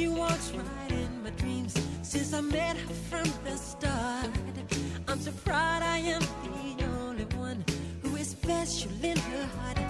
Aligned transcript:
she 0.00 0.08
walks 0.08 0.50
right 0.52 0.92
in 0.92 1.22
my 1.22 1.28
dreams 1.30 1.74
since 2.00 2.32
I 2.32 2.40
met 2.40 2.74
her 2.74 2.94
from 3.10 3.28
the 3.44 3.54
start. 3.54 4.30
I'm 5.06 5.20
so 5.20 5.30
proud 5.44 5.82
I 5.82 5.98
am 5.98 6.22
the 6.78 6.84
only 7.02 7.26
one 7.36 7.62
who 8.02 8.16
is 8.16 8.28
special 8.28 8.90
in 9.02 9.18
her 9.18 9.44
heart. 9.44 9.89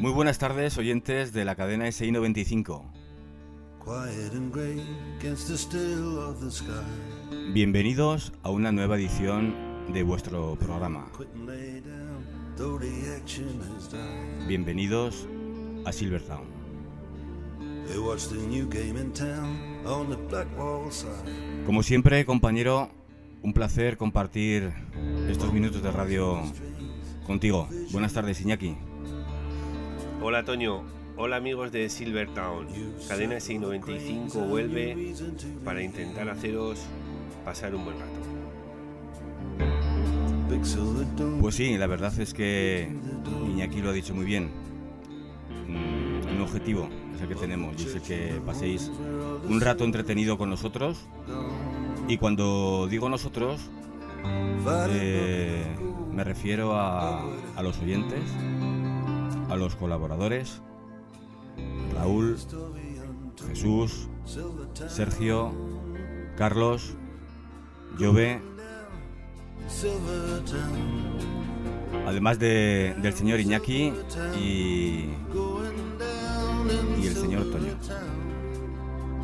Muy 0.00 0.10
buenas 0.10 0.38
tardes, 0.38 0.76
oyentes 0.76 1.32
de 1.32 1.44
la 1.44 1.54
cadena 1.54 1.90
SI 1.92 2.10
95. 2.10 2.84
quiet 3.78 4.32
and 4.32 4.52
grey 4.52 4.80
against 5.20 5.48
the 5.48 5.56
still 5.56 6.18
of 6.18 6.40
the 6.40 6.50
sky. 6.50 6.72
Bienvenidos 7.52 8.32
a 8.42 8.50
una 8.50 8.72
nueva 8.72 8.96
edición 8.96 9.54
de 9.92 10.02
vuestro 10.02 10.56
programa. 10.56 11.06
Bienvenidos 14.48 15.28
a 15.84 15.92
Silvertown. 15.92 16.46
Como 21.66 21.82
siempre, 21.84 22.24
compañero, 22.24 22.90
un 23.42 23.52
placer 23.52 23.96
compartir 23.96 24.72
estos 25.28 25.52
minutos 25.52 25.82
de 25.82 25.92
radio 25.92 26.42
contigo. 27.26 27.68
Buenas 27.92 28.12
tardes, 28.12 28.40
Iñaki. 28.40 28.76
Hola 30.22 30.44
Toño, 30.44 30.82
hola 31.16 31.36
amigos 31.36 31.72
de 31.72 31.88
Silvertown. 31.88 32.66
Cadena 33.08 33.36
SI95 33.36 34.48
vuelve 34.48 35.14
para 35.64 35.82
intentar 35.82 36.28
haceros 36.30 36.80
pasar 37.44 37.74
un 37.74 37.84
buen 37.84 37.98
rato. 37.98 38.12
Pues 41.40 41.54
sí, 41.56 41.76
la 41.76 41.86
verdad 41.86 42.18
es 42.18 42.32
que 42.32 42.88
Iñaki 43.50 43.80
lo 43.82 43.90
ha 43.90 43.92
dicho 43.92 44.14
muy 44.14 44.24
bien. 44.24 44.50
Mm, 45.68 46.34
Un 46.34 46.40
objetivo 46.40 46.88
es 47.14 47.20
el 47.22 47.28
que 47.28 47.34
tenemos 47.34 47.74
y 47.80 47.86
es 47.86 47.94
el 47.94 48.02
que 48.02 48.40
paséis 48.44 48.90
un 49.48 49.60
rato 49.60 49.84
entretenido 49.84 50.38
con 50.38 50.50
nosotros. 50.50 51.06
Y 52.08 52.16
cuando 52.18 52.86
digo 52.88 53.08
nosotros, 53.08 53.60
eh, 54.90 55.64
me 56.12 56.24
refiero 56.24 56.74
a, 56.74 57.22
a 57.56 57.62
los 57.62 57.78
oyentes, 57.80 58.20
a 59.50 59.56
los 59.56 59.76
colaboradores, 59.76 60.60
Raúl, 61.94 62.36
Jesús, 63.48 64.08
Sergio, 64.88 65.52
Carlos, 66.36 66.94
Jove, 67.98 68.40
además 72.06 72.38
de- 72.38 72.94
del 73.00 73.12
señor 73.14 73.40
Iñaki 73.40 73.92
y, 74.38 75.10
y 77.02 77.06
el 77.06 77.14
señor 77.14 77.50
Toño. 77.50 77.74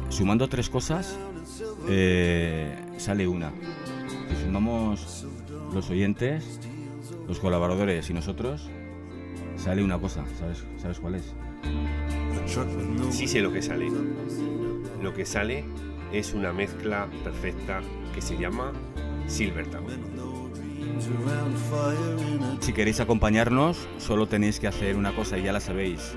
Sumando 0.09 0.49
tres 0.49 0.69
cosas, 0.69 1.17
eh, 1.89 2.77
sale 2.99 3.27
una. 3.29 3.53
Si 4.31 4.45
sumamos 4.45 5.27
los 5.75 5.91
oyentes, 5.91 6.61
los 7.29 7.39
colaboradores 7.39 8.09
y 8.11 8.15
nosotros, 8.15 8.71
sale 9.57 9.85
una 9.85 9.99
cosa. 9.99 10.25
¿Sabes, 10.39 10.65
¿sabes 10.79 11.01
cuál 11.01 11.17
es? 11.17 11.35
Sí 13.11 13.27
sé 13.27 13.41
lo 13.41 13.53
que 13.53 13.63
sale. 13.63 13.89
Lo 15.03 15.13
que 15.13 15.27
sale 15.27 15.65
es 16.13 16.35
una 16.35 16.53
mezcla 16.53 17.09
perfecta 17.23 17.81
que 18.15 18.21
se 18.21 18.39
llama 18.39 18.73
Silvertown. 19.27 19.87
Si 22.61 22.73
queréis 22.73 23.01
acompañarnos, 23.01 23.89
solo 23.99 24.27
tenéis 24.27 24.61
que 24.61 24.67
hacer 24.67 24.97
una 24.97 25.15
cosa 25.15 25.39
y 25.39 25.43
ya 25.45 25.53
la 25.53 25.61
sabéis. 25.61 26.17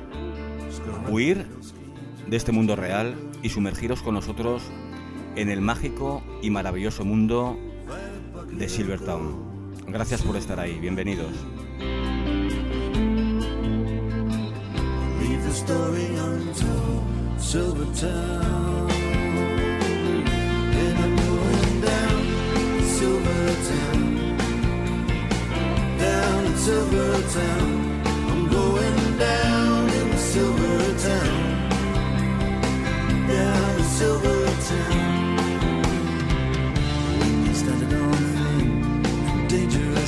Huir 1.09 1.45
de 2.27 2.37
este 2.37 2.51
mundo 2.51 2.75
real 2.75 3.15
y 3.41 3.49
sumergiros 3.49 4.01
con 4.01 4.15
nosotros 4.15 4.63
en 5.35 5.49
el 5.49 5.61
mágico 5.61 6.23
y 6.41 6.49
maravilloso 6.49 7.05
mundo 7.05 7.57
de 8.57 8.69
Silvertown. 8.69 9.73
Gracias 9.87 10.21
por 10.21 10.35
estar 10.35 10.59
ahí, 10.59 10.79
bienvenidos. 10.79 11.31
Down. 34.03 34.42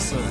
sun. 0.05 0.21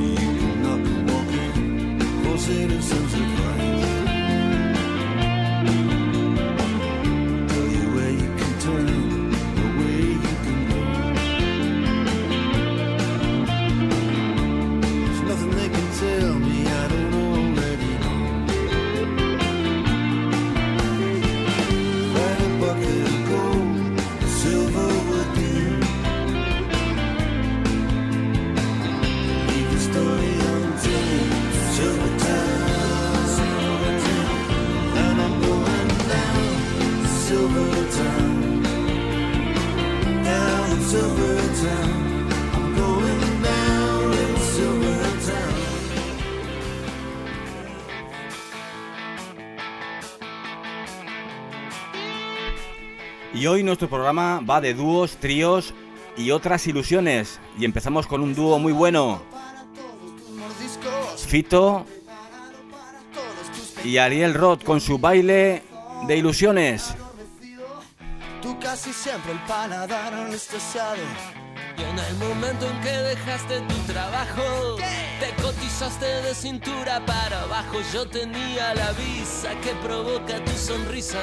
You 0.00 0.16
can 0.16 0.62
knock 0.62 0.86
and 0.92 1.10
walk 1.10 1.30
in, 1.32 3.05
hoy 53.56 53.62
nuestro 53.62 53.88
programa 53.88 54.40
va 54.40 54.60
de 54.60 54.74
dúos, 54.74 55.16
tríos 55.16 55.72
y 56.14 56.30
otras 56.30 56.66
ilusiones. 56.66 57.40
Y 57.58 57.64
empezamos 57.64 58.06
con 58.06 58.20
un 58.20 58.34
dúo 58.34 58.58
muy 58.58 58.72
bueno. 58.72 59.22
Fito 61.26 61.86
y 63.82 63.96
Ariel 63.96 64.34
Roth 64.34 64.62
con 64.62 64.78
su 64.78 64.98
baile 64.98 65.62
de 66.06 66.16
ilusiones. 66.18 66.94
Tú 68.42 68.58
casi 68.60 68.92
siempre 68.92 69.32
el 69.32 69.40
paladar 69.46 70.12
anestesiado. 70.12 71.02
Y 71.78 71.82
en 71.82 71.98
el 71.98 72.16
momento 72.16 72.68
en 72.68 72.80
que 72.82 72.92
dejaste 72.92 73.60
tu 73.60 73.92
trabajo, 73.92 74.76
te 75.18 75.42
cotizaste 75.42 76.04
de 76.04 76.34
cintura 76.34 77.04
para 77.06 77.42
abajo. 77.44 77.78
Yo 77.94 78.06
tenía 78.06 78.74
la 78.74 78.92
visa 78.92 79.58
que 79.62 79.72
provoca 79.82 80.44
tu 80.44 80.52
sonrisa. 80.52 81.20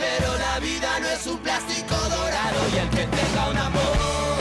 Pero 0.00 0.28
la 0.38 0.58
vida 0.60 0.98
no 1.00 1.08
es 1.08 1.26
un 1.26 1.38
plástico 1.38 1.94
dorado. 1.94 2.60
Y 2.74 2.78
el 2.78 2.88
que 2.88 3.04
tenga 3.18 3.42
un 3.50 3.58
amor, 3.58 4.38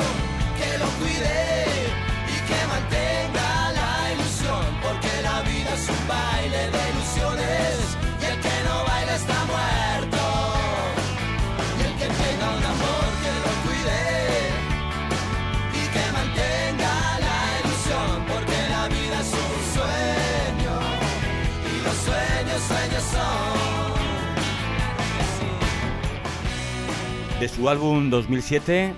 que 0.60 0.78
lo 0.78 0.88
cuide 1.00 1.38
y 2.34 2.38
que 2.48 2.60
mantenga 2.74 3.72
la 3.80 4.14
ilusión, 4.14 4.66
porque 4.82 5.12
la 5.22 5.42
vida 5.42 5.72
es 5.74 5.90
un 5.90 6.08
baile 6.08 6.62
de 6.72 6.82
ilusiones 6.92 7.89
De 27.40 27.48
su 27.48 27.70
álbum 27.70 28.10
2007, 28.10 28.94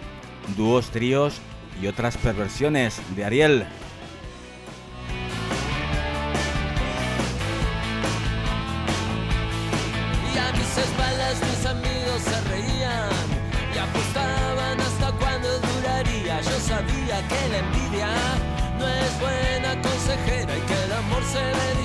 dúos, 0.57 0.89
tríos 0.89 1.39
y 1.79 1.85
otras 1.85 2.17
perversiones 2.17 2.99
de 3.15 3.23
Ariel. 3.23 3.67
Y 10.33 10.37
a 10.39 10.51
mis 10.53 10.77
espaldas 10.77 11.39
mis 11.39 11.65
amigos 11.67 12.21
se 12.23 12.41
reían 12.49 13.09
y 13.75 13.77
apostaban 13.77 14.79
hasta 14.79 15.11
cuándo 15.19 15.47
duraría. 15.59 16.41
Yo 16.41 16.59
sabía 16.61 17.27
que 17.27 17.47
la 17.47 17.59
envidia 17.59 18.09
no 18.79 18.87
es 18.87 19.19
buena 19.19 19.79
consejera 19.83 20.57
y 20.57 20.61
que 20.61 20.83
el 20.85 20.93
amor 20.93 21.23
se 21.25 21.37
ve 21.37 21.81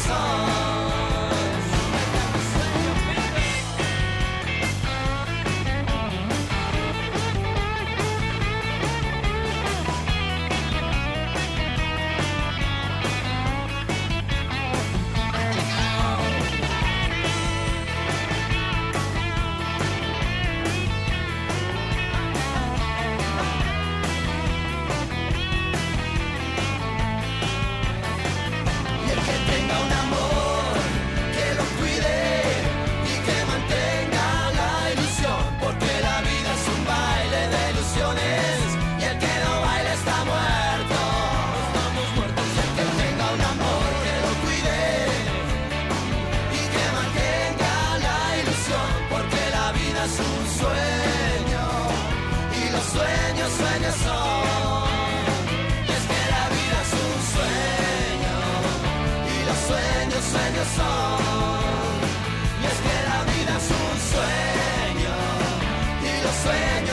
song. 0.00 0.59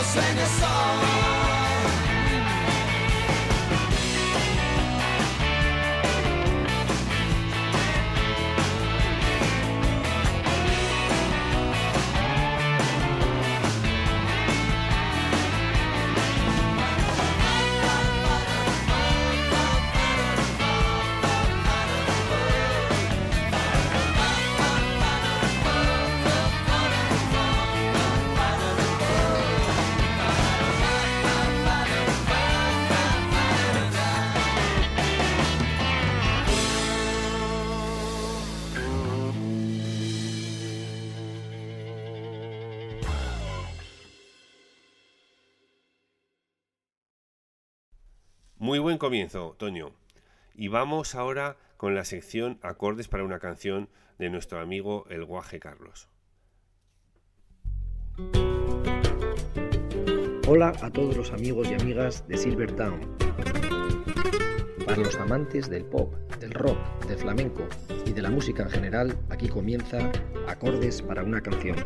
sing 0.07 0.37
a 0.37 0.45
song. 0.45 1.16
Muy 48.67 48.79
buen 48.79 48.97
comienzo, 48.97 49.55
Toño. 49.57 49.93
Y 50.53 50.67
vamos 50.67 51.15
ahora 51.15 51.55
con 51.77 51.95
la 51.95 52.03
sección 52.03 52.59
Acordes 52.61 53.07
para 53.07 53.23
una 53.23 53.39
canción 53.39 53.87
de 54.19 54.29
nuestro 54.29 54.59
amigo 54.59 55.05
el 55.09 55.23
Guaje 55.23 55.57
Carlos. 55.57 56.09
Hola 60.49 60.73
a 60.81 60.91
todos 60.91 61.15
los 61.15 61.31
amigos 61.31 61.69
y 61.71 61.75
amigas 61.75 62.27
de 62.27 62.35
Silvertown. 62.35 62.99
Para 64.85 64.97
los 64.97 65.15
amantes 65.15 65.69
del 65.69 65.85
pop, 65.85 66.13
del 66.41 66.51
rock, 66.51 66.77
del 67.07 67.19
flamenco 67.19 67.65
y 68.05 68.11
de 68.11 68.21
la 68.21 68.29
música 68.29 68.63
en 68.63 68.69
general, 68.69 69.17
aquí 69.29 69.47
comienza 69.47 70.11
Acordes 70.45 71.01
para 71.01 71.23
una 71.23 71.39
canción. 71.39 71.77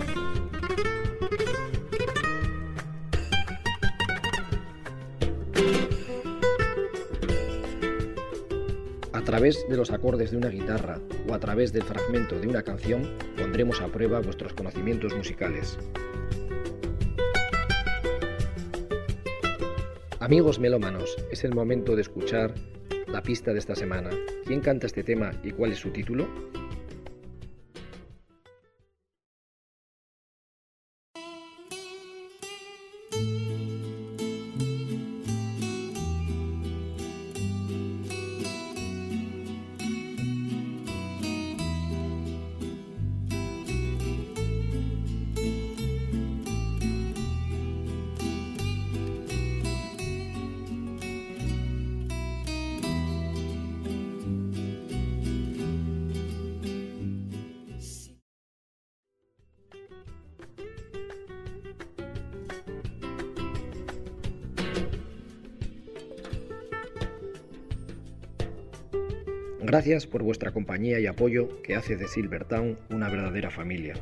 Través 9.32 9.66
de 9.70 9.78
los 9.78 9.92
acordes 9.92 10.32
de 10.32 10.36
una 10.36 10.50
guitarra 10.50 11.00
o 11.26 11.34
a 11.34 11.40
través 11.40 11.72
del 11.72 11.84
fragmento 11.84 12.38
de 12.38 12.50
una 12.50 12.64
canción 12.64 13.10
pondremos 13.38 13.80
a 13.80 13.88
prueba 13.88 14.20
vuestros 14.20 14.54
conocimientos 14.54 15.16
musicales. 15.16 15.80
Amigos 20.20 20.60
melómanos, 20.60 21.16
es 21.32 21.46
el 21.46 21.56
momento 21.56 21.96
de 21.96 22.02
escuchar 22.02 22.54
la 23.08 23.24
pista 23.24 23.54
de 23.54 23.60
esta 23.60 23.74
semana. 23.74 24.10
¿Quién 24.46 24.60
canta 24.60 24.88
este 24.88 25.02
tema 25.02 25.32
y 25.46 25.52
cuál 25.52 25.72
es 25.72 25.80
su 25.80 25.92
título? 25.92 26.28
Gracias 69.82 70.06
por 70.06 70.22
vuestra 70.22 70.52
compañía 70.52 71.00
y 71.00 71.08
apoyo 71.08 71.60
que 71.64 71.76
hace 71.76 71.96
de 71.96 72.08
Silvertown 72.08 72.78
una 72.92 73.10
verdadera 73.10 73.50
familia. 73.50 73.96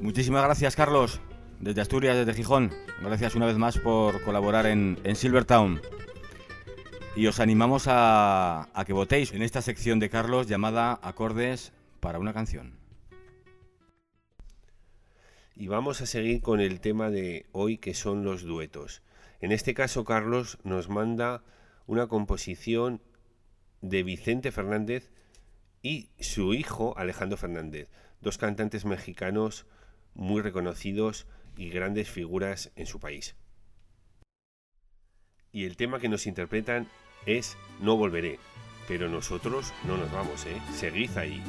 Muchísimas 0.00 0.44
gracias, 0.44 0.76
Carlos, 0.76 1.20
desde 1.58 1.80
Asturias, 1.80 2.16
desde 2.16 2.34
Gijón. 2.34 2.70
Gracias 3.02 3.34
una 3.34 3.46
vez 3.46 3.58
más 3.58 3.78
por 3.78 4.22
colaborar 4.22 4.66
en, 4.66 5.00
en 5.02 5.16
Silvertown. 5.16 5.80
Y 7.16 7.26
os 7.26 7.40
animamos 7.40 7.86
a, 7.88 8.68
a 8.78 8.84
que 8.84 8.92
votéis 8.92 9.32
en 9.32 9.42
esta 9.42 9.60
sección 9.60 9.98
de 9.98 10.08
Carlos 10.08 10.46
llamada 10.46 11.00
Acordes 11.02 11.72
para 11.98 12.20
una 12.20 12.32
canción. 12.32 12.77
Y 15.60 15.66
vamos 15.66 16.00
a 16.00 16.06
seguir 16.06 16.40
con 16.40 16.60
el 16.60 16.80
tema 16.80 17.10
de 17.10 17.46
hoy 17.50 17.78
que 17.78 17.92
son 17.92 18.22
los 18.22 18.44
duetos. 18.44 19.02
En 19.40 19.50
este 19.50 19.74
caso, 19.74 20.04
Carlos 20.04 20.56
nos 20.62 20.88
manda 20.88 21.42
una 21.88 22.06
composición 22.06 23.02
de 23.80 24.04
Vicente 24.04 24.52
Fernández 24.52 25.10
y 25.82 26.10
su 26.20 26.54
hijo 26.54 26.96
Alejandro 26.96 27.36
Fernández, 27.36 27.88
dos 28.20 28.38
cantantes 28.38 28.84
mexicanos 28.84 29.66
muy 30.14 30.42
reconocidos 30.42 31.26
y 31.56 31.70
grandes 31.70 32.08
figuras 32.08 32.70
en 32.76 32.86
su 32.86 33.00
país. 33.00 33.34
Y 35.50 35.64
el 35.64 35.76
tema 35.76 35.98
que 35.98 36.08
nos 36.08 36.28
interpretan 36.28 36.86
es 37.26 37.56
No 37.80 37.96
volveré, 37.96 38.38
pero 38.86 39.08
nosotros 39.08 39.72
no 39.88 39.96
nos 39.96 40.12
vamos, 40.12 40.46
¿eh? 40.46 40.62
Seguid 40.76 41.16
ahí. 41.18 41.42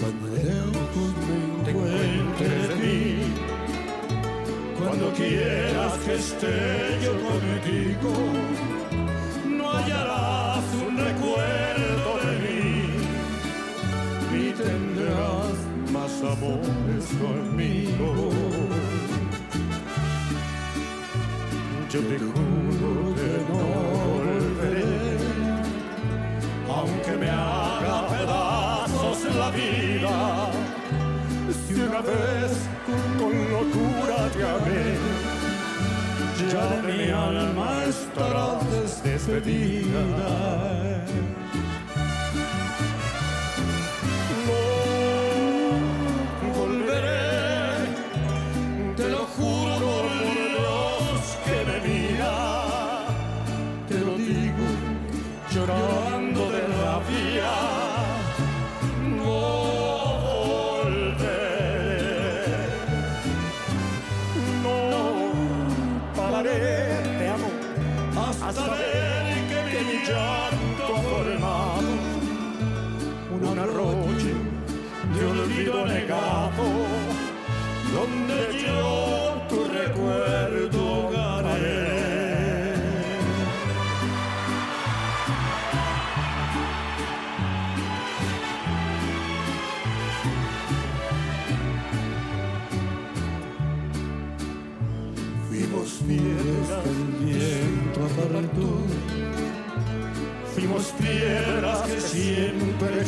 Cuando 0.00 0.26
lejos 0.28 1.10
me 1.26 1.70
encuentres 1.70 2.68
de 2.68 2.74
mí, 2.76 3.32
cuando 4.78 5.10
quieras 5.12 5.92
que 6.04 6.14
esté 6.14 6.98
yo 7.02 7.12
contigo, 7.12 8.12
no 9.48 9.64
hallarás 9.72 10.64
un 10.86 10.96
recuerdo 10.98 12.10
de 12.26 12.34
mí, 12.44 12.64
ni 14.32 14.46
tendrás 14.52 15.56
más 15.92 16.12
amores 16.20 17.06
conmigo. 17.20 18.08
Yo 21.90 22.00
te 22.00 22.18
juro 22.18 22.95
vez 32.06 32.52
con 33.18 33.32
locura 33.50 34.28
te 34.32 34.42
amé, 34.42 34.84
ya 36.50 36.64
de 36.68 36.92
mi 36.92 37.10
alma 37.10 37.84
estarás 37.84 39.02
despedida. 39.02 40.06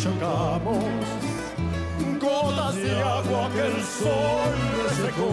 Chocamos, 0.03 0.85
gotas 2.21 2.77
de 2.77 3.03
agua 3.03 3.51
que 3.53 3.67
el 3.67 3.83
sol 3.83 4.55
resecó, 4.85 5.33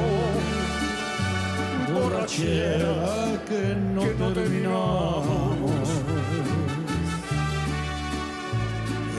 borrachera 1.94 3.42
que 3.48 3.76
no 3.94 4.34
terminamos. 4.34 5.56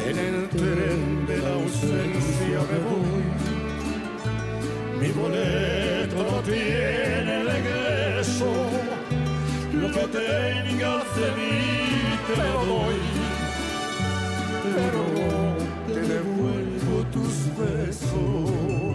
En 0.09 0.19
el 0.19 0.49
tren 0.49 1.26
de 1.26 1.38
la 1.38 1.53
ausencia 1.55 2.59
me 2.71 2.79
voy. 2.87 3.26
Mi 5.00 5.09
boleto 5.09 6.17
no 6.31 6.41
tiene 6.43 7.43
regreso. 7.43 8.50
Lo 9.73 9.88
que 9.88 10.07
tengas 10.09 11.17
de 11.17 11.29
mí 11.37 11.57
te 12.26 12.37
lo 12.37 12.65
doy. 12.65 12.99
Pero 14.62 15.06
tus 17.26 17.59
besos. 17.59 18.86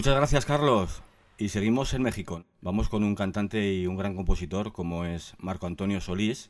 Muchas 0.00 0.16
gracias, 0.16 0.46
Carlos. 0.46 1.02
Y 1.36 1.50
seguimos 1.50 1.92
en 1.92 2.00
México. 2.00 2.46
Vamos 2.62 2.88
con 2.88 3.04
un 3.04 3.14
cantante 3.14 3.74
y 3.74 3.86
un 3.86 3.98
gran 3.98 4.16
compositor 4.16 4.72
como 4.72 5.04
es 5.04 5.34
Marco 5.36 5.66
Antonio 5.66 6.00
Solís, 6.00 6.48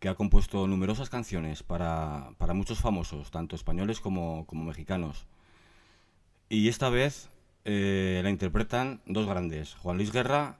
que 0.00 0.08
ha 0.08 0.16
compuesto 0.16 0.66
numerosas 0.66 1.10
canciones 1.10 1.62
para, 1.62 2.32
para 2.38 2.54
muchos 2.54 2.80
famosos, 2.80 3.30
tanto 3.30 3.54
españoles 3.54 4.00
como, 4.00 4.46
como 4.46 4.64
mexicanos. 4.64 5.28
Y 6.48 6.66
esta 6.66 6.88
vez 6.88 7.30
eh, 7.64 8.18
la 8.24 8.30
interpretan 8.30 9.00
dos 9.06 9.28
grandes, 9.28 9.74
Juan 9.74 9.96
Luis 9.96 10.10
Guerra 10.10 10.58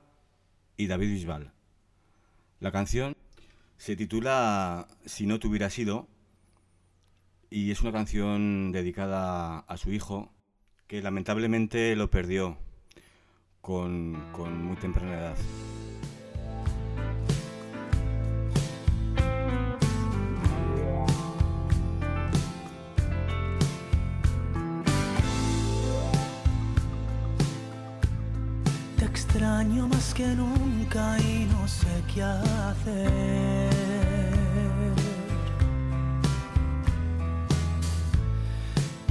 y 0.76 0.86
David 0.86 1.08
Bisbal. 1.08 1.50
La 2.60 2.70
canción 2.70 3.16
se 3.78 3.96
titula 3.96 4.86
Si 5.06 5.26
no 5.26 5.40
te 5.40 5.48
hubiera 5.48 5.70
sido 5.70 6.06
y 7.50 7.72
es 7.72 7.80
una 7.80 7.90
canción 7.90 8.70
dedicada 8.70 9.58
a 9.58 9.76
su 9.76 9.90
hijo 9.90 10.30
que 10.88 11.02
lamentablemente 11.02 11.94
lo 11.94 12.10
perdió 12.10 12.56
con, 13.60 14.32
con 14.32 14.64
muy 14.64 14.76
temprana 14.76 15.18
edad. 15.18 15.36
extraño 29.38 29.86
más 29.86 30.12
que 30.14 30.26
nunca 30.26 31.16
y 31.20 31.46
no 31.52 31.68
sé 31.68 31.86
qué 32.12 32.22
hacer. 32.22 34.27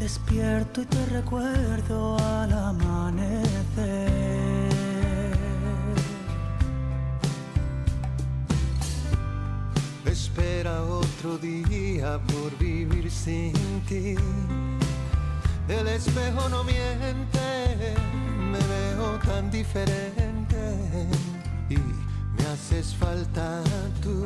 Despierto 0.08 0.84
y 0.84 0.86
te 0.86 1.06
recuerdo 1.08 2.18
al 2.18 2.54
amanecer. 2.54 4.08
Espera 10.06 10.82
otro 10.84 11.38
día 11.38 12.22
por 12.26 12.58
vivir 12.58 13.12
sin 13.12 13.52
ti. 13.86 14.16
El 15.68 15.88
espejo 15.90 16.48
no 16.48 16.64
miente, 16.64 17.98
me 18.50 18.60
veo 18.60 19.20
tan 19.26 19.52
diferente 19.52 20.58
y 21.70 21.76
me 21.76 22.48
haces 22.54 22.96
falta 22.96 23.62
tú. 24.02 24.26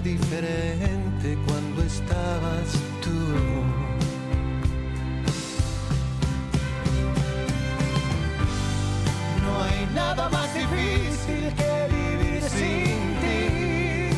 Diferente 0.00 1.38
cuando 1.46 1.82
estabas 1.82 2.72
tú. 3.02 3.10
No 9.42 9.62
hay 9.62 9.86
nada 9.94 10.28
más 10.30 10.52
difícil 10.54 11.52
que 11.54 11.88
vivir 11.94 12.42
sin 12.42 12.98
ti. 13.22 14.10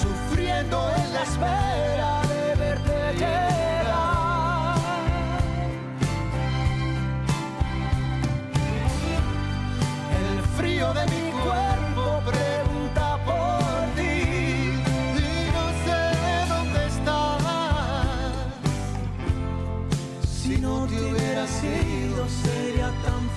Sufriendo 0.00 0.90
en 0.96 1.12
la 1.12 1.22
espera 1.22 2.22
de 2.28 2.54
verte 2.56 3.14
llegar. 3.14 3.57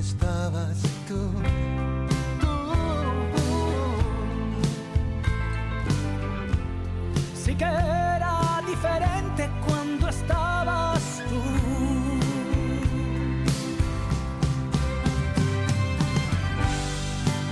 estabas 0.00 0.78
tú. 1.06 1.20
Sí 7.34 7.54
que 7.54 7.64
era 7.64 8.62
diferente 8.66 9.50
cuando 9.66 10.08
estabas 10.08 11.22
tú. 11.28 11.40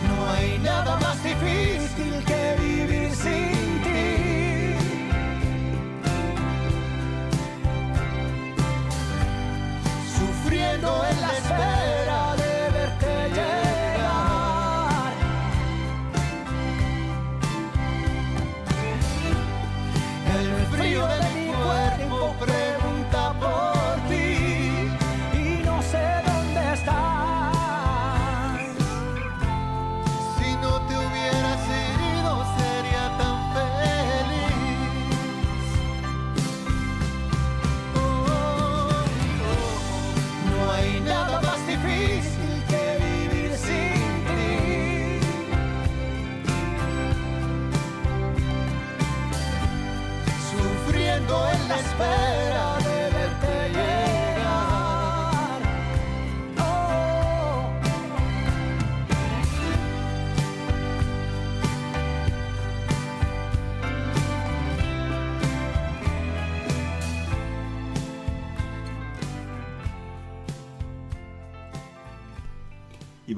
No 0.08 0.30
hay 0.32 0.58
nada 0.58 0.98
más 1.00 1.22
difícil 1.22 1.77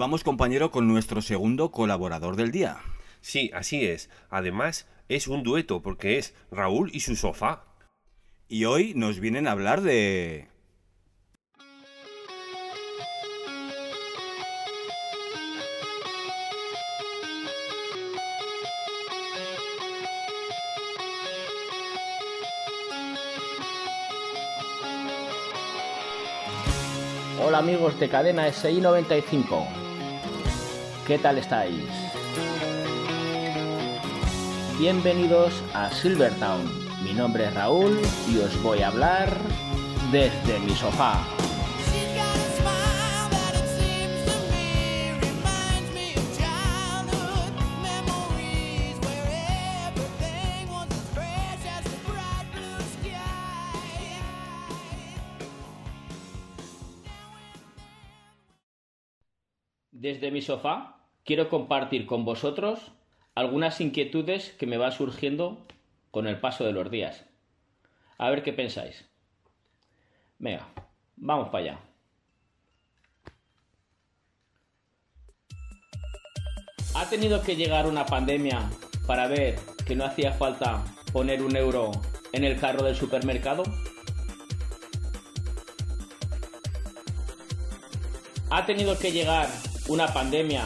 vamos 0.01 0.25
compañero 0.25 0.71
con 0.71 0.89
nuestro 0.89 1.21
segundo 1.21 1.71
colaborador 1.71 2.35
del 2.35 2.51
día. 2.51 2.79
Sí, 3.21 3.51
así 3.53 3.85
es. 3.85 4.09
Además, 4.31 4.89
es 5.11 5.29
un 5.29 5.43
dueto 5.43 5.83
porque 5.83 6.17
es 6.17 6.35
Raúl 6.51 6.91
y 6.95 7.01
su 7.01 7.17
sofá. 7.17 7.65
Y 8.49 8.65
hoy 8.65 8.95
nos 8.95 9.21
vienen 9.21 9.47
a 9.47 9.51
hablar 9.53 9.83
de... 9.83 10.49
Hola 27.45 27.59
amigos 27.59 28.01
de 28.01 28.09
cadena 28.09 28.51
SI 28.51 28.81
95. 28.81 29.90
¿Qué 31.11 31.19
tal 31.19 31.39
estáis? 31.39 31.75
Bienvenidos 34.79 35.61
a 35.75 35.91
Silvertown. 35.91 36.63
Mi 37.03 37.13
nombre 37.13 37.47
es 37.47 37.55
Raúl 37.55 38.01
y 38.33 38.39
os 38.39 38.63
voy 38.63 38.83
a 38.83 38.87
hablar 38.87 39.37
desde 40.13 40.61
mi 40.61 40.71
sofá. 40.71 41.27
Desde 59.91 60.31
mi 60.31 60.41
sofá 60.41 61.00
quiero 61.25 61.49
compartir 61.49 62.07
con 62.07 62.25
vosotros 62.25 62.93
algunas 63.35 63.81
inquietudes 63.81 64.51
que 64.59 64.67
me 64.67 64.77
van 64.77 64.93
surgiendo 64.93 65.67
con 66.11 66.27
el 66.27 66.41
paso 66.41 66.65
de 66.65 66.73
los 66.73 66.91
días. 66.91 67.25
A 68.19 68.31
ver 68.31 68.43
qué 68.43 68.53
pensáis. 68.53 69.09
Venga, 70.39 70.69
vamos 71.17 71.49
para 71.49 71.65
allá. 71.65 71.81
¿Ha 76.95 77.09
tenido 77.09 77.43
que 77.43 77.57
llegar 77.57 77.87
una 77.87 78.05
pandemia 78.05 78.69
para 79.07 79.29
ver 79.29 79.59
que 79.87 79.95
no 79.95 80.05
hacía 80.05 80.33
falta 80.33 80.85
poner 81.13 81.43
un 81.43 81.57
euro 81.57 81.93
en 82.33 82.45
el 82.45 82.59
carro 82.59 82.83
del 82.83 82.97
supermercado? 82.97 83.63
¿Ha 88.51 88.67
tenido 88.67 88.99
que 88.99 89.13
llegar 89.13 89.49
una 89.89 90.09
pandemia 90.09 90.65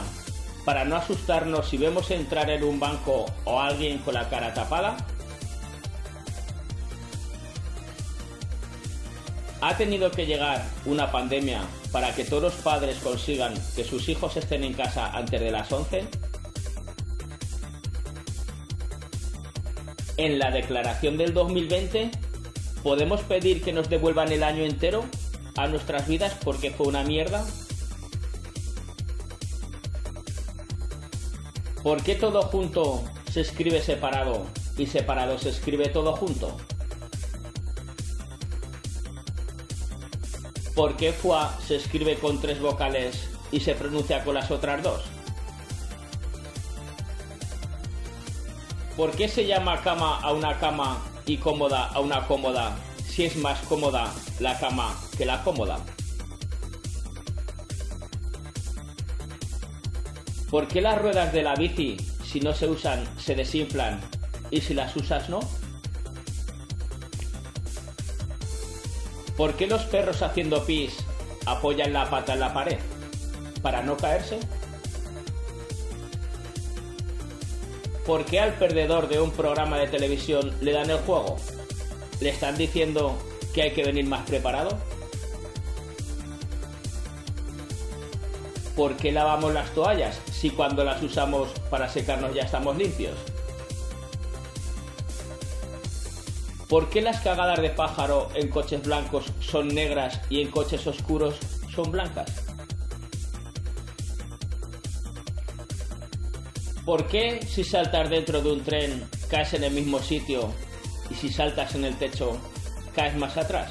para 0.64 0.84
no 0.84 0.96
asustarnos 0.96 1.68
si 1.68 1.76
vemos 1.76 2.10
entrar 2.10 2.50
en 2.50 2.64
un 2.64 2.80
banco 2.80 3.26
o 3.44 3.60
alguien 3.60 3.98
con 3.98 4.14
la 4.14 4.28
cara 4.28 4.54
tapada? 4.54 4.96
¿Ha 9.60 9.76
tenido 9.76 10.10
que 10.10 10.26
llegar 10.26 10.62
una 10.84 11.10
pandemia 11.10 11.62
para 11.90 12.14
que 12.14 12.24
todos 12.24 12.42
los 12.42 12.54
padres 12.54 12.98
consigan 12.98 13.54
que 13.74 13.84
sus 13.84 14.08
hijos 14.08 14.36
estén 14.36 14.62
en 14.62 14.74
casa 14.74 15.10
antes 15.16 15.40
de 15.40 15.50
las 15.50 15.72
11? 15.72 16.06
En 20.16 20.38
la 20.38 20.50
declaración 20.50 21.16
del 21.16 21.32
2020, 21.32 22.10
¿podemos 22.82 23.22
pedir 23.22 23.62
que 23.62 23.72
nos 23.72 23.88
devuelvan 23.88 24.32
el 24.32 24.42
año 24.42 24.64
entero 24.64 25.04
a 25.56 25.66
nuestras 25.66 26.06
vidas 26.06 26.36
porque 26.44 26.70
fue 26.70 26.86
una 26.86 27.02
mierda? 27.02 27.44
¿Por 31.84 32.02
qué 32.02 32.14
todo 32.14 32.40
junto 32.44 33.04
se 33.30 33.42
escribe 33.42 33.82
separado 33.82 34.46
y 34.78 34.86
separado 34.86 35.38
se 35.38 35.50
escribe 35.50 35.90
todo 35.90 36.16
junto? 36.16 36.56
¿Por 40.74 40.96
qué 40.96 41.12
FUA 41.12 41.58
se 41.60 41.76
escribe 41.76 42.18
con 42.18 42.40
tres 42.40 42.58
vocales 42.58 43.28
y 43.52 43.60
se 43.60 43.74
pronuncia 43.74 44.24
con 44.24 44.34
las 44.34 44.50
otras 44.50 44.82
dos? 44.82 45.02
¿Por 48.96 49.10
qué 49.10 49.28
se 49.28 49.44
llama 49.44 49.82
cama 49.82 50.20
a 50.20 50.32
una 50.32 50.58
cama 50.58 51.02
y 51.26 51.36
cómoda 51.36 51.88
a 51.88 52.00
una 52.00 52.26
cómoda 52.26 52.78
si 53.06 53.26
es 53.26 53.36
más 53.36 53.60
cómoda 53.68 54.10
la 54.40 54.58
cama 54.58 54.98
que 55.18 55.26
la 55.26 55.44
cómoda? 55.44 55.80
¿Por 60.54 60.68
qué 60.68 60.80
las 60.80 61.02
ruedas 61.02 61.32
de 61.32 61.42
la 61.42 61.56
bici, 61.56 61.96
si 62.24 62.38
no 62.38 62.54
se 62.54 62.68
usan, 62.68 63.04
se 63.18 63.34
desinflan 63.34 64.00
y 64.52 64.60
si 64.60 64.72
las 64.72 64.94
usas 64.94 65.28
no? 65.28 65.40
¿Por 69.36 69.54
qué 69.54 69.66
los 69.66 69.82
perros 69.86 70.22
haciendo 70.22 70.64
pis 70.64 70.94
apoyan 71.44 71.92
la 71.92 72.08
pata 72.08 72.34
en 72.34 72.38
la 72.38 72.54
pared? 72.54 72.78
¿Para 73.62 73.82
no 73.82 73.96
caerse? 73.96 74.38
¿Por 78.06 78.24
qué 78.24 78.38
al 78.38 78.54
perdedor 78.54 79.08
de 79.08 79.20
un 79.20 79.32
programa 79.32 79.76
de 79.76 79.88
televisión 79.88 80.54
le 80.60 80.70
dan 80.70 80.88
el 80.88 80.98
juego? 80.98 81.34
¿Le 82.20 82.28
están 82.28 82.56
diciendo 82.56 83.18
que 83.52 83.62
hay 83.62 83.72
que 83.72 83.82
venir 83.82 84.06
más 84.06 84.24
preparado? 84.24 84.78
¿Por 88.76 88.96
qué 88.96 89.12
lavamos 89.12 89.54
las 89.54 89.70
toallas 89.70 90.20
si 90.32 90.50
cuando 90.50 90.82
las 90.82 91.00
usamos 91.02 91.48
para 91.70 91.88
secarnos 91.88 92.34
ya 92.34 92.42
estamos 92.42 92.76
limpios? 92.76 93.16
¿Por 96.68 96.90
qué 96.90 97.00
las 97.00 97.20
cagadas 97.20 97.60
de 97.60 97.70
pájaro 97.70 98.30
en 98.34 98.48
coches 98.48 98.82
blancos 98.82 99.26
son 99.38 99.68
negras 99.68 100.20
y 100.28 100.40
en 100.40 100.50
coches 100.50 100.84
oscuros 100.88 101.36
son 101.72 101.92
blancas? 101.92 102.32
¿Por 106.84 107.06
qué 107.06 107.46
si 107.46 107.62
saltas 107.62 108.10
dentro 108.10 108.42
de 108.42 108.52
un 108.52 108.64
tren 108.64 109.08
caes 109.30 109.54
en 109.54 109.64
el 109.64 109.72
mismo 109.72 110.00
sitio 110.00 110.52
y 111.10 111.14
si 111.14 111.28
saltas 111.28 111.76
en 111.76 111.84
el 111.84 111.96
techo 111.96 112.36
caes 112.94 113.16
más 113.16 113.36
atrás? 113.36 113.70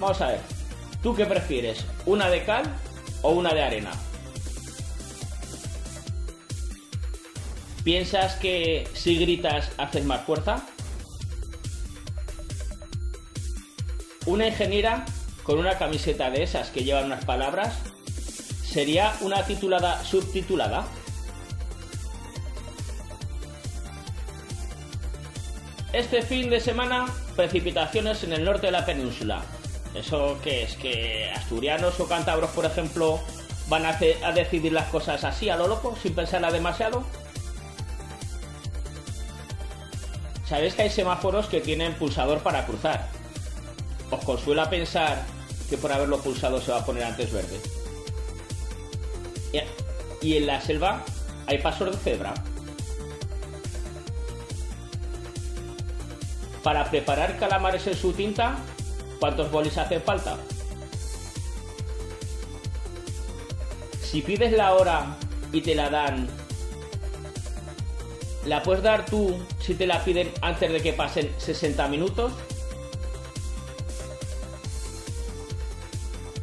Vamos 0.00 0.20
a 0.20 0.28
ver, 0.28 0.53
¿tú 1.04 1.14
qué 1.14 1.26
prefieres? 1.26 1.84
¿Una 2.06 2.30
de 2.30 2.44
cal 2.44 2.64
o 3.20 3.30
una 3.32 3.52
de 3.52 3.62
arena? 3.62 3.92
¿Piensas 7.84 8.36
que 8.36 8.88
si 8.94 9.18
gritas 9.18 9.70
haces 9.76 10.02
más 10.06 10.22
fuerza? 10.22 10.66
Una 14.24 14.46
ingeniera 14.46 15.04
con 15.42 15.58
una 15.58 15.76
camiseta 15.76 16.30
de 16.30 16.42
esas 16.42 16.70
que 16.70 16.84
llevan 16.84 17.04
unas 17.04 17.26
palabras 17.26 17.80
sería 18.64 19.14
una 19.20 19.44
titulada 19.44 20.02
subtitulada. 20.02 20.86
Este 25.92 26.22
fin 26.22 26.48
de 26.48 26.60
semana, 26.60 27.04
precipitaciones 27.36 28.24
en 28.24 28.32
el 28.32 28.42
norte 28.42 28.66
de 28.66 28.72
la 28.72 28.86
península. 28.86 29.44
¿Eso 29.94 30.38
qué 30.42 30.64
es? 30.64 30.74
¿Que 30.76 31.30
asturianos 31.30 31.98
o 32.00 32.08
cántabros, 32.08 32.50
por 32.50 32.64
ejemplo, 32.64 33.20
van 33.68 33.86
a, 33.86 33.98
a 34.24 34.32
decidir 34.32 34.72
las 34.72 34.88
cosas 34.88 35.22
así 35.24 35.48
a 35.48 35.56
lo 35.56 35.68
loco, 35.68 35.96
sin 36.02 36.14
pensarla 36.14 36.50
demasiado? 36.50 37.04
Sabéis 40.46 40.74
que 40.74 40.82
hay 40.82 40.90
semáforos 40.90 41.46
que 41.46 41.60
tienen 41.60 41.94
pulsador 41.94 42.40
para 42.40 42.66
cruzar. 42.66 43.08
Os 44.10 44.24
consuela 44.24 44.68
pensar 44.68 45.24
que 45.70 45.78
por 45.78 45.90
haberlo 45.90 46.20
pulsado 46.20 46.60
se 46.60 46.72
va 46.72 46.80
a 46.80 46.84
poner 46.84 47.04
antes 47.04 47.32
verde. 47.32 47.60
Y 50.20 50.36
en 50.36 50.46
la 50.46 50.60
selva 50.60 51.04
hay 51.46 51.58
pasos 51.58 51.90
de 51.90 51.98
cebra. 51.98 52.34
Para 56.62 56.90
preparar 56.90 57.38
calamares 57.38 57.86
en 57.86 57.94
su 57.94 58.12
tinta, 58.12 58.56
¿cuántos 59.24 59.50
bolis 59.50 59.78
hacen 59.78 60.02
falta? 60.02 60.36
Si 64.02 64.20
pides 64.20 64.52
la 64.52 64.74
hora 64.74 65.16
y 65.50 65.62
te 65.62 65.74
la 65.74 65.88
dan, 65.88 66.28
¿la 68.44 68.62
puedes 68.62 68.82
dar 68.82 69.06
tú 69.06 69.34
si 69.60 69.72
te 69.76 69.86
la 69.86 70.04
piden 70.04 70.30
antes 70.42 70.70
de 70.70 70.82
que 70.82 70.92
pasen 70.92 71.32
60 71.38 71.88
minutos? 71.88 72.34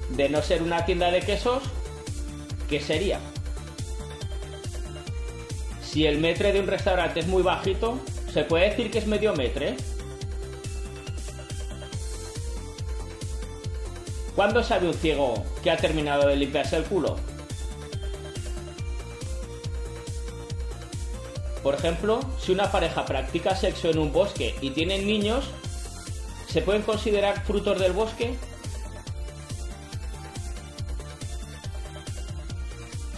De 0.09 0.27
no 0.27 0.41
ser 0.41 0.63
una 0.63 0.83
tienda 0.83 1.11
de 1.11 1.19
quesos, 1.19 1.61
¿qué 2.67 2.81
sería? 2.81 3.19
Si 5.83 6.07
el 6.07 6.17
metre 6.17 6.51
de 6.51 6.61
un 6.61 6.65
restaurante 6.65 7.19
es 7.19 7.27
muy 7.27 7.43
bajito, 7.43 7.99
¿se 8.33 8.43
puede 8.43 8.71
decir 8.71 8.89
que 8.89 8.97
es 8.97 9.05
medio 9.05 9.35
metre? 9.35 9.77
¿Cuándo 14.41 14.63
sabe 14.63 14.87
un 14.87 14.95
ciego 14.95 15.45
que 15.61 15.69
ha 15.69 15.77
terminado 15.77 16.27
de 16.27 16.35
limpiarse 16.35 16.75
el 16.75 16.83
culo? 16.85 17.15
Por 21.61 21.75
ejemplo, 21.75 22.21
si 22.39 22.51
una 22.51 22.71
pareja 22.71 23.05
practica 23.05 23.55
sexo 23.55 23.91
en 23.91 23.99
un 23.99 24.11
bosque 24.11 24.55
y 24.59 24.71
tienen 24.71 25.05
niños, 25.05 25.45
¿se 26.47 26.63
pueden 26.63 26.81
considerar 26.81 27.45
frutos 27.45 27.79
del 27.79 27.93
bosque? 27.93 28.35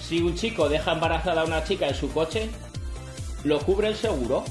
Si 0.01 0.21
un 0.21 0.35
chico 0.35 0.67
deja 0.67 0.91
embarazada 0.91 1.43
a 1.43 1.45
una 1.45 1.63
chica 1.63 1.87
en 1.87 1.95
su 1.95 2.11
coche, 2.11 2.49
¿lo 3.45 3.59
cubre 3.59 3.87
el 3.87 3.95
seguro? 3.95 4.43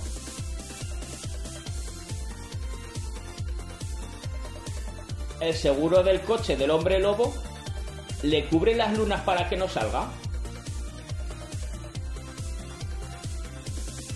El 5.43 5.55
seguro 5.55 6.05
del 6.05 6.21
coche 6.21 6.57
del 6.57 6.71
hombre 6.71 7.01
lobo 7.01 7.35
le 8.23 8.47
cubre 8.47 8.77
las 8.77 8.97
lunas 8.97 9.23
para 9.23 9.49
que 9.49 9.57
no 9.57 9.69
salga. 9.69 10.07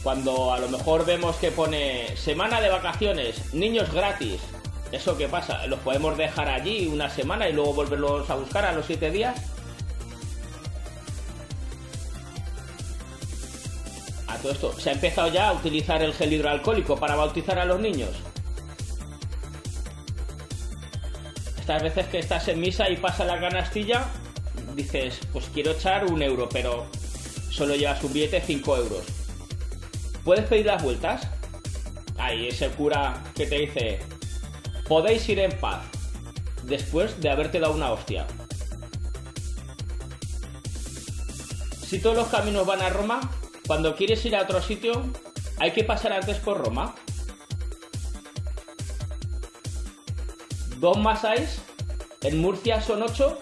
Cuando 0.05 0.55
a 0.55 0.61
lo 0.61 0.69
mejor 0.69 1.05
vemos 1.05 1.35
que 1.37 1.51
pone 1.51 2.17
semana 2.17 2.61
de 2.61 2.69
vacaciones, 2.69 3.53
niños 3.53 3.93
gratis. 3.93 4.41
¿Eso 4.93 5.17
qué 5.17 5.27
pasa? 5.27 5.67
¿Los 5.67 5.81
podemos 5.81 6.17
dejar 6.17 6.49
allí 6.49 6.87
una 6.87 7.11
semana 7.11 7.49
y 7.49 7.53
luego 7.53 7.75
volverlos 7.75 8.31
a 8.31 8.37
buscar 8.37 8.65
a 8.65 8.71
los 8.71 8.87
siete 8.87 9.11
días? 9.11 9.37
A 14.29 14.37
todo 14.39 14.53
esto, 14.53 14.79
¿se 14.79 14.91
ha 14.91 14.93
empezado 14.93 15.27
ya 15.27 15.49
a 15.49 15.55
utilizar 15.55 16.01
el 16.05 16.15
gel 16.15 16.35
hidroalcohólico 16.35 16.95
para 16.97 17.17
bautizar 17.17 17.59
a 17.59 17.65
los 17.65 17.81
niños? 17.81 18.11
Estas 21.67 21.83
veces 21.83 22.07
que 22.07 22.19
estás 22.21 22.47
en 22.47 22.61
misa 22.61 22.89
y 22.89 22.97
pasa 22.97 23.25
la 23.25 23.41
canastilla, 23.41 24.05
dices, 24.77 25.19
pues 25.33 25.47
quiero 25.53 25.73
echar 25.73 26.05
un 26.05 26.23
euro, 26.23 26.49
pero 26.49 26.87
solo 27.51 27.75
llevas 27.75 28.05
un 28.05 28.13
billete 28.13 28.37
de 28.37 28.47
5 28.47 28.77
euros. 28.77 29.05
¿Puedes 30.23 30.45
pedir 30.45 30.67
las 30.67 30.81
vueltas? 30.81 31.27
Ahí 32.19 32.47
ese 32.47 32.69
cura 32.69 33.21
que 33.35 33.49
te 33.49 33.59
dice, 33.59 33.99
podéis 34.87 35.29
ir 35.29 35.41
en 35.41 35.59
paz, 35.59 35.83
después 36.63 37.21
de 37.21 37.31
haberte 37.31 37.59
dado 37.59 37.75
una 37.75 37.91
hostia. 37.91 38.29
Si 41.85 41.99
todos 41.99 42.17
los 42.17 42.29
caminos 42.29 42.65
van 42.65 42.83
a 42.83 42.91
Roma, 42.91 43.29
cuando 43.67 43.97
quieres 43.97 44.25
ir 44.25 44.37
a 44.37 44.43
otro 44.43 44.63
sitio, 44.63 45.03
hay 45.59 45.73
que 45.73 45.83
pasar 45.83 46.13
antes 46.13 46.37
por 46.37 46.65
Roma. 46.65 46.95
Dos 50.79 50.99
más 50.99 51.23
seis, 51.23 51.59
en 52.23 52.39
Murcia 52.39 52.83
son 52.83 53.03
ocho. 53.03 53.39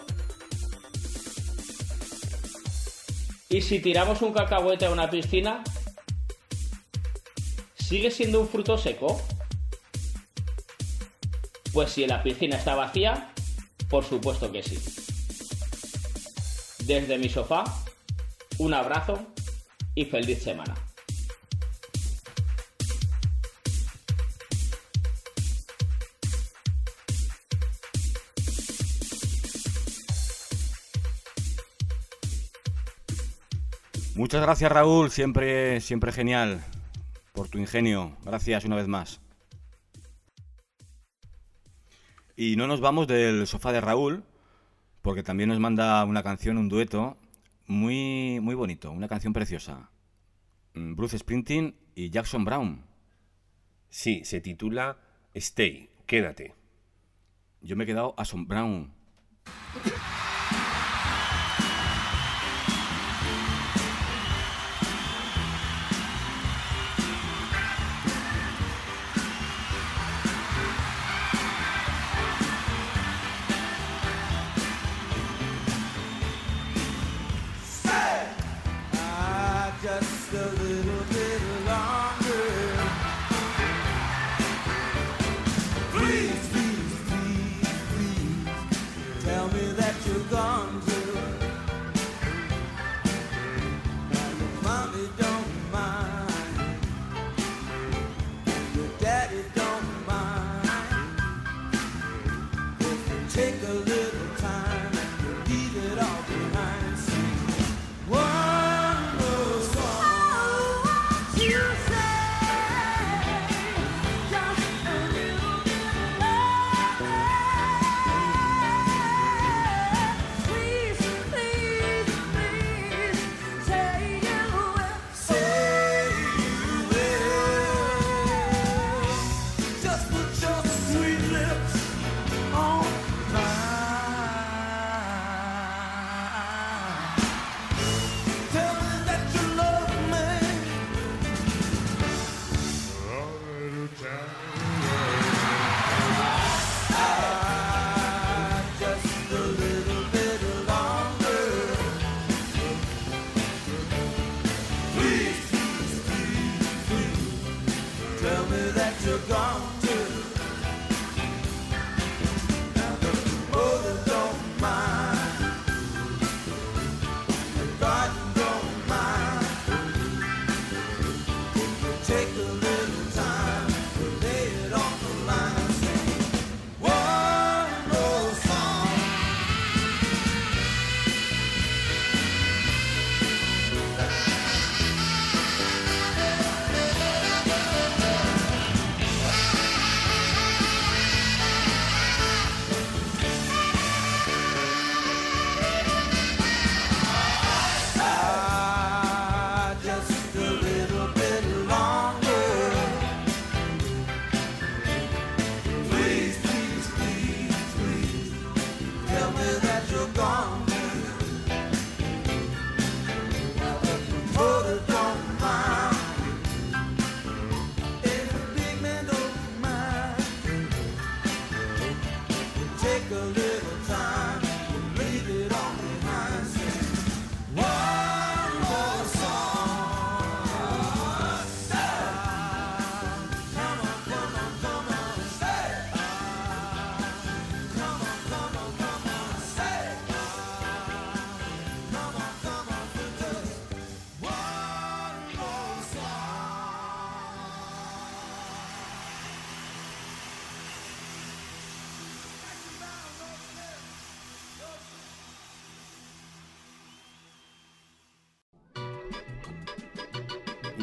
Y 3.48 3.60
si 3.60 3.80
tiramos 3.80 4.22
un 4.22 4.32
cacahuete 4.32 4.86
a 4.86 4.90
una 4.90 5.10
piscina, 5.10 5.62
¿sigue 7.74 8.10
siendo 8.10 8.40
un 8.40 8.48
fruto 8.48 8.78
seco? 8.78 9.20
Pues 11.72 11.90
si 11.90 12.06
la 12.06 12.22
piscina 12.22 12.56
está 12.56 12.76
vacía, 12.76 13.32
por 13.88 14.04
supuesto 14.04 14.50
que 14.52 14.62
sí. 14.62 14.78
Desde 16.84 17.18
mi 17.18 17.28
sofá, 17.28 17.64
un 18.58 18.74
abrazo 18.74 19.26
y 19.96 20.04
feliz 20.04 20.42
semana. 20.42 20.74
Muchas 34.16 34.42
gracias 34.42 34.70
Raúl, 34.70 35.10
siempre, 35.10 35.80
siempre 35.80 36.12
genial 36.12 36.64
por 37.32 37.48
tu 37.48 37.58
ingenio. 37.58 38.16
Gracias 38.24 38.64
una 38.64 38.76
vez 38.76 38.86
más. 38.86 39.20
Y 42.36 42.54
no 42.54 42.68
nos 42.68 42.80
vamos 42.80 43.08
del 43.08 43.48
sofá 43.48 43.72
de 43.72 43.80
Raúl, 43.80 44.22
porque 45.02 45.24
también 45.24 45.48
nos 45.48 45.58
manda 45.58 46.04
una 46.04 46.22
canción, 46.22 46.58
un 46.58 46.68
dueto 46.68 47.16
muy, 47.66 48.38
muy 48.40 48.54
bonito, 48.54 48.92
una 48.92 49.08
canción 49.08 49.32
preciosa. 49.32 49.90
Mm, 50.74 50.94
Bruce 50.94 51.18
Springsteen 51.18 51.74
y 51.96 52.10
Jackson 52.10 52.44
Brown. 52.44 52.84
Sí, 53.90 54.24
se 54.24 54.40
titula 54.40 54.96
Stay, 55.34 55.90
quédate. 56.06 56.54
Yo 57.62 57.74
me 57.74 57.82
he 57.82 57.86
quedado 57.88 58.14
asombrado. 58.16 58.88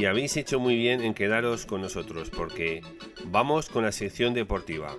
Y 0.02 0.06
habéis 0.06 0.36
hecho 0.36 0.60
muy 0.60 0.76
bien 0.78 1.04
en 1.04 1.14
quedaros 1.14 1.68
con 1.68 1.80
nosotros 1.80 2.32
porque 2.32 2.82
vamos 3.26 3.70
con 3.70 3.84
la 3.84 3.92
sección 3.92 4.34
deportiva. 4.34 4.96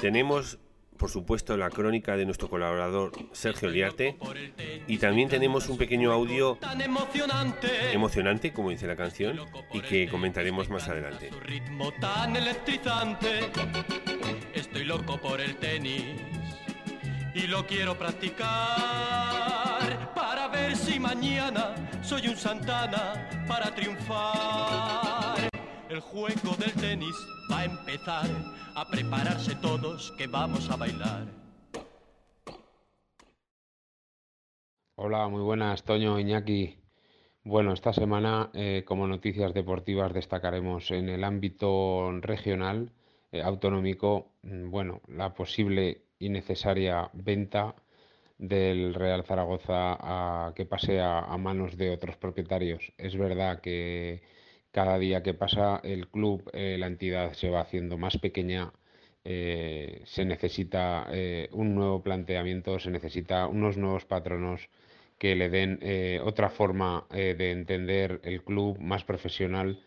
Tenemos 0.00 0.58
por 0.98 1.10
supuesto, 1.10 1.56
la 1.56 1.70
crónica 1.70 2.16
de 2.16 2.24
nuestro 2.24 2.50
colaborador 2.50 3.12
Sergio 3.30 3.68
Liarte. 3.68 4.16
Y 4.88 4.98
también 4.98 5.28
tenemos 5.28 5.68
un 5.68 5.78
pequeño 5.78 6.10
audio 6.10 6.58
emocionante. 7.92 8.52
como 8.52 8.70
dice 8.70 8.88
la 8.88 8.96
canción, 8.96 9.38
y 9.72 9.80
que 9.80 10.08
comentaremos 10.08 10.70
más 10.70 10.88
adelante. 10.88 11.30
Estoy 14.54 14.84
loco 14.84 15.18
por 15.18 15.40
el 15.40 15.54
tenis 15.54 16.02
y 17.32 17.46
lo 17.46 17.64
quiero 17.64 17.96
practicar 17.96 18.46
para 20.14 20.48
ver 20.48 20.74
si 20.74 20.98
mañana 20.98 21.85
soy 22.06 22.28
un 22.28 22.36
Santana 22.36 23.28
para 23.48 23.74
triunfar. 23.74 25.50
El 25.88 25.98
juego 25.98 26.54
del 26.56 26.72
tenis 26.74 27.16
va 27.50 27.60
a 27.60 27.64
empezar 27.64 28.26
a 28.76 28.86
prepararse 28.88 29.56
todos 29.56 30.12
que 30.12 30.28
vamos 30.28 30.70
a 30.70 30.76
bailar. 30.76 31.26
Hola, 34.94 35.26
muy 35.26 35.42
buenas, 35.42 35.82
Toño, 35.82 36.20
Iñaki. 36.20 36.78
Bueno, 37.42 37.72
esta 37.72 37.92
semana, 37.92 38.50
eh, 38.54 38.84
como 38.86 39.08
noticias 39.08 39.52
deportivas, 39.52 40.14
destacaremos 40.14 40.92
en 40.92 41.08
el 41.08 41.24
ámbito 41.24 42.12
regional, 42.20 42.92
eh, 43.32 43.42
autonómico, 43.42 44.30
mm, 44.42 44.70
bueno, 44.70 45.00
la 45.08 45.34
posible 45.34 46.02
y 46.20 46.28
necesaria 46.28 47.10
venta 47.14 47.74
del 48.38 48.94
Real 48.94 49.24
Zaragoza 49.24 49.96
a, 50.00 50.52
que 50.54 50.66
pase 50.66 51.00
a, 51.00 51.36
manos 51.38 51.76
de 51.76 51.90
otros 51.90 52.16
propietarios. 52.16 52.92
Es 52.98 53.16
verdad 53.16 53.60
que 53.60 54.22
cada 54.72 54.98
día 54.98 55.22
que 55.22 55.34
pasa 55.34 55.80
el 55.84 56.08
club, 56.08 56.50
eh, 56.52 56.76
la 56.78 56.86
entidad 56.86 57.32
se 57.34 57.50
va 57.50 57.60
haciendo 57.60 57.96
más 57.98 58.18
pequeña, 58.18 58.72
eh, 59.24 60.02
se 60.04 60.24
necesita 60.24 61.06
eh, 61.12 61.48
un 61.52 61.74
nuevo 61.74 62.02
planteamiento, 62.02 62.78
se 62.78 62.90
necesita 62.90 63.46
unos 63.46 63.76
nuevos 63.76 64.04
patronos 64.04 64.68
que 65.18 65.34
le 65.34 65.48
den 65.48 65.80
otra 66.24 66.50
forma 66.50 67.06
de 67.10 67.50
entender 67.50 68.20
el 68.24 68.42
club 68.44 68.78
más 68.78 69.02
profesional 69.04 69.80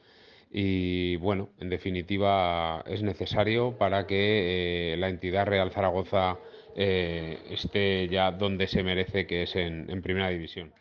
y 0.51 1.17
bueno, 1.17 1.49
en 1.59 1.69
definitiva 1.69 2.83
es 2.87 3.03
necesario 3.03 3.77
para 3.77 4.07
que 4.07 4.95
la 4.97 5.09
entidad 5.09 5.45
Real 5.45 5.71
Zaragoza 5.71 6.39
eh, 6.75 7.39
esté 7.49 8.07
ya 8.09 8.31
donde 8.31 8.67
se 8.67 8.83
merece, 8.83 9.27
que 9.27 9.43
es 9.43 9.55
en, 9.55 10.01
Primera 10.01 10.29
División. 10.29 10.73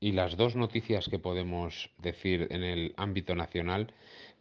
Y 0.00 0.12
las 0.12 0.36
dos 0.36 0.56
noticias 0.56 1.08
que 1.08 1.18
podemos 1.18 1.90
decir 1.98 2.46
en 2.50 2.62
el 2.64 2.94
ámbito 2.96 3.34
nacional 3.34 3.92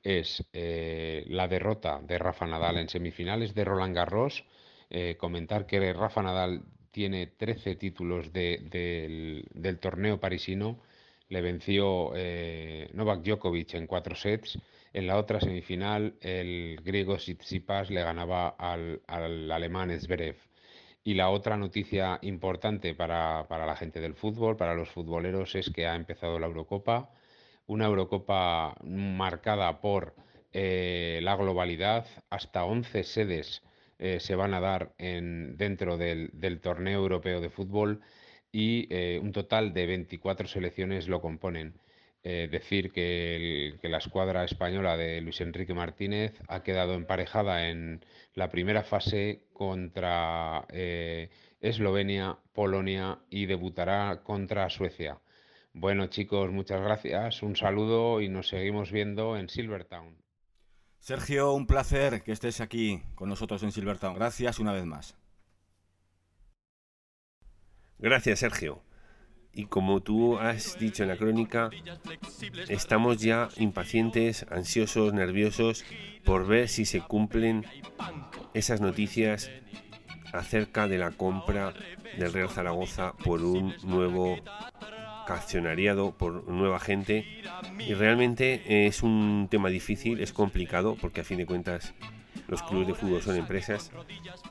es 0.04 0.44
eh, 0.54 1.26
la 1.28 1.48
derrota 1.48 2.00
de 2.02 2.18
Rafa 2.20 2.46
Nadal 2.48 2.78
en 2.78 2.90
semifinales 2.90 3.56
de 3.56 3.66
Roland 3.66 3.96
Garros. 3.96 4.46
Eh, 4.90 5.16
comentar 5.18 5.66
que 5.66 5.94
Rafa 5.94 6.22
Nadal 6.24 6.64
tiene 6.92 7.28
13 7.28 7.76
títulos 7.76 8.32
de- 8.34 8.60
del, 8.70 9.46
del 9.54 9.80
torneo 9.80 10.20
parisino. 10.20 10.80
Le 11.30 11.42
venció 11.42 12.14
eh, 12.16 12.90
Novak 12.94 13.22
Djokovic 13.24 13.74
en 13.76 13.88
cuatro 13.88 14.16
sets. 14.16 14.60
En 14.94 15.08
la 15.08 15.18
otra 15.18 15.40
semifinal, 15.42 16.18
el 16.22 16.80
griego 16.84 17.18
Tsitsipas 17.18 17.90
le 17.92 18.02
ganaba 18.04 18.50
al, 18.50 19.02
al 19.08 19.52
alemán 19.52 19.92
Zverev. 20.00 20.38
Y 21.08 21.14
la 21.14 21.30
otra 21.30 21.56
noticia 21.56 22.20
importante 22.22 22.94
para, 22.94 23.48
para 23.48 23.66
la 23.66 23.78
gente 23.78 24.02
del 24.02 24.14
fútbol, 24.14 24.58
para 24.58 24.76
los 24.76 24.90
futboleros, 24.90 25.56
es 25.56 25.70
que 25.70 25.88
ha 25.88 25.96
empezado 25.96 26.38
la 26.38 26.48
Eurocopa, 26.48 27.10
una 27.66 27.86
Eurocopa 27.86 28.76
marcada 28.84 29.80
por 29.80 30.16
eh, 30.52 31.22
la 31.24 31.38
globalidad, 31.38 32.06
hasta 32.30 32.66
11 32.66 33.06
sedes 33.06 33.64
eh, 34.00 34.20
se 34.20 34.36
van 34.36 34.54
a 34.54 34.60
dar 34.60 34.92
en, 34.98 35.56
dentro 35.56 35.96
del, 35.96 36.60
torneo 36.62 37.00
europeo 37.00 37.40
de 37.40 37.52
fútbol 37.52 38.02
y 38.52 38.94
eh, 38.94 39.18
un 39.24 39.32
total 39.32 39.74
de 39.74 39.86
24 39.86 40.50
selecciones 40.50 41.08
lo 41.08 41.22
componen. 41.22 41.80
Eh, 42.30 42.50
decir 42.52 42.92
que, 42.92 43.36
el- 43.38 43.80
que 43.80 43.88
la 43.88 44.00
escuadra 44.00 44.44
española 44.44 44.98
de 44.98 45.22
Luis 45.22 45.40
Enrique 45.40 45.74
Martínez 45.74 46.34
ha 46.50 46.62
quedado 46.62 46.94
emparejada 46.96 47.70
en 47.70 48.04
la 48.34 48.50
primera 48.50 48.84
fase 48.84 49.44
contra 49.54 50.66
eh, 50.70 51.30
Eslovenia, 51.62 52.38
Polonia 52.52 53.20
y 53.30 53.46
debutará 53.46 54.24
contra 54.24 54.70
Suecia. 54.70 55.22
Bueno 55.72 56.08
chicos, 56.08 56.52
muchas 56.52 56.82
gracias, 56.82 57.42
un 57.44 57.56
saludo 57.56 58.20
y 58.20 58.28
nos 58.28 58.50
seguimos 58.50 58.92
viendo 58.92 59.38
en 59.38 59.48
Silvertown. 59.48 60.18
Sergio, 61.00 61.54
un 61.54 61.66
placer 61.66 62.24
que 62.24 62.34
estés 62.34 62.60
aquí 62.60 63.02
con 63.16 63.30
nosotros 63.30 63.64
en 63.64 63.72
Silvertown. 63.72 64.16
Gracias 64.16 64.60
una 64.60 64.74
vez 64.74 64.84
más. 64.84 65.16
Gracias, 68.00 68.40
Sergio. 68.40 68.82
Y 69.58 69.66
como 69.66 70.02
tú 70.02 70.38
has 70.38 70.78
dicho 70.78 71.02
en 71.02 71.10
la 71.10 71.18
crónica, 71.18 71.72
estamos 72.70 73.18
ya 73.18 73.50
impacientes, 73.58 74.46
ansiosos, 74.52 75.14
nerviosos 75.14 75.84
por 76.24 76.46
ver 76.46 76.70
si 76.70 76.86
se 76.86 77.02
cumplen 77.02 77.66
esas 78.54 78.82
noticias 78.82 79.50
acerca 80.32 80.88
de 80.88 81.00
la 81.00 81.10
compra 81.10 81.74
del 82.20 82.32
Real 82.32 82.50
Zaragoza 82.50 83.14
por 83.14 83.42
un 83.42 83.74
nuevo 83.82 84.38
accionariado, 85.28 86.12
por 86.12 86.48
nueva 86.48 86.80
gente. 86.80 87.26
Y 87.80 87.96
realmente 87.96 88.86
es 88.86 89.02
un 89.02 89.48
tema 89.50 89.70
difícil, 89.70 90.22
es 90.22 90.34
complicado, 90.34 90.96
porque 91.02 91.22
a 91.22 91.24
fin 91.24 91.40
de 91.40 91.48
cuentas 91.48 91.96
los 92.48 92.62
clubes 92.62 92.90
de 92.90 92.94
fútbol 92.94 93.24
son 93.24 93.38
empresas, 93.38 93.92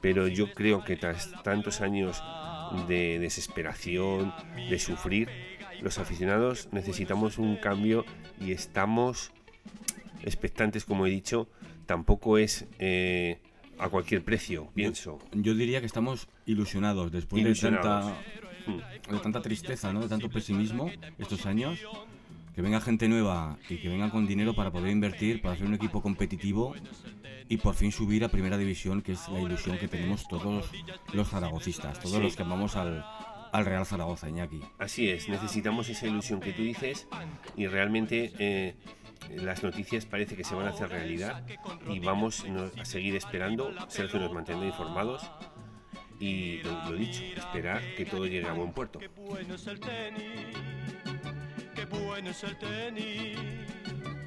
pero 0.00 0.26
yo 0.26 0.52
creo 0.52 0.84
que 0.84 0.96
tras 0.96 1.30
tantos 1.44 1.80
años 1.80 2.20
de 2.86 3.18
desesperación, 3.18 4.32
de 4.68 4.78
sufrir, 4.78 5.28
los 5.80 5.98
aficionados 5.98 6.68
necesitamos 6.72 7.38
un 7.38 7.56
cambio 7.56 8.04
y 8.40 8.52
estamos 8.52 9.32
expectantes, 10.22 10.84
como 10.84 11.06
he 11.06 11.10
dicho, 11.10 11.48
tampoco 11.86 12.38
es 12.38 12.66
eh, 12.78 13.38
a 13.78 13.88
cualquier 13.88 14.24
precio, 14.24 14.70
pienso. 14.74 15.18
Yo 15.32 15.54
diría 15.54 15.80
que 15.80 15.86
estamos 15.86 16.28
ilusionados 16.46 17.12
después 17.12 17.42
Ilusionados. 17.42 18.06
de 18.06 18.72
tanta, 18.72 19.12
de 19.12 19.18
tanta 19.20 19.42
tristeza, 19.42 19.92
¿no? 19.92 20.00
de 20.00 20.08
tanto 20.08 20.28
pesimismo 20.28 20.90
estos 21.18 21.46
años. 21.46 21.78
Que 22.56 22.62
venga 22.62 22.80
gente 22.80 23.06
nueva 23.06 23.58
y 23.68 23.76
que 23.76 23.88
venga 23.88 24.10
con 24.10 24.26
dinero 24.26 24.54
para 24.54 24.70
poder 24.72 24.90
invertir, 24.90 25.42
para 25.42 25.54
hacer 25.54 25.66
un 25.66 25.74
equipo 25.74 26.00
competitivo 26.02 26.74
y 27.48 27.58
por 27.58 27.74
fin 27.74 27.92
subir 27.92 28.24
a 28.24 28.28
primera 28.28 28.56
división, 28.58 29.02
que 29.02 29.12
es 29.12 29.28
la 29.28 29.38
ilusión 29.40 29.76
que 29.78 29.86
tenemos 29.88 30.26
todos 30.26 30.70
los 31.12 31.28
zaragocistas, 31.28 32.00
todos 32.00 32.16
Sí. 32.16 32.22
los 32.22 32.34
que 32.34 32.42
amamos 32.42 32.74
al, 32.76 33.04
al 33.52 33.64
Real 33.66 33.84
Zaragoza, 33.86 34.28
Iñaki. 34.30 34.60
Así 34.78 35.08
es, 35.10 35.28
necesitamos 35.28 35.88
esa 35.90 36.06
ilusión 36.06 36.40
que 36.40 36.52
tú 36.54 36.62
dices 36.62 37.06
y 37.56 37.66
realmente 37.66 38.32
eh, 38.38 38.74
las 39.36 39.62
noticias 39.62 40.06
parece 40.06 40.34
que 40.34 40.42
se 40.42 40.54
van 40.54 40.66
a 40.66 40.70
hacer 40.70 40.88
realidad 40.88 41.44
y 41.90 41.98
vamos 42.00 42.44
a 42.80 42.84
seguir 42.86 43.16
esperando. 43.16 43.70
Sergio 43.88 44.18
nos 44.18 44.32
mantendrá 44.32 44.66
informados 44.66 45.30
y 46.18 46.62
lo, 46.62 46.90
lo 46.90 46.96
dicho, 46.96 47.22
esperar 47.22 47.82
que 47.96 48.06
todo 48.06 48.24
llegue 48.26 48.48
a 48.48 48.54
buen 48.54 48.72
puerto. 48.72 48.98
Bueno 51.90 52.30
es 52.30 52.44
el 52.44 52.56
tenis. 52.58 53.38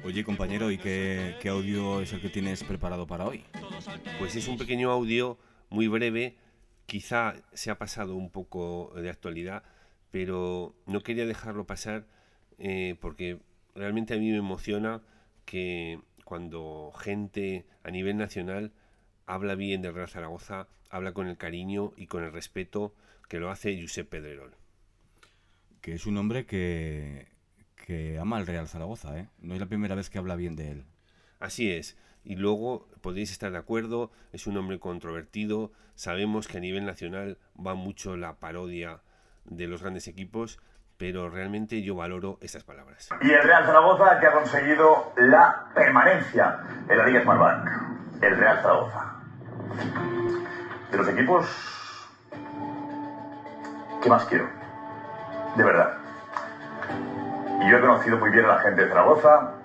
Oye, 0.04 0.24
compañero, 0.24 0.70
¿y 0.70 0.78
qué, 0.78 1.36
qué 1.40 1.48
audio 1.48 2.00
es 2.00 2.12
el 2.12 2.20
que 2.20 2.28
tienes 2.28 2.64
preparado 2.64 3.06
para 3.06 3.26
hoy? 3.26 3.44
Pues 4.18 4.34
es 4.36 4.48
un 4.48 4.58
pequeño 4.58 4.90
audio 4.90 5.38
muy 5.68 5.88
breve, 5.88 6.36
quizá 6.86 7.34
se 7.52 7.70
ha 7.70 7.78
pasado 7.78 8.16
un 8.16 8.30
poco 8.30 8.92
de 8.96 9.10
actualidad, 9.10 9.62
pero 10.10 10.74
no 10.86 11.02
quería 11.02 11.26
dejarlo 11.26 11.66
pasar 11.66 12.06
eh, 12.58 12.96
porque 13.00 13.38
realmente 13.74 14.14
a 14.14 14.18
mí 14.18 14.30
me 14.30 14.38
emociona 14.38 15.02
que 15.44 16.00
cuando 16.24 16.92
gente 16.98 17.66
a 17.82 17.90
nivel 17.90 18.16
nacional 18.16 18.72
habla 19.26 19.54
bien 19.54 19.82
del 19.82 19.94
Real 19.94 20.08
Zaragoza, 20.08 20.68
habla 20.90 21.12
con 21.12 21.26
el 21.26 21.36
cariño 21.36 21.92
y 21.96 22.06
con 22.06 22.24
el 22.24 22.32
respeto 22.32 22.94
que 23.28 23.38
lo 23.38 23.50
hace 23.50 23.80
Josep 23.80 24.08
Pedrerol. 24.08 24.54
Que 25.80 25.94
es 25.94 26.06
un 26.06 26.16
hombre 26.18 26.46
que, 26.46 27.28
que 27.90 28.20
ama 28.20 28.36
al 28.36 28.46
Real 28.46 28.68
Zaragoza, 28.68 29.18
¿eh? 29.18 29.26
No 29.40 29.52
es 29.54 29.58
la 29.58 29.66
primera 29.66 29.96
vez 29.96 30.10
que 30.10 30.18
habla 30.18 30.36
bien 30.36 30.54
de 30.54 30.70
él. 30.70 30.84
Así 31.40 31.72
es. 31.72 31.98
Y 32.22 32.36
luego 32.36 32.86
podéis 33.00 33.32
estar 33.32 33.50
de 33.50 33.58
acuerdo, 33.58 34.12
es 34.32 34.46
un 34.46 34.56
hombre 34.56 34.78
controvertido, 34.78 35.72
sabemos 35.96 36.46
que 36.46 36.58
a 36.58 36.60
nivel 36.60 36.86
nacional 36.86 37.38
va 37.56 37.74
mucho 37.74 38.16
la 38.16 38.34
parodia 38.34 39.00
de 39.44 39.66
los 39.66 39.82
grandes 39.82 40.06
equipos, 40.06 40.60
pero 40.98 41.30
realmente 41.30 41.82
yo 41.82 41.96
valoro 41.96 42.38
estas 42.42 42.62
palabras. 42.62 43.08
Y 43.22 43.30
el 43.32 43.42
Real 43.42 43.64
Zaragoza 43.64 44.20
que 44.20 44.26
ha 44.28 44.32
conseguido 44.34 45.12
la 45.16 45.72
permanencia 45.74 46.60
en 46.88 46.96
la 46.96 47.06
Liga 47.06 47.22
Smartbank. 47.22 48.22
El 48.22 48.36
Real 48.36 48.62
Zaragoza. 48.62 49.16
De 50.92 50.96
los 50.96 51.08
equipos, 51.08 51.44
¿qué 54.00 54.08
más 54.08 54.24
quiero? 54.26 54.48
De 55.56 55.64
verdad. 55.64 56.09
Y 57.60 57.70
yo 57.70 57.76
he 57.76 57.80
conocido 57.80 58.18
muy 58.18 58.30
bien 58.30 58.46
a 58.46 58.54
la 58.54 58.58
gente 58.58 58.82
de 58.82 58.88
Zaragoza 58.88 59.60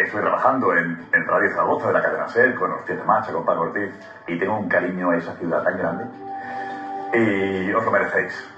estoy 0.00 0.22
trabajando 0.22 0.74
en, 0.74 1.06
en 1.12 1.26
Radio 1.26 1.50
Zaragoza 1.50 1.88
de 1.88 1.92
la 1.92 2.02
cadena 2.02 2.28
SER 2.28 2.54
con 2.54 2.72
de 2.86 2.94
marcha, 3.04 3.32
con 3.32 3.44
Paco 3.44 3.62
Ortiz, 3.62 3.90
y 4.26 4.38
tengo 4.38 4.58
un 4.58 4.68
cariño 4.68 5.10
a 5.10 5.16
esa 5.16 5.34
ciudad 5.36 5.62
tan 5.62 5.76
grande. 5.76 6.04
Y 7.12 7.72
os 7.72 7.84
lo 7.84 7.90
merecéis. 7.90 8.48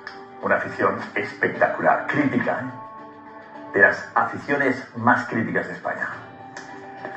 Una 0.43 0.57
afición 0.57 0.99
espectacular, 1.15 2.07
crítica, 2.07 2.61
¿eh? 2.61 3.73
de 3.73 3.81
las 3.81 4.11
aficiones 4.15 4.97
más 4.97 5.27
críticas 5.27 5.67
de 5.67 5.73
España. 5.73 6.09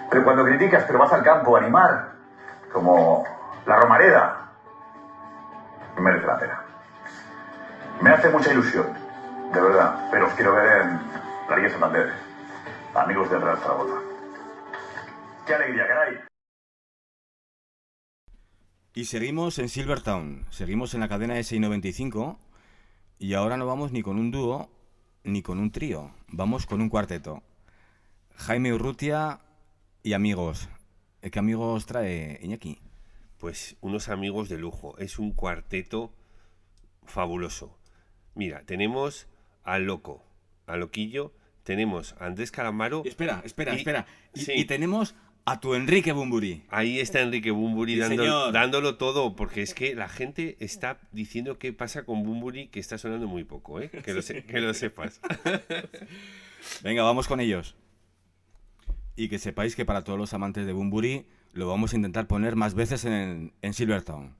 Pero 0.09 0.23
cuando 0.23 0.45
criticas, 0.45 0.83
pero 0.87 0.99
vas 0.99 1.11
al 1.11 1.23
campo 1.23 1.55
a 1.55 1.59
animar, 1.59 2.13
como 2.71 3.25
la 3.65 3.75
Romareda, 3.75 4.37
merece 5.97 6.25
la 6.25 6.39
pena. 6.39 6.61
Me 8.01 8.11
hace 8.11 8.29
mucha 8.29 8.51
ilusión, 8.51 8.87
de 9.53 9.61
verdad, 9.61 10.07
pero 10.09 10.27
os 10.27 10.33
quiero 10.33 10.53
ver 10.53 10.81
en 10.81 11.26
Liga 11.55 11.69
Santander, 11.69 12.11
amigos 12.93 13.31
del 13.31 13.41
Real 13.41 13.57
Zaragoza. 13.57 14.01
¡Qué 15.47 15.53
alegría, 15.55 15.87
caray! 15.87 16.19
Y 18.93 19.05
seguimos 19.05 19.57
en 19.57 19.69
Silvertown, 19.69 20.45
seguimos 20.51 20.93
en 20.93 20.99
la 20.99 21.07
cadena 21.07 21.35
SI95 21.35 22.37
y 23.17 23.33
ahora 23.33 23.57
no 23.57 23.65
vamos 23.65 23.91
ni 23.91 24.03
con 24.03 24.19
un 24.19 24.29
dúo 24.29 24.69
ni 25.23 25.41
con 25.41 25.57
un 25.57 25.71
trío, 25.71 26.11
vamos 26.27 26.67
con 26.67 26.81
un 26.81 26.89
cuarteto. 26.89 27.41
Jaime 28.35 28.73
Urrutia 28.73 29.39
y 30.03 30.13
amigos. 30.13 30.69
¿Qué 31.21 31.39
amigos 31.39 31.85
trae 31.87 32.39
Iñaki? 32.43 32.81
Pues 33.39 33.77
unos 33.81 34.09
amigos 34.09 34.49
de 34.49 34.57
lujo. 34.57 34.97
Es 34.99 35.17
un 35.17 35.31
cuarteto 35.31 36.13
fabuloso. 37.05 37.79
Mira, 38.35 38.63
tenemos 38.65 39.27
al 39.63 39.83
Loco, 39.83 40.26
a 40.67 40.77
Loquillo, 40.77 41.33
tenemos 41.63 42.15
a 42.19 42.25
Andrés 42.27 42.51
Calamaro. 42.51 43.01
Espera, 43.05 43.41
espera, 43.43 43.73
y- 43.73 43.77
espera. 43.77 44.05
Y, 44.35 44.39
sí. 44.41 44.51
y 44.55 44.65
tenemos 44.65 45.15
a 45.45 45.59
tu 45.61 45.75
Enrique 45.75 46.11
Bumburi. 46.11 46.63
Ahí 46.69 46.99
está 46.99 47.21
Enrique 47.21 47.51
Bumburi 47.51 47.93
Sí, 47.93 48.17
dándolo 48.51 48.97
todo, 48.97 49.35
porque 49.35 49.61
es 49.61 49.73
que 49.73 49.95
la 49.95 50.09
gente 50.09 50.57
está 50.59 50.99
diciendo 51.13 51.57
qué 51.57 51.71
pasa 51.73 52.03
con 52.03 52.23
Bumburi, 52.23 52.67
que 52.67 52.81
está 52.81 52.97
sonando 52.97 53.27
muy 53.27 53.45
poco, 53.45 53.79
¿eh? 53.81 53.89
Que 53.89 54.13
lo, 54.13 54.21
se- 54.21 54.43
que 54.45 54.59
lo 54.59 54.73
sepas. 54.73 55.21
Venga, 56.83 57.03
vamos 57.03 57.27
con 57.27 57.39
ellos. 57.39 57.75
Y 59.15 59.29
que 59.29 59.39
sepáis 59.39 59.75
que 59.75 59.85
para 59.85 60.03
todos 60.03 60.19
los 60.19 60.33
amantes 60.33 60.65
de 60.65 60.73
Bumburi 60.73 61.25
lo 61.53 61.67
vamos 61.67 61.93
a 61.93 61.95
intentar 61.95 62.27
poner 62.27 62.55
más 62.55 62.73
veces 62.75 63.05
en, 63.05 63.53
en 63.61 63.73
Silvertown. 63.73 64.35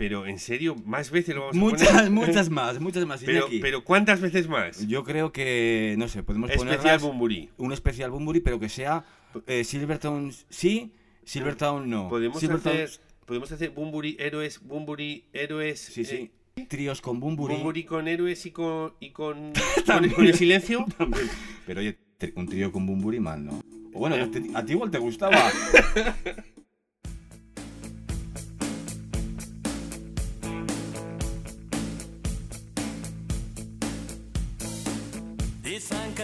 Pero, 0.00 0.26
¿en 0.26 0.38
serio? 0.38 0.76
¿Más 0.86 1.10
veces 1.10 1.34
lo 1.34 1.42
vamos 1.42 1.56
a 1.56 1.60
Muchas, 1.60 1.88
poner? 1.92 2.10
muchas 2.10 2.48
más, 2.48 2.80
muchas 2.80 3.04
más. 3.04 3.22
Pero, 3.22 3.48
pero 3.60 3.84
¿cuántas 3.84 4.22
veces 4.22 4.48
más? 4.48 4.86
Yo 4.88 5.04
creo 5.04 5.30
que, 5.30 5.94
no 5.98 6.08
sé, 6.08 6.22
podemos 6.22 6.48
Especial 6.48 6.78
ponerlas- 6.78 7.02
Bumburi. 7.02 7.50
Un 7.58 7.72
especial 7.74 8.10
Bumburi, 8.10 8.40
pero 8.40 8.58
que 8.58 8.70
sea 8.70 9.04
eh, 9.46 9.62
Silvertown 9.62 10.32
sí, 10.48 10.94
Silvertown 11.24 11.90
no. 11.90 12.08
Podemos 12.08 12.42
Silvertown- 12.42 12.82
hacer, 12.82 12.90
podemos 13.26 13.52
hacer 13.52 13.70
Bumburi 13.72 14.16
héroes, 14.18 14.60
Bumburi 14.62 15.26
héroes. 15.34 15.78
Sí, 15.80 16.06
sí. 16.06 16.30
Tríos 16.66 17.02
con 17.02 17.20
Bumburi. 17.20 17.54
Bumburi 17.56 17.84
con 17.84 18.08
héroes 18.08 18.46
y 18.46 18.52
con. 18.52 18.94
y 19.00 19.10
con, 19.10 19.52
con, 19.86 20.08
con 20.08 20.24
el 20.26 20.34
silencio. 20.34 20.86
Pero 21.66 21.80
oye, 21.80 21.98
un 22.36 22.48
trío 22.48 22.72
con 22.72 22.86
Bumburi 22.86 23.20
mal, 23.20 23.44
¿no? 23.44 23.62
O 23.92 23.98
Bueno, 23.98 24.16
a 24.16 24.30
ti- 24.30 24.50
a 24.54 24.64
ti 24.64 24.72
igual 24.72 24.90
te 24.90 24.96
gustaba. 24.98 25.36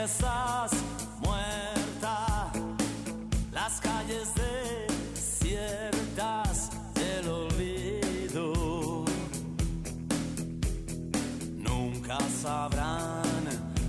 Estás 0.07 0.71
muerta, 1.19 2.53
las 3.53 3.81
calles 3.81 4.29
desiertas 5.15 6.71
del 6.95 7.29
olvido. 7.29 9.05
Nunca 11.57 12.19
sabrán 12.41 13.23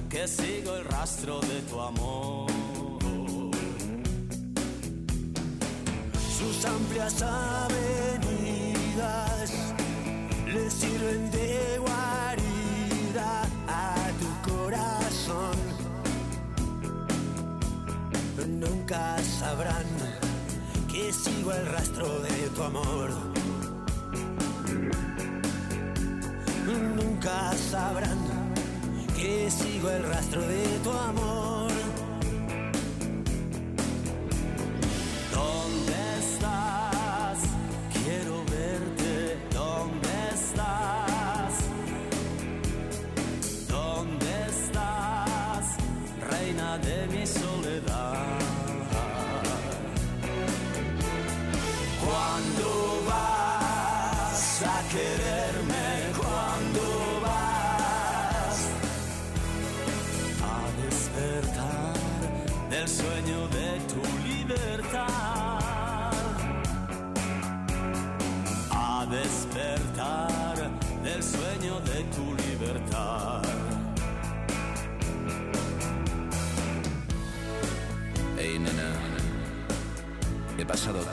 que 0.09 0.27
sigo 0.27 0.75
el 0.77 0.85
rastro 0.85 1.39
de 1.41 1.61
tu 1.69 1.79
amor. 1.79 2.47
Sus 6.37 6.65
amplias 6.65 7.21
avenidas 7.21 8.63
le 10.47 10.71
sirven 10.71 11.29
de 11.31 11.36
Nunca 18.89 19.17
sabrán 19.21 19.85
que 20.89 21.11
sigo 21.11 21.51
el 21.51 21.65
rastro 21.65 22.21
de 22.21 22.49
tu 22.55 22.63
amor. 22.63 23.09
Nunca 26.95 27.51
sabrán 27.69 28.17
que 29.13 29.51
sigo 29.51 29.89
el 29.89 30.03
rastro 30.03 30.39
de 30.39 30.63
tu 30.85 30.91
amor. 30.91 31.76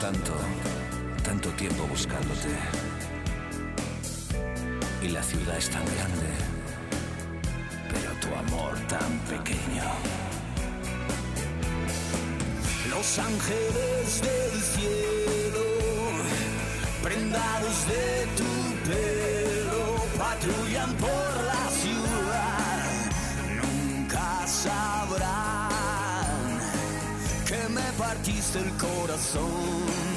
Tanto, 0.05 0.33
tanto 1.23 1.49
tiempo 1.53 1.87
buscándote. 1.87 2.53
Y 5.01 5.07
la 5.07 5.23
ciudad 5.23 5.57
es 5.57 5.67
tan 5.69 5.83
grande, 5.95 6.29
pero 7.91 8.09
tu 8.21 8.29
amor 8.43 8.77
tan 8.87 9.11
pequeño. 9.33 9.87
Los 12.91 13.17
ángeles 13.17 14.21
del 14.27 14.53
cielo, 14.73 15.65
prendados 17.01 17.77
de 17.87 18.27
tu 18.39 18.51
pelo, 18.87 20.05
patrullan 20.19 20.93
por 20.97 21.24
partiste 27.97 28.59
el 28.59 28.71
corazón. 28.77 30.14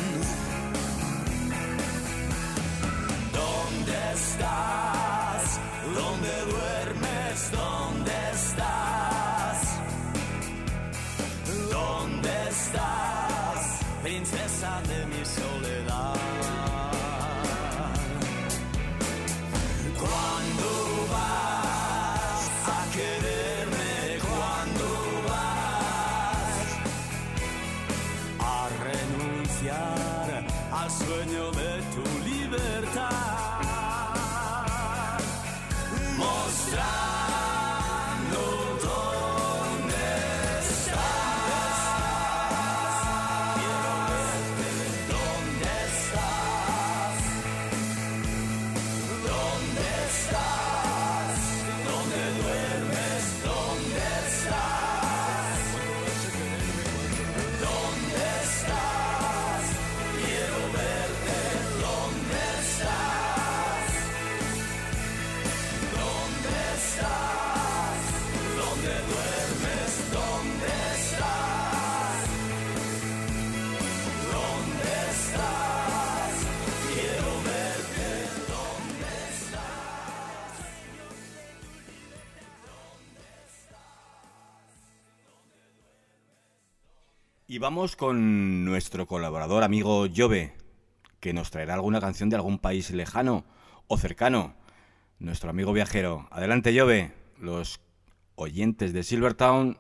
Y 87.51 87.57
vamos 87.57 87.96
con 87.96 88.66
nuestro 88.66 89.07
colaborador 89.07 89.62
amigo 89.62 90.07
Jove, 90.14 90.53
que 91.18 91.32
nos 91.32 91.51
traerá 91.51 91.72
alguna 91.72 91.99
canción 91.99 92.28
de 92.28 92.36
algún 92.36 92.59
país 92.59 92.90
lejano 92.90 93.46
o 93.86 93.96
cercano. 93.96 94.55
Nuestro 95.18 95.49
amigo 95.49 95.72
viajero. 95.72 96.28
Adelante, 96.30 96.78
Jove. 96.78 97.14
Los 97.38 97.80
oyentes 98.34 98.92
de 98.92 99.03
Silvertown 99.03 99.78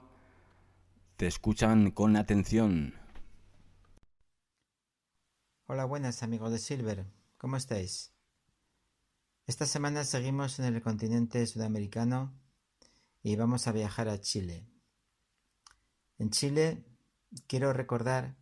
te 1.18 1.26
escuchan 1.26 1.90
con 1.90 2.16
atención. 2.16 2.94
Hola, 5.66 5.84
buenas 5.84 6.22
amigos 6.22 6.50
de 6.50 6.60
Silver. 6.60 7.04
¿Cómo 7.36 7.58
estáis? 7.58 8.14
Esta 9.46 9.66
semana 9.66 10.04
seguimos 10.04 10.58
en 10.58 10.74
el 10.74 10.80
continente 10.80 11.46
sudamericano 11.46 12.32
y 13.22 13.36
vamos 13.36 13.68
a 13.68 13.72
viajar 13.72 14.08
a 14.08 14.18
Chile. 14.18 14.66
En 16.16 16.30
Chile 16.30 16.87
quiero 17.46 17.72
recordar 17.72 18.36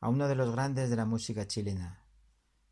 a 0.00 0.08
uno 0.08 0.28
de 0.28 0.34
los 0.34 0.52
grandes 0.52 0.90
de 0.90 0.96
la 0.96 1.04
música 1.04 1.46
chilena. 1.46 2.02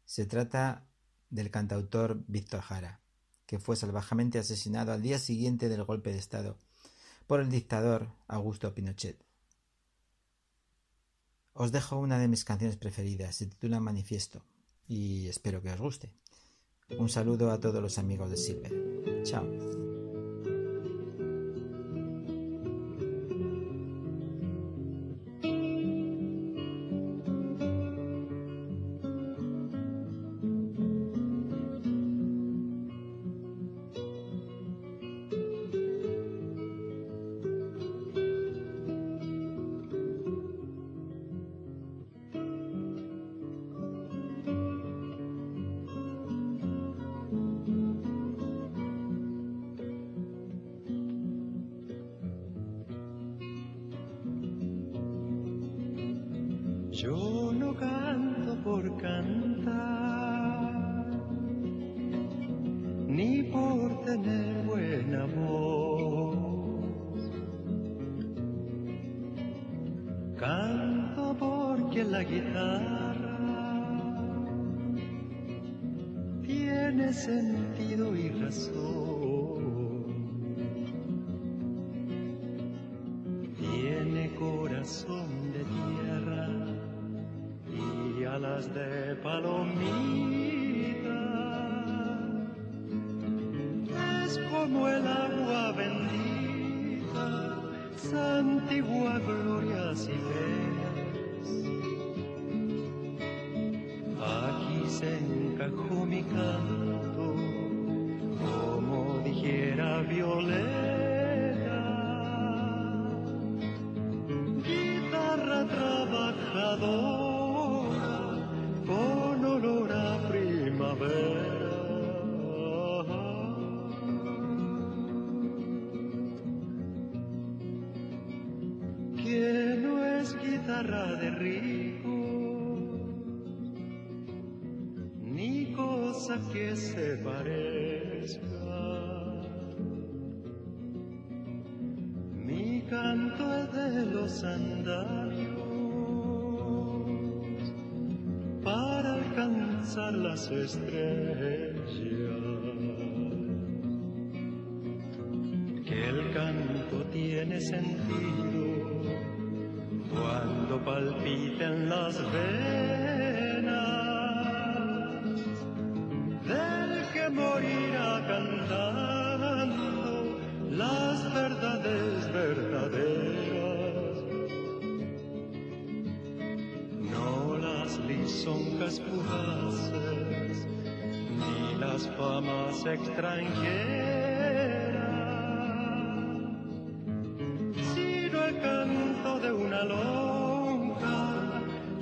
Se 0.05 0.27
trata 0.27 0.87
del 1.31 1.51
cantautor 1.51 2.23
Víctor 2.27 2.61
Jara, 2.61 3.01
que 3.47 3.59
fue 3.59 3.77
salvajemente 3.77 4.39
asesinado 4.39 4.93
al 4.93 5.03
día 5.03 5.19
siguiente 5.19 5.69
del 5.69 5.85
golpe 5.85 6.13
de 6.13 6.19
Estado 6.19 6.59
por 7.27 7.41
el 7.41 7.51
dictador 7.51 8.09
Augusto 8.29 8.75
Pinochet. 8.75 9.25
Os 11.53 11.73
dejo 11.73 11.99
una 11.99 12.19
de 12.19 12.29
mis 12.29 12.45
canciones 12.45 12.77
preferidas, 12.77 13.37
se 13.37 13.47
titula 13.47 13.81
Manifiesto, 13.81 14.45
y 14.87 15.29
espero 15.29 15.63
que 15.63 15.71
os 15.71 15.81
guste. 15.81 16.13
Un 16.99 17.09
saludo 17.09 17.51
a 17.51 17.61
todos 17.61 17.81
los 17.81 17.97
amigos 17.99 18.31
de 18.31 18.37
Silver. 18.37 19.23
Chao. 19.23 19.94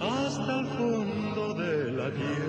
Hasta 0.01 0.61
el 0.61 0.67
fondo 0.67 1.55
de 1.55 1.93
la 1.93 2.11
tierra. 2.11 2.42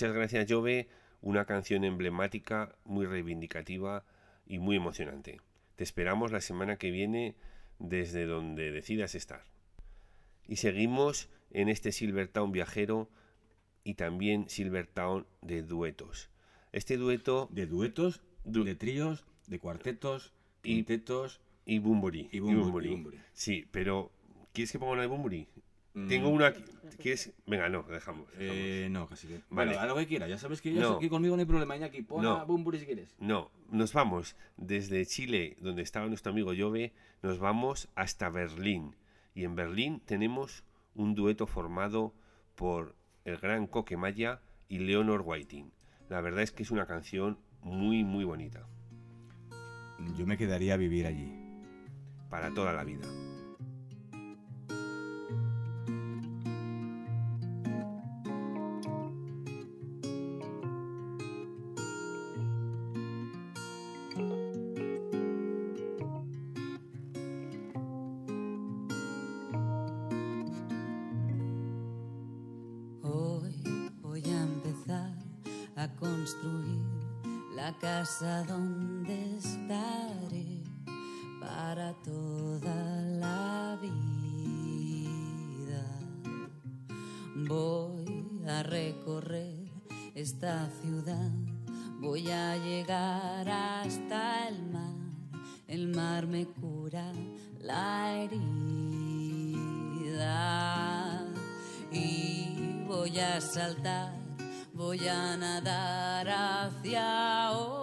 Muchas 0.00 0.16
gracias, 0.16 0.50
Jove. 0.50 0.88
Una 1.20 1.44
canción 1.44 1.84
emblemática, 1.84 2.74
muy 2.86 3.04
reivindicativa 3.04 4.02
y 4.46 4.58
muy 4.58 4.76
emocionante. 4.76 5.42
Te 5.76 5.84
esperamos 5.84 6.32
la 6.32 6.40
semana 6.40 6.76
que 6.76 6.90
viene 6.90 7.34
desde 7.78 8.24
donde 8.24 8.72
decidas 8.72 9.14
estar. 9.14 9.44
Y 10.48 10.56
seguimos 10.56 11.28
en 11.50 11.68
este 11.68 11.92
Silvertown 11.92 12.50
viajero 12.50 13.10
y 13.84 13.92
también 13.92 14.48
Silvertown 14.48 15.26
de 15.42 15.62
duetos. 15.62 16.30
Este 16.72 16.96
dueto... 16.96 17.50
De 17.52 17.66
duetos, 17.66 18.22
de 18.44 18.74
tríos, 18.76 19.26
de 19.48 19.58
cuartetos, 19.58 20.32
y 20.62 20.76
quintetos 20.76 21.42
y 21.66 21.78
bumburi, 21.78 22.30
y 22.32 22.40
bumburi. 22.40 23.20
Sí, 23.34 23.68
pero 23.70 24.10
¿quieres 24.54 24.72
que 24.72 24.78
ponga 24.78 24.92
una 24.92 25.02
de 25.02 25.08
bumburi? 25.08 25.46
Mm. 26.04 26.08
Tengo 26.08 26.28
una 26.28 26.46
aquí. 26.48 26.64
¿Quieres? 26.98 27.32
Venga, 27.46 27.68
no, 27.70 27.82
dejamos. 27.84 28.26
dejamos. 28.28 28.28
Eh, 28.38 28.88
no, 28.90 29.06
casi 29.08 29.26
que. 29.26 29.40
Vale. 29.48 29.70
Bueno, 29.70 29.80
haz 29.80 29.88
lo 29.88 29.96
que 29.96 30.06
quieras. 30.06 30.28
Ya 30.28 30.38
sabes 30.38 30.60
que 30.60 30.72
yo 30.74 30.80
No. 30.80 30.96
aquí 30.96 31.08
conmigo 31.08 31.34
no 31.34 31.40
hay 31.40 31.46
problema, 31.46 31.76
Iñaki. 31.76 32.02
Pon 32.02 32.22
No. 32.22 32.32
a 32.36 32.44
Bumburi 32.44 32.78
si 32.78 32.86
quieres. 32.86 33.14
No, 33.18 33.50
nos 33.70 33.92
vamos 33.94 34.36
desde 34.58 35.06
Chile, 35.06 35.56
donde 35.60 35.82
estaba 35.82 36.06
nuestro 36.08 36.32
amigo 36.32 36.52
Jove, 36.56 36.92
nos 37.22 37.38
vamos 37.38 37.88
hasta 37.94 38.28
Berlín. 38.28 38.96
Y 39.34 39.44
en 39.44 39.54
Berlín 39.54 40.00
tenemos 40.04 40.64
un 40.94 41.14
dueto 41.14 41.46
formado 41.46 42.12
por 42.54 42.94
el 43.24 43.38
gran 43.38 43.66
Coque 43.66 43.96
Maya 43.96 44.42
y 44.68 44.80
Leonor 44.80 45.22
Whiting. 45.24 45.72
La 46.10 46.20
verdad 46.20 46.42
es 46.42 46.50
que 46.52 46.64
es 46.64 46.70
una 46.70 46.86
canción 46.86 47.38
muy, 47.62 48.04
muy 48.04 48.24
bonita. 48.24 48.66
Yo 50.18 50.26
me 50.26 50.36
quedaría 50.36 50.74
a 50.74 50.76
vivir 50.76 51.06
allí. 51.06 51.32
Para 52.28 52.52
toda 52.52 52.72
la 52.72 52.84
vida. 52.84 53.06
Toda 82.10 83.02
la 83.24 83.78
vida. 83.80 84.00
Voy 87.48 88.42
a 88.48 88.62
recorrer 88.62 89.70
esta 90.14 90.68
ciudad, 90.82 91.30
voy 92.00 92.30
a 92.30 92.56
llegar 92.56 93.48
hasta 93.48 94.48
el 94.48 94.62
mar. 94.70 94.94
El 95.66 95.88
mar 95.88 96.26
me 96.26 96.46
cura 96.46 97.12
la 97.60 98.12
herida 98.12 98.40
y 101.92 102.84
voy 102.88 103.18
a 103.20 103.40
saltar, 103.40 104.12
voy 104.72 105.06
a 105.06 105.36
nadar 105.36 106.28
hacia 106.28 107.52
otro 107.52 107.79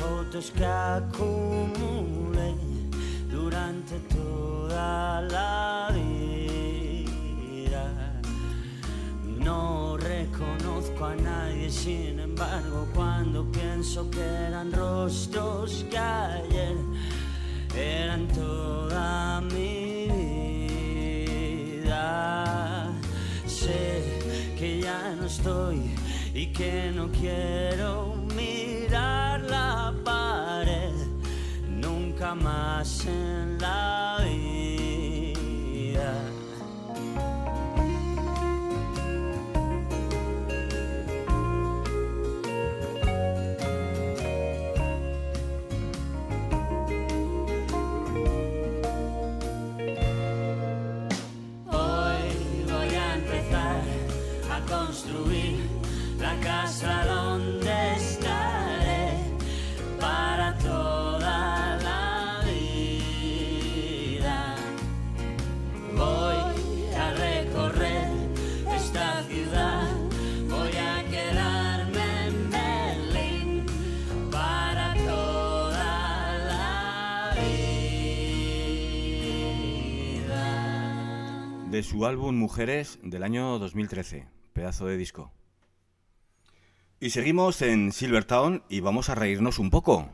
fotos 0.00 0.50
que 0.50 0.64
acumulé 0.64 2.54
durante 3.30 3.98
toda 4.16 5.20
la 5.22 5.90
vida. 5.92 7.84
No 9.38 9.96
reconozco 9.98 11.04
a 11.04 11.14
nadie, 11.16 11.70
sin 11.70 12.18
embargo, 12.20 12.88
cuando 12.94 13.44
pienso 13.52 14.10
que 14.10 14.22
eran 14.22 14.72
rostros 14.72 15.84
que 15.90 15.98
ayer 15.98 16.76
eran 17.76 18.26
toda 18.28 19.40
mi 19.42 20.06
vida. 21.82 22.90
Sé 23.46 24.54
que 24.58 24.80
ya 24.80 25.14
no 25.18 25.26
estoy 25.26 25.94
y 26.32 26.46
que 26.52 26.92
no 26.94 27.10
quiero 27.10 28.09
nunca 32.30 32.34
más 32.34 33.06
De 81.80 81.84
su 81.84 82.04
álbum 82.04 82.36
Mujeres 82.36 82.98
del 83.02 83.22
año 83.22 83.58
2013. 83.58 84.28
Pedazo 84.52 84.84
de 84.84 84.98
disco. 84.98 85.32
Y 87.00 87.08
seguimos 87.08 87.62
en 87.62 87.92
Silvertown 87.92 88.62
y 88.68 88.80
vamos 88.80 89.08
a 89.08 89.14
reírnos 89.14 89.58
un 89.58 89.70
poco. 89.70 90.10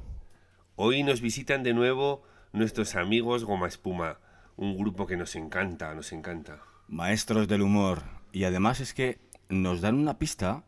Hoy 0.76 1.02
nos 1.02 1.20
visitan 1.20 1.64
de 1.64 1.74
nuevo 1.74 2.22
nuestros 2.52 2.94
amigos 2.94 3.44
Goma 3.44 3.66
Espuma, 3.66 4.20
un 4.54 4.78
grupo 4.78 5.08
que 5.08 5.16
nos 5.16 5.34
encanta, 5.34 5.92
nos 5.96 6.12
encanta. 6.12 6.62
Maestros 6.86 7.48
del 7.48 7.62
humor. 7.62 8.04
Y 8.30 8.44
además 8.44 8.78
es 8.78 8.94
que 8.94 9.18
nos 9.48 9.80
dan 9.80 9.96
una 9.96 10.20
pista 10.20 10.62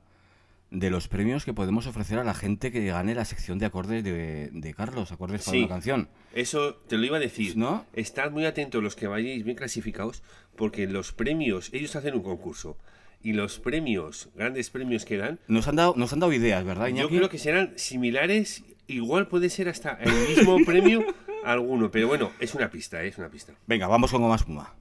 de 0.71 0.91
los 0.91 1.09
premios 1.09 1.45
que 1.47 1.55
podemos 1.55 1.87
ofrecer 1.87 2.19
a 2.19 2.25
la 2.25 2.35
gente 2.35 2.71
que 2.71 2.85
gane 2.87 3.15
la 3.15 3.25
sección 3.25 3.59
de 3.59 3.67
acordes 3.67 4.05
de, 4.05 4.51
de 4.53 4.75
Carlos, 4.75 5.13
acordes 5.13 5.43
para 5.45 5.53
Sí. 5.53 5.59
una 5.61 5.69
canción. 5.69 6.09
Eso 6.35 6.75
te 6.89 6.99
lo 6.99 7.07
iba 7.07 7.17
a 7.17 7.21
decir. 7.21 7.57
¿No? 7.57 7.87
Estad 7.95 8.31
muy 8.31 8.45
atentos 8.45 8.83
los 8.83 8.95
que 8.95 9.07
vayáis 9.07 9.45
bien 9.45 9.57
clasificados, 9.57 10.23
porque 10.57 10.87
los 10.87 11.13
premios, 11.13 11.71
ellos 11.73 11.97
hacen 11.97 12.15
un 12.15 12.23
concurso, 12.23 12.77
y 13.23 13.33
los 13.33 13.59
premios, 13.59 14.29
grandes 14.37 14.71
premios 14.71 15.05
que 15.05 15.17
dan, 15.17 15.41
Nos 15.49 15.67
han 15.69 15.77
dado, 15.77 15.95
nos 15.97 16.13
han 16.13 16.21
dado 16.21 16.33
ideas, 16.33 16.65
¿verdad, 16.65 16.87
yo 16.89 16.91
Iñaki? 16.97 17.17
creo 17.17 17.29
que 17.31 17.39
serán 17.39 17.73
similares, 17.77 18.63
igual 18.87 19.27
puede 19.29 19.51
ser 19.51 19.69
hasta 19.69 19.93
el 19.95 20.13
mismo 20.29 20.59
premio 20.67 21.05
alguno, 21.45 21.91
pero 21.91 22.09
bueno, 22.09 22.31
es 22.41 22.55
una 22.55 22.71
pista, 22.71 23.03
¿eh? 23.03 23.09
es 23.09 23.19
una 23.19 23.29
pista. 23.31 23.55
Venga, 23.67 23.87
vamos 23.89 24.11
con 24.13 24.21
Goma 24.23 24.37
Espuma. 24.37 24.75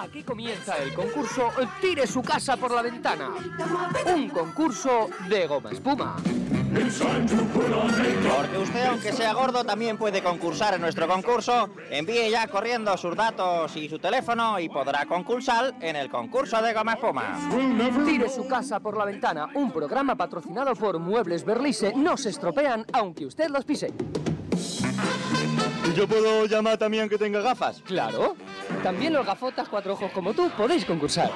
Aquí 0.00 0.22
comienza 0.22 0.76
el 0.78 0.92
concurso 0.92 1.50
Tire 1.80 2.06
su 2.06 2.22
casa 2.22 2.56
por 2.56 2.72
la 2.72 2.82
ventana. 2.82 3.30
Un 4.14 4.28
concurso 4.28 5.08
de 5.28 5.46
goma 5.46 5.70
espuma. 5.70 6.16
Porque 6.74 8.58
usted, 8.58 8.84
aunque 8.86 9.12
sea 9.12 9.32
gordo, 9.32 9.64
también 9.64 9.96
puede 9.96 10.22
concursar 10.22 10.74
en 10.74 10.80
nuestro 10.80 11.06
concurso. 11.06 11.70
Envíe 11.88 12.30
ya 12.30 12.48
corriendo 12.48 12.96
sus 12.96 13.14
datos 13.14 13.76
y 13.76 13.88
su 13.88 13.98
teléfono 13.98 14.58
y 14.58 14.68
podrá 14.68 15.06
concursar 15.06 15.74
en 15.80 15.96
el 15.96 16.10
concurso 16.10 16.60
de 16.60 16.72
Goma 16.74 16.94
Espuma. 16.94 17.38
Tire 18.04 18.28
su 18.28 18.48
casa 18.48 18.80
por 18.80 18.96
la 18.96 19.04
ventana, 19.04 19.50
un 19.54 19.70
programa 19.70 20.16
patrocinado 20.16 20.74
por 20.74 20.98
Muebles 20.98 21.44
Berlise. 21.44 21.92
No 21.94 22.16
se 22.16 22.30
estropean 22.30 22.84
aunque 22.92 23.26
usted 23.26 23.48
los 23.50 23.64
pise. 23.64 23.92
¿Y 25.94 25.96
yo 25.96 26.08
puedo 26.08 26.44
llamar 26.46 26.76
también 26.76 27.08
que 27.08 27.16
tenga 27.16 27.40
gafas? 27.40 27.80
Claro. 27.82 28.34
También 28.82 29.12
los 29.12 29.24
gafotas 29.24 29.68
cuatro 29.68 29.92
ojos 29.92 30.10
como 30.10 30.34
tú 30.34 30.50
podéis 30.56 30.84
concursar. 30.84 31.30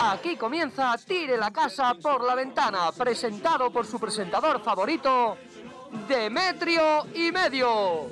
Aquí 0.00 0.36
comienza 0.36 0.94
Tire 1.04 1.36
la 1.36 1.50
casa 1.50 1.94
por 2.00 2.22
la 2.22 2.36
ventana, 2.36 2.92
presentado 2.96 3.72
por 3.72 3.86
su 3.86 3.98
presentador 3.98 4.62
favorito, 4.62 5.36
Demetrio 6.06 7.06
y 7.12 7.32
Medio. 7.32 8.06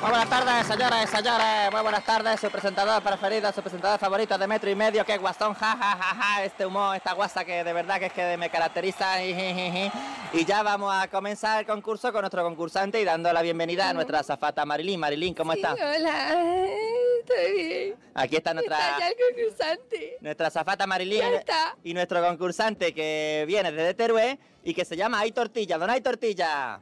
Muy 0.00 0.08
buenas 0.10 0.30
tardes, 0.30 0.66
señores 0.66 1.10
señores. 1.10 1.70
Muy 1.72 1.82
buenas 1.82 2.04
tardes, 2.04 2.40
su 2.40 2.50
presentador 2.50 3.02
preferido, 3.02 3.52
su 3.52 3.60
presentador 3.60 3.98
favorito 3.98 4.38
de 4.38 4.46
metro 4.46 4.70
y 4.70 4.74
medio, 4.74 5.04
que 5.04 5.18
guasón, 5.18 5.52
ja, 5.54 5.76
ja, 5.76 5.96
ja, 5.96 6.14
ja, 6.22 6.44
este 6.44 6.64
humor, 6.64 6.96
esta 6.96 7.12
guasa 7.12 7.44
que 7.44 7.62
de 7.62 7.72
verdad 7.74 7.98
que 7.98 8.06
es 8.06 8.12
que 8.12 8.36
me 8.36 8.48
caracteriza. 8.50 9.16
Y 10.32 10.44
ya 10.44 10.62
vamos 10.62 10.94
a 10.94 11.08
comenzar 11.08 11.58
el 11.58 11.66
concurso 11.66 12.12
con 12.12 12.20
nuestro 12.20 12.44
concursante 12.44 13.00
y 13.00 13.04
dando 13.04 13.32
la 13.32 13.42
bienvenida 13.42 13.88
a 13.88 13.92
nuestra 13.92 14.20
azafata 14.20 14.64
Marilyn. 14.64 15.00
Marilyn, 15.00 15.34
¿cómo 15.34 15.52
está? 15.52 15.72
Hola, 15.72 16.36
estoy 17.18 17.52
bien. 17.56 17.96
Aquí 18.14 18.36
está 18.36 18.54
nuestra, 18.54 18.76
Está 18.78 18.98
ya 19.00 19.08
el 19.08 19.14
concursante. 19.16 20.18
nuestra 20.20 20.46
azafata 20.46 20.86
Marilyn 20.86 21.18
Ya 21.18 21.30
está. 21.36 21.76
y 21.82 21.94
nuestro 21.94 22.24
concursante 22.24 22.94
que 22.94 23.42
viene 23.48 23.72
desde 23.72 23.94
Teruel 23.94 24.38
y 24.62 24.74
que 24.74 24.84
se 24.84 24.96
llama 24.96 25.20
Ay 25.20 25.32
Tortilla. 25.32 25.78
Don 25.78 25.90
Ay 25.90 26.00
Tortilla. 26.00 26.80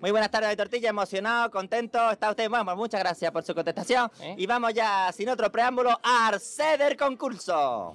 Muy 0.00 0.10
buenas 0.10 0.30
tardes, 0.30 0.50
Ay 0.50 0.56
Tortilla. 0.56 0.90
Emocionado, 0.90 1.50
contento. 1.50 2.10
¿Está 2.10 2.30
usted? 2.30 2.48
Bueno, 2.48 2.64
pues 2.64 2.76
muchas 2.76 3.00
gracias 3.00 3.30
por 3.32 3.42
su 3.42 3.54
contestación. 3.54 4.10
Y 4.36 4.46
vamos 4.46 4.74
ya, 4.74 5.10
sin 5.12 5.28
otro 5.28 5.50
preámbulo, 5.50 5.90
a 6.02 6.28
acceder 6.28 6.96
concurso. 6.96 7.94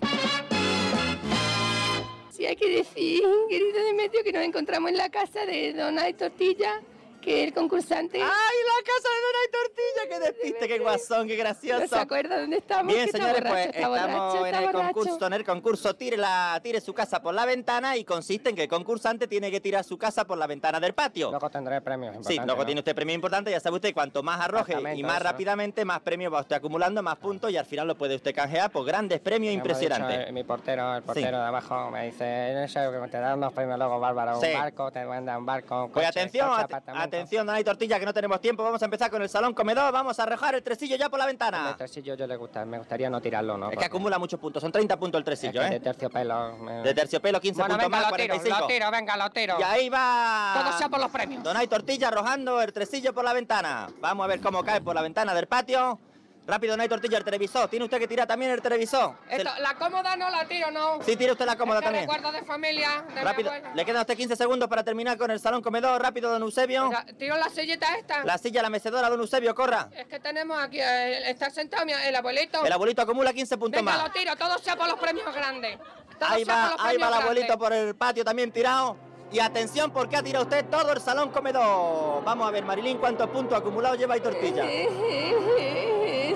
Sí, 2.32 2.45
hay 2.45 2.57
que 2.57 2.70
decir, 2.70 3.24
querido 3.47 3.84
Demetrio, 3.86 4.22
que 4.24 4.34
nos 4.34 4.43
encontramos 4.43 4.91
en 4.91 4.97
la 4.97 5.09
casa 5.09 5.45
de 5.45 5.74
Donay 5.74 6.13
Tortilla, 6.16 6.82
que 7.26 7.43
el 7.43 7.53
concursante. 7.53 8.21
¡Ay, 8.21 8.28
la 8.28 8.86
casa 8.86 9.09
de 9.09 9.19
Donay 9.26 9.51
Tortilla! 9.51 10.09
¡Qué 10.09 10.32
despiste, 10.32 10.67
qué 10.67 10.80
guasón, 10.80 11.28
qué 11.28 11.36
gracioso! 11.36 11.82
¿No 11.82 11.88
se 11.88 11.95
acuerda 11.99 12.39
dónde 12.39 12.57
estamos? 12.57 12.93
Bien, 12.93 13.09
señores, 13.11 13.34
borracho, 13.43 13.49
pues 13.53 13.65
está 13.65 13.80
estamos 13.80 13.99
borracho, 13.99 14.45
en 14.45 14.55
el 14.55 14.71
concurso, 14.71 15.28
en 15.28 15.34
el 15.34 15.43
concurso 15.45 15.93
tire, 15.95 16.17
la, 16.17 16.59
tire 16.61 16.80
su 16.82 16.93
casa 16.93 17.21
por 17.23 17.34
la 17.34 17.45
ventana 17.45 17.97
y 17.97 18.03
consiste 18.03 18.51
en 18.51 18.55
que 18.55 18.63
el 18.63 18.69
concursante 18.69 19.28
tiene 19.28 19.49
que 19.49 19.59
tirar 19.59 19.84
su 19.84 19.97
casa 19.97 20.26
por 20.26 20.38
la 20.38 20.45
ventana 20.45 20.80
del 20.80 20.93
patio. 20.93 21.32
Luego 21.32 21.49
tendré 21.49 21.82
premios 21.82 22.11
Sí, 22.13 22.17
importantes, 22.19 22.45
luego 22.45 22.61
¿no? 22.61 22.65
tiene 22.67 22.80
usted 22.82 22.95
premio 22.95 23.15
importante, 23.15 23.49
ya 23.51 23.59
sabe 23.59 23.76
usted, 23.78 23.93
cuanto 23.93 24.21
más 24.21 24.39
arroje 24.39 24.76
y 24.95 25.01
más 25.03 25.15
eso. 25.15 25.23
rápidamente, 25.23 25.84
más 25.84 26.01
premios 26.01 26.32
va 26.32 26.41
usted 26.41 26.57
acumulando, 26.57 27.01
más 27.01 27.17
puntos 27.17 27.49
y 27.51 27.57
al 27.57 27.65
final 27.65 27.88
lo 27.88 27.95
puede 27.95 28.15
usted 28.15 28.36
canjear 28.36 28.71
por 28.71 28.86
grandes 28.86 29.19
premios 29.19 29.51
impresionantes. 29.53 30.17
dicho, 30.19 30.30
eh, 30.30 30.32
mi 30.32 30.43
portero, 30.43 30.95
el 30.97 31.01
portero 31.03 31.26
Sí. 31.28 31.34
de 31.34 31.41
abajo, 31.41 31.89
me 31.89 32.05
dice, 32.05 32.53
no 32.53 32.67
sé, 32.67 32.80
que 33.01 33.07
te 33.09 33.17
dan 33.17 33.39
unos 33.39 33.51
premios 33.51 33.80
luego 33.80 33.99
bárbaros, 33.99 34.39
Sí. 34.41 34.47
un 34.53 34.59
barco, 34.59 34.91
te 34.91 35.03
mandan 35.05 35.38
un 35.39 35.45
barco, 35.47 35.86
un 35.86 35.91
Pues 35.91 36.05
coche, 36.07 36.19
atención, 36.19 36.49
coche, 36.49 36.76
at-. 36.76 37.14
Atención, 37.16 37.47
Dani 37.47 37.63
Tortilla, 37.63 37.99
que 37.99 38.05
no 38.05 38.13
tenemos 38.13 38.39
tiempo, 38.41 38.63
vamos 38.63 38.82
a 38.82 38.86
empezar 38.86 39.09
con 39.09 39.22
el 39.22 39.30
salón 39.30 39.53
comedor, 39.53 39.91
vamos 39.91 40.20
a 40.20 40.24
arrojar 40.24 40.55
el 40.55 40.63
tresillo 40.63 40.95
ya 40.95 41.09
por 41.09 41.20
la 41.20 41.26
ventana. 41.26 41.70
El 41.72 41.76
tresillo 41.78 42.16
yo 42.16 42.28
le 42.28 42.36
gusta, 42.36 42.66
me 42.66 42.78
gustaría 42.78 43.09
no 43.09 43.22
tirarlo, 43.22 43.57
¿no? 43.57 43.70
Es 43.72 43.78
que 43.78 43.86
acumula 43.86 44.18
muchos 44.20 44.39
puntos, 44.39 44.61
son 44.61 44.72
30 44.72 44.97
puntos 44.97 45.20
el 45.20 45.26
tresillo, 45.26 45.61
Es 45.61 45.70
que 45.70 45.76
¿eh? 45.76 45.80
de 45.80 45.84
terciopelo. 45.84 46.57
me- 46.57 46.82
De 46.84 46.93
terciopelo, 46.93 47.39
15 47.41 47.61
Bueno, 47.61 47.76
puntos 47.76 47.89
venga, 47.91 48.01
más, 48.01 48.11
lo 48.11 48.18
tiro, 48.18 48.28
45. 48.36 48.59
lo 48.61 48.68
tiro, 48.68 48.91
venga, 48.91 49.18
lo 49.18 49.30
tiro. 49.32 49.55
Y 49.59 49.63
ahí 49.63 49.89
va. 49.89 50.53
Todo 50.61 50.78
sea 50.78 50.89
por 50.89 50.99
los 50.99 51.11
premios. 51.11 51.43
Donay 51.43 51.68
Tortilla 51.68 52.07
arrojando 52.09 52.61
el 52.61 52.72
tresillo 52.74 53.13
por 53.13 53.24
la 53.24 53.34
ventana. 53.34 53.88
Vamos 53.99 54.24
a 54.24 54.28
ver 54.28 54.39
cómo 54.41 54.63
cae 54.63 54.82
por 54.82 54.95
la 54.95 55.01
ventana 55.01 55.34
del 55.34 55.47
patio. 55.47 55.99
Rápido, 56.47 56.73
Donay 56.73 56.87
Tortilla, 56.87 57.17
el 57.17 57.23
televisor. 57.23 57.67
Tiene 57.69 57.85
usted 57.85 57.97
que 57.97 58.07
tirar 58.07 58.27
también 58.27 58.51
el 58.51 58.61
televisor. 58.61 59.15
Esto, 59.29 59.49
la 59.61 59.73
cómoda 59.75 60.15
no 60.15 60.29
la 60.29 60.47
tiro, 60.47 60.69
¿no? 60.69 61.01
Sí, 61.03 61.15
tire 61.15 61.31
usted 61.31 61.45
la 61.45 61.57
cómoda 61.57 61.79
Es 61.79 61.81
que 61.81 61.85
también. 61.85 62.07
recuerdo 62.07 62.31
de 62.31 62.43
familia, 62.45 63.03
de 63.15 63.23
Rápido, 63.23 63.51
le 63.73 63.83
quedan 63.85 63.97
a 63.97 64.01
usted 64.01 64.15
15 64.15 64.35
segundos 64.35 64.69
para 64.69 64.83
terminar 64.83 65.17
con 65.17 65.31
el 65.31 65.39
salón 65.39 65.61
comedor. 65.63 65.99
Rápido, 66.01 66.29
don 66.31 66.41
Eusebio. 66.43 66.91
La- 66.91 67.05
Tiro 67.17 67.35
la 67.37 67.49
sillita 67.49 67.95
esta. 67.95 68.23
La 68.23 68.37
silla, 68.37 68.61
la 68.61 68.69
mecedora, 68.69 69.09
don 69.09 69.19
Eusebio, 69.19 69.55
corra. 69.55 69.89
Es 69.91 70.05
que 70.05 70.19
tenemos 70.19 70.61
aquí, 70.61 70.79
eh, 70.79 71.29
está 71.31 71.49
sentado 71.49 71.85
mi- 71.85 71.93
el 71.93 72.15
abuelito. 72.15 72.63
El 72.63 72.71
abuelito 72.73 73.01
acumula 73.01 73.33
15 73.33 73.57
puntos 73.57 73.79
Venga, 73.81 73.93
más. 73.97 74.03
lo 74.07 74.11
tiro, 74.13 74.35
todo 74.35 74.57
sea 74.59 74.75
por 74.75 74.87
los 74.87 74.99
premios 74.99 75.33
grandes. 75.33 75.79
Todo 76.19 76.29
Ahí 76.29 76.45
sea 76.45 76.53
va, 76.55 76.61
por 76.69 76.77
los 76.77 76.85
ahí 76.85 76.97
va 76.97 77.07
el 77.07 77.13
abuelito 77.15 77.47
grandes. 77.47 77.57
por 77.69 77.73
el 77.73 77.95
patio 77.95 78.23
también 78.23 78.51
tirado. 78.51 78.97
Y 79.31 79.39
atención, 79.39 79.89
porque 79.91 80.15
ha 80.15 80.21
tirado 80.23 80.43
usted 80.45 80.63
todo 80.65 80.93
el 80.93 81.01
salón 81.01 81.29
comedor. 81.31 82.23
Vamos 82.23 82.47
a 82.47 82.51
ver, 82.51 82.63
Marilín, 82.63 82.99
cuántos 82.99 83.27
puntos 83.31 83.57
acumulados 83.57 83.97
lleva 83.97 84.15
y 84.15 84.21
tortilla. 84.21 84.63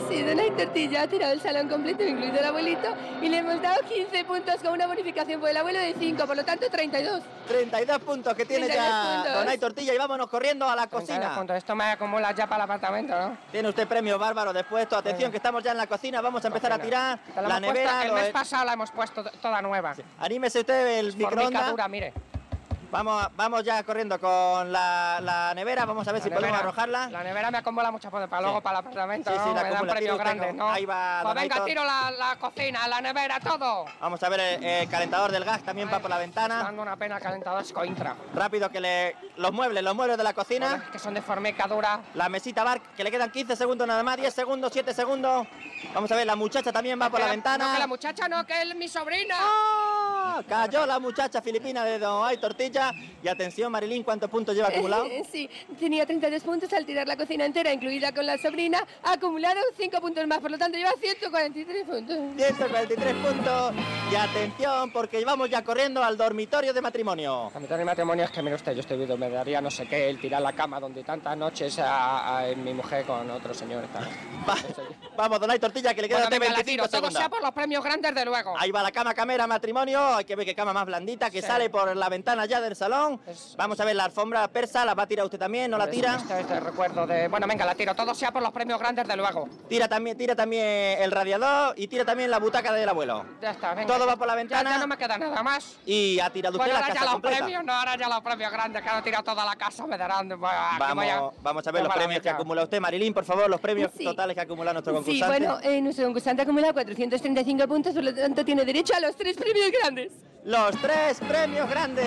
Sí, 0.10 0.24
Donay 0.24 0.49
Tortilla 0.51 1.03
ha 1.03 1.07
tirado 1.07 1.34
el 1.34 1.41
salón 1.41 1.70
completo, 1.70 2.03
incluido 2.03 2.39
el 2.39 2.45
abuelito, 2.45 2.88
y 3.22 3.30
le 3.30 3.38
hemos 3.38 3.62
dado 3.62 3.80
15 3.88 4.24
puntos 4.26 4.55
con 4.55 4.74
una 4.74 4.88
bonificación 4.88 5.39
por 5.39 5.49
el 5.49 5.57
abuelo 5.57 5.78
de 5.80 5.93
5, 5.99 6.26
por 6.26 6.36
lo 6.36 6.43
tanto 6.43 6.68
32. 6.70 7.22
32 7.47 7.99
puntos 7.99 8.34
que 8.34 8.45
tiene 8.45 8.66
32 8.66 8.91
ya 8.91 9.14
puntos. 9.16 9.34
Donay 9.39 9.57
Tortilla 9.60 9.93
y 9.93 9.97
vámonos 9.99 10.28
corriendo 10.28 10.68
a 10.68 10.76
la 10.76 10.88
32 10.88 11.10
cocina. 11.20 11.36
puntos. 11.36 11.57
Esto 11.57 11.76
me 11.76 11.84
acumula 11.91 12.32
ya 12.34 12.47
para 12.47 12.64
el 12.64 12.72
apartamento, 12.72 13.16
¿no? 13.20 13.38
Tiene 13.51 13.70
usted 13.70 13.88
premio 13.88 14.18
bárbaro 14.18 14.51
después. 14.51 14.84
Esto, 14.84 14.97
atención, 14.97 15.30
que 15.30 15.38
estamos 15.38 15.64
ya 15.64 15.72
en 15.72 15.78
la 15.78 15.86
cocina. 15.88 16.22
Vamos 16.22 16.43
a 16.43 16.47
empezar 16.47 16.72
a 16.74 16.80
tirar 16.80 17.20
la 17.36 17.41
la 17.43 17.47
puesto- 17.47 17.62
nevera. 17.74 18.05
el 18.05 18.12
mes 18.14 18.30
pasado 18.32 18.66
la 18.66 18.74
hemos 18.74 18.89
puesto 18.91 19.24
toda 19.24 19.62
nueva. 19.62 19.93
Anímese 20.20 20.62
usted 20.62 20.99
el 20.99 21.16
microondas. 21.16 21.74
Mire. 21.89 22.14
Vamos, 22.92 23.28
vamos 23.36 23.64
ya 23.64 23.84
corriendo 23.84 24.20
con 24.20 24.72
la, 24.72 25.20
la 25.22 25.54
nevera. 25.54 25.86
Vamos 25.86 26.08
a 26.08 26.12
ver 26.12 26.22
si 26.24 26.30
podemos 26.32 26.58
arrojarla. 26.60 27.08
La 27.12 27.22
nevera 27.24 27.52
me 27.52 27.60
acumula 27.60 27.92
muchas 27.92 28.10
puntos 28.10 28.28
para 28.30 28.42
luego 28.42 28.62
para 28.62 28.80
el 28.80 28.86
apartamento, 28.86 29.32
Sí, 29.32 29.38
sí, 29.44 29.50
¿no? 29.50 29.54
la 29.56 29.64
me 29.64 29.70
dan 29.70 29.88
premios 29.88 30.18
grandes, 30.18 30.56
¿no? 30.56 30.70
ahí 30.72 30.86
va, 30.86 31.20
Pues 31.22 31.36
venga, 31.36 31.66
tiro 31.66 31.84
la, 31.86 32.10
la 32.10 32.36
cocina, 32.38 32.88
la 32.88 33.00
nevera, 33.00 33.40
todo. 33.40 33.86
Vamos 34.00 34.24
a 34.24 34.30
ver 34.30 34.40
el, 34.40 34.64
el 34.64 34.90
calentador 34.90 35.32
del 35.32 35.46
gas 35.46 35.62
también 35.62 35.88
va 35.92 36.00
por 36.00 36.10
la 36.10 36.18
ventana. 36.18 36.64
Dando 36.64 36.82
una 36.82 36.96
pena 36.96 37.20
calentador 37.20 37.62
es 37.62 37.72
cointra. 37.72 38.16
Rápido 38.34 38.70
que 38.72 38.80
le 38.82 39.16
los 39.38 39.52
muebles, 39.54 39.84
los 39.84 39.94
muebles 39.96 40.18
de 40.18 40.24
la 40.24 40.34
cocina. 40.34 40.84
que 40.92 40.98
son 40.98 41.14
de 41.14 41.22
formicadura. 41.22 42.00
La 42.16 42.28
mesita 42.28 42.64
bar, 42.64 42.82
que 42.82 43.04
le 43.04 43.12
quedan 43.12 43.30
15 43.32 43.56
segundos 43.56 43.88
nada 43.88 44.02
más, 44.02 44.18
10 44.18 44.34
segundos, 44.34 44.72
7 44.74 44.94
segundos. 44.96 45.48
Vamos 45.94 46.12
a 46.12 46.16
ver, 46.16 46.26
la 46.26 46.36
muchacha 46.36 46.72
también 46.72 47.00
va 47.00 47.10
por 47.10 47.20
la 47.20 47.28
ventana. 47.28 47.68
No, 47.68 47.74
que 47.74 47.80
la 47.80 47.88
muchacha 47.88 48.28
no, 48.28 48.46
que 48.48 48.62
es 48.64 48.76
mi 48.76 48.88
sobrina. 48.88 49.36
Ah, 49.40 50.42
Cayó 50.48 50.86
la 50.86 51.00
muchacha 51.00 51.42
filipina 51.42 51.84
de 51.86 52.00
Don 52.00 52.26
Ay 52.26 52.38
Tortilla. 52.38 52.79
Y 53.24 53.28
atención, 53.28 53.72
Marilín, 53.72 54.04
¿cuántos 54.04 54.30
puntos 54.30 54.56
lleva 54.56 54.70
acumulado? 54.70 55.06
Sí, 55.32 55.50
tenía 55.80 56.06
32 56.06 56.42
puntos 56.44 56.72
al 56.74 56.86
tirar 56.86 57.08
la 57.08 57.16
cocina 57.18 57.46
entera, 57.46 57.72
incluida 57.74 58.12
con 58.14 58.26
la 58.26 58.38
sobrina, 58.38 58.80
ha 59.04 59.14
acumulado 59.14 59.60
5 59.78 60.00
puntos 60.02 60.26
más, 60.28 60.40
por 60.40 60.50
lo 60.52 60.58
tanto 60.58 60.78
lleva 60.78 60.92
143 61.00 61.84
puntos. 61.86 62.18
143 62.38 63.14
puntos. 63.16 63.74
Y 64.12 64.16
atención, 64.16 64.92
porque 64.92 65.24
vamos 65.26 65.50
ya 65.50 65.64
corriendo 65.64 66.04
al 66.04 66.18
dormitorio 66.18 66.74
de 66.74 66.82
matrimonio. 66.82 67.52
A 67.54 67.60
mitad 67.60 67.78
de 67.78 67.86
matrimonio 67.86 68.26
es 68.26 68.32
que, 68.32 68.42
mire 68.42 68.56
usted, 68.56 68.74
yo 68.74 68.80
estoy 68.80 68.98
viendo, 68.98 69.18
me 69.18 69.30
daría 69.30 69.62
no 69.62 69.70
sé 69.70 69.86
qué, 69.88 70.10
el 70.10 70.20
tirar 70.20 70.42
la 70.42 70.54
cama 70.54 70.80
donde 70.80 71.04
tantas 71.04 71.38
noches 71.38 71.78
a, 71.80 72.40
a- 72.40 72.56
mi 72.56 72.74
mujer 72.74 73.06
con 73.06 73.30
otro 73.30 73.54
señor. 73.54 73.84
Está. 73.84 74.00
Vamos, 75.18 75.40
Don 75.40 75.52
Ay 75.52 75.60
Tortilla, 75.60 75.94
que 75.94 76.02
le 76.04 76.08
quedan 76.08 76.24
Bueno, 76.30 76.40
venga, 76.40 76.52
la 76.54 76.64
25 76.64 76.66
tiro, 76.66 76.84
todo 76.90 76.98
segundos. 77.02 77.20
sea 77.20 77.30
por 77.30 77.42
los 77.42 77.52
premios 77.52 77.84
grandes, 77.84 78.16
de 78.16 78.26
luego. 78.26 78.54
Ahí 78.58 78.72
va 78.72 78.82
la 78.82 78.92
cama 78.92 79.14
camera 79.14 79.46
matrimonio. 79.48 80.16
Hay 80.16 80.26
que 80.26 80.36
ver 80.36 80.46
qué 80.46 80.56
cama 80.56 80.74
más 80.74 80.86
blandita 80.86 81.30
que 81.30 81.42
Sí. 81.42 81.48
sale 81.48 81.70
por 81.70 81.96
la 81.96 82.10
ventana 82.10 82.46
ya 82.46 82.62
del 82.70 82.76
salón. 82.78 83.20
Vamos 83.58 83.80
a 83.80 83.86
ver 83.86 83.96
la 83.96 84.06
alfombra 84.06 84.48
persa. 84.48 84.86
¿La 84.86 84.94
va 84.94 85.04
a 85.04 85.08
tirar 85.08 85.26
usted 85.26 85.40
también? 85.40 85.70
¿No 85.72 85.78
la 85.78 85.90
tira? 85.90 86.16
Este, 86.16 86.40
este 86.40 86.60
recuerdo 86.60 87.06
de... 87.08 87.28
Bueno, 87.28 87.48
venga, 87.48 87.66
la 87.66 87.76
tiro, 87.76 87.96
todo 87.96 88.14
sea 88.14 88.32
por 88.32 88.42
los 88.42 88.52
premios 88.52 88.80
grandes, 88.80 89.08
de 89.08 89.16
luego. 89.18 89.50
Tira 89.68 89.88
también, 89.88 90.18
tira 90.18 90.36
también 90.36 91.02
el 91.02 91.12
radiador 91.12 91.74
y 91.78 91.88
tira 91.88 92.06
también 92.06 92.30
la 92.32 92.40
butaca 92.40 92.72
del 92.72 92.88
abuelo. 92.88 93.26
Ya 93.42 93.52
está, 93.52 93.74
venga. 93.74 93.92
Todo 93.94 94.06
va 94.08 94.16
por 94.16 94.28
la 94.28 94.36
ventana. 94.36 94.70
ya 94.72 94.78
no 94.78 94.88
me 94.88 94.98
queda 94.98 95.18
nada 95.18 95.42
más. 95.44 95.78
Y 95.86 96.20
ha 96.20 96.30
tirado 96.30 96.58
usted 96.58 96.66
Bueno, 96.72 96.74
la 96.80 96.86
ahora 96.86 96.88
casa 96.94 97.00
ya 97.00 97.06
los 97.06 97.14
completa. 97.14 97.38
premios, 97.40 97.64
no, 97.66 97.74
ahora 97.74 97.98
ya 97.98 98.08
los 98.10 98.22
premios 98.22 98.52
grandes, 98.52 98.82
que 98.84 98.90
han 98.90 99.04
tirado 99.04 99.24
toda 99.24 99.46
la 99.46 99.56
casa, 99.56 99.86
me 99.88 99.98
darán... 99.98 100.30
Que 100.30 100.36
voy 100.36 100.50
Vamos, 100.80 101.34
vamos 101.42 101.68
a 101.68 101.72
ver 101.72 101.84
los 101.84 101.94
premios 101.94 102.22
que 102.22 102.30
acumula 102.30 102.64
usted. 102.64 102.80
Marilín, 102.80 103.14
por 103.14 103.26
favor, 103.26 103.50
los 103.50 103.60
premios 103.60 103.92
Sí. 103.98 104.04
totales 104.04 104.36
que 104.36 104.42
acumula 104.42 104.72
nuestro 104.74 104.94
Sí, 105.04 105.20
concursante. 105.20 105.28
bueno, 105.48 105.60
eh, 105.64 105.82
nuestro 105.82 106.06
concursante 106.06 106.44
acumula 106.44 106.72
435 106.74 107.68
puntos, 107.68 107.94
por 107.94 108.04
lo 108.04 108.14
tanto 108.14 108.46
tiene 108.46 108.64
derecho 108.64 108.94
a 108.96 109.00
los 109.00 109.16
tres 109.16 109.36
premios 109.36 109.72
grandes. 109.72 110.12
Los 110.44 110.72
tres 110.82 111.20
premios 111.28 111.70
grandes 111.70 112.06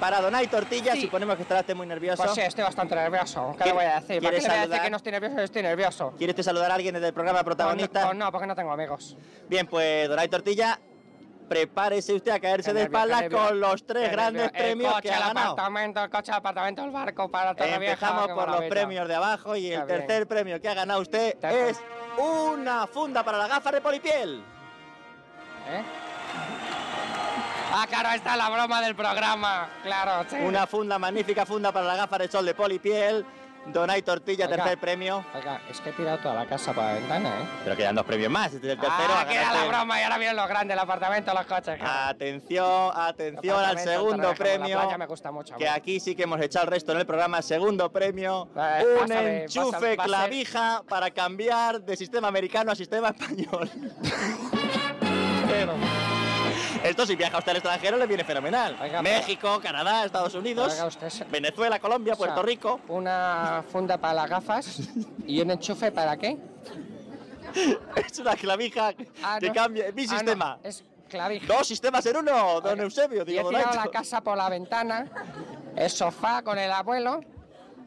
para 0.00 0.20
Donay 0.20 0.46
Tortilla. 0.46 0.94
Suponemos 0.96 1.36
que 1.36 1.42
estará 1.42 1.60
usted 1.60 1.74
muy 1.74 1.86
nervioso. 1.86 2.22
Pues 2.22 2.34
sí, 2.34 2.40
estoy 2.40 2.64
bastante 2.64 2.94
nervioso. 2.94 3.54
¿Qué 3.58 3.64
le 3.64 3.72
voy 3.72 3.84
a 3.84 4.00
decir? 4.00 4.20
¿Para 4.22 4.30
¿Quiere 4.30 4.36
qué 4.36 4.42
le 4.42 4.48
voy 4.48 4.56
a 4.58 4.66
decir 4.66 4.82
que 4.82 4.90
no 4.90 4.96
estoy 4.96 5.12
nervioso? 5.12 5.40
Estoy 5.40 5.62
nervioso. 5.62 6.14
¿Quiere 6.18 6.30
usted 6.32 6.42
saludar 6.42 6.70
a 6.70 6.74
alguien 6.74 6.94
desde 6.94 7.08
el 7.08 7.14
programa 7.14 7.42
protagonista? 7.44 8.06
Pues 8.06 8.16
no, 8.16 8.30
porque 8.32 8.46
no 8.46 8.54
tengo 8.54 8.72
amigos. 8.72 9.16
Bien, 9.48 9.66
pues 9.66 10.08
Donay 10.08 10.28
Tortilla, 10.28 10.78
prepárese 11.48 12.14
usted 12.14 12.30
a 12.32 12.40
caerse 12.40 12.72
de 12.72 12.88
nervio, 12.88 13.38
con 13.38 13.60
los 13.60 13.86
tres 13.86 14.10
grandes 14.10 14.50
premios 14.52 14.88
el 14.88 14.94
coche, 14.96 15.08
que 15.08 15.14
ha 15.14 15.16
el 15.18 15.22
ganado. 15.22 15.52
apartamento, 15.52 16.04
el 16.04 16.10
coche, 16.10 16.30
el 16.32 16.36
apartamento, 16.38 16.84
el 16.84 16.90
barco 16.90 17.30
para 17.30 17.54
Torrevieja. 17.54 17.92
Empezamos 17.92 18.28
por 18.28 18.48
los 18.48 18.62
premios 18.70 19.08
de 19.08 19.14
abajo 19.14 19.56
y 19.56 19.72
el 19.72 19.80
Qué 19.80 19.86
bien. 19.86 19.98
tercer 19.98 20.26
premio 20.26 20.60
que 20.60 20.68
ha 20.68 20.74
ganado 20.74 21.00
usted 21.00 21.36
es 21.44 21.78
una 22.18 22.86
funda 22.86 23.22
para 23.22 23.38
la 23.38 23.48
gafa 23.48 23.70
de 23.70 23.80
polipiel. 23.80 24.42
¿Eh? 25.68 25.82
Ah, 27.74 27.86
claro, 27.88 28.10
esta 28.10 28.32
es 28.32 28.36
la 28.38 28.48
broma 28.50 28.80
del 28.82 28.94
programa. 28.94 29.68
Claro, 29.82 30.24
sí. 30.28 30.36
Una 30.36 30.66
funda, 30.66 30.98
magnífica 30.98 31.46
funda 31.46 31.72
para 31.72 31.86
las 31.86 31.96
gafas 31.96 32.18
de 32.20 32.28
sol 32.28 32.44
de 32.46 32.54
polipiel. 32.54 33.24
Donay 33.64 34.02
Tortilla, 34.02 34.46
Oiga. 34.46 34.56
tercer 34.56 34.78
premio. 34.80 35.24
Oiga, 35.36 35.60
es 35.70 35.80
que 35.80 35.90
he 35.90 35.92
tirado 35.92 36.18
toda 36.18 36.34
la 36.34 36.46
casa 36.46 36.72
para 36.72 36.88
la 36.88 36.94
ventana, 36.94 37.28
¿eh? 37.28 37.44
Pero 37.62 37.76
quedan 37.76 37.94
dos 37.94 38.04
premios 38.04 38.28
más. 38.28 38.52
Este 38.52 38.66
es 38.66 38.72
el 38.72 38.80
tercero. 38.80 39.12
ah, 39.16 39.20
a 39.20 39.28
que 39.28 39.36
era 39.36 39.52
la 39.54 39.64
broma 39.66 40.00
y 40.00 40.02
ahora 40.02 40.18
vienen 40.18 40.34
los 40.36 40.48
grandes, 40.48 40.74
el 40.74 40.80
apartamento, 40.80 41.32
los 41.32 41.46
coches. 41.46 41.78
claro. 41.78 42.08
Atención, 42.10 42.90
atención 42.92 43.64
al 43.64 43.78
segundo 43.78 44.28
la 44.30 44.34
premio. 44.34 44.80
playa 44.80 44.98
me 44.98 45.06
gusta 45.06 45.30
mucho. 45.30 45.54
a 45.54 45.58
mí. 45.58 45.62
Que 45.62 45.68
aquí 45.68 46.00
sí 46.00 46.16
que 46.16 46.24
hemos 46.24 46.40
echado 46.40 46.64
el 46.64 46.72
resto 46.72 46.90
en 46.90 46.98
el 46.98 47.06
programa. 47.06 47.40
Segundo 47.40 47.92
premio. 47.92 48.48
Eh, 48.56 48.84
un 49.00 49.12
enchufe 49.12 49.96
clavija 49.96 50.82
para 50.88 51.12
cambiar 51.12 51.80
de 51.82 51.96
sistema 51.96 52.26
americano 52.26 52.72
a 52.72 52.74
sistema 52.74 53.10
español. 53.10 53.70
Pero- 55.48 55.74
Esto 56.82 57.06
si 57.06 57.14
viaja 57.16 57.38
usted 57.38 57.50
al 57.50 57.56
extranjero 57.58 57.96
le 57.96 58.06
viene 58.06 58.24
fenomenal. 58.24 58.76
México, 59.02 59.60
Canadá, 59.62 60.04
Estados 60.04 60.34
Unidos, 60.34 60.72
Oiga, 60.72 60.86
usted 60.86 61.26
Venezuela, 61.30 61.78
Colombia, 61.78 62.14
O 62.14 62.16
sea, 62.16 62.26
Puerto 62.26 62.42
Rico. 62.42 62.80
Una 62.88 63.64
funda 63.70 63.98
para 63.98 64.14
las 64.14 64.30
gafas 64.30 64.80
y 65.26 65.40
un 65.40 65.50
enchufe 65.50 65.92
para 65.92 66.16
qué? 66.16 66.36
Es 68.06 68.18
una 68.18 68.34
clavija 68.34 68.94
Ah, 69.22 69.36
que 69.38 69.48
no. 69.48 69.54
cambia. 69.54 69.92
Mi 69.92 70.02
Ah, 70.04 70.06
no, 70.06 70.16
sistema. 70.18 70.58
es 70.62 70.82
clavija. 71.08 71.46
Dos 71.46 71.66
sistemas 71.66 72.04
en 72.06 72.16
uno, 72.16 72.60
don 72.60 72.80
Eusebio. 72.80 73.22
Y 73.22 73.26
Digo, 73.26 73.50
he 73.50 73.54
tirado 73.56 73.76
la 73.76 73.90
casa 73.90 74.20
por 74.22 74.36
la 74.38 74.48
ventana, 74.48 75.06
el 75.76 75.90
sofá 75.90 76.42
con 76.42 76.58
el 76.58 76.72
abuelo 76.72 77.20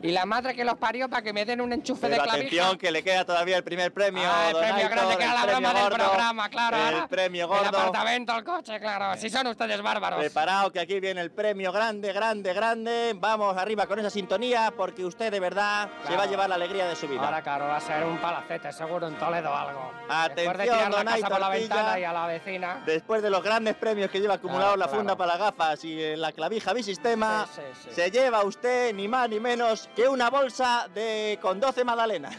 y 0.05 0.11
la 0.11 0.25
madre 0.25 0.55
que 0.55 0.63
los 0.63 0.75
parió 0.77 1.09
para 1.09 1.21
que 1.21 1.33
me 1.33 1.45
den 1.45 1.61
un 1.61 1.73
enchufe 1.73 2.01
Pero 2.07 2.15
de 2.15 2.21
clavija. 2.21 2.35
atención, 2.47 2.77
que 2.77 2.91
le 2.91 3.03
queda 3.03 3.25
todavía 3.25 3.57
el 3.57 3.63
primer 3.63 3.93
premio. 3.93 4.23
Ah, 4.25 4.49
el 4.49 4.57
premio 4.57 4.75
Aitor, 4.75 4.91
grande 4.91 5.17
que 5.17 5.23
era 5.23 5.31
el 5.33 5.39
la 5.39 5.45
broma 5.45 5.73
del 5.73 5.83
gordo, 5.83 5.97
programa, 6.05 6.49
claro. 6.49 6.77
El 6.77 6.83
ahora. 6.95 7.07
premio 7.07 7.41
El 7.43 7.47
gordo. 7.47 7.65
apartamento, 7.77 8.35
el 8.37 8.43
coche, 8.43 8.79
claro. 8.79 9.17
Si 9.19 9.29
son 9.29 9.47
ustedes 9.47 9.81
bárbaros. 9.81 10.19
Preparado 10.19 10.71
que 10.71 10.79
aquí 10.79 10.99
viene 10.99 11.21
el 11.21 11.31
premio 11.31 11.71
grande, 11.71 12.13
grande, 12.13 12.53
grande. 12.53 13.13
Vamos 13.15 13.57
arriba 13.57 13.85
con 13.87 13.99
esa 13.99 14.09
sintonía 14.09 14.73
porque 14.75 15.03
usted 15.05 15.31
de 15.31 15.39
verdad 15.39 15.89
se 16.01 16.07
Claro. 16.07 16.17
va 16.17 16.23
a 16.23 16.27
llevar 16.27 16.49
la 16.49 16.55
alegría 16.55 16.87
de 16.87 16.95
su 16.95 17.07
vida. 17.07 17.23
Ahora, 17.25 17.41
claro, 17.41 17.65
va 17.67 17.77
a 17.77 17.81
ser 17.81 18.03
un 18.05 18.17
palacete, 18.19 18.71
seguro 18.71 19.07
en 19.07 19.17
Toledo 19.17 19.51
o 19.51 19.55
algo. 19.55 19.91
Después 20.07 20.35
de 20.35 20.41
Atención, 20.43 20.65
tirar 20.77 20.91
la 20.91 20.97
don 20.97 21.05
casa 21.05 21.27
por 21.29 21.39
la 21.39 21.49
ventana 21.49 21.99
y 21.99 22.03
a 22.03 22.13
la 22.13 22.27
vecina. 22.27 22.83
Después 22.85 23.21
de 23.23 23.29
los 23.29 23.43
grandes 23.43 23.75
premios 23.75 24.09
que 24.11 24.19
lleva 24.19 24.35
acumulados 24.35 24.75
Claro, 24.75 24.77
la 24.79 24.85
claro. 24.85 24.97
funda 24.99 25.15
para 25.17 25.31
las 25.33 25.39
gafas 25.39 25.83
y 25.83 26.15
la 26.15 26.31
clavija 26.31 26.73
bisistema, 26.73 27.47
Sí, 27.53 27.61
sí, 27.73 27.79
sí. 27.89 27.95
se 27.95 28.11
lleva 28.11 28.43
usted 28.43 28.93
ni 28.93 29.07
más 29.07 29.29
ni 29.29 29.39
menos 29.39 29.89
que 29.95 30.07
una 30.07 30.29
bolsa 30.29 30.87
de 30.93 31.39
con 31.41 31.59
12 31.59 31.83
magdalenas. 31.83 32.35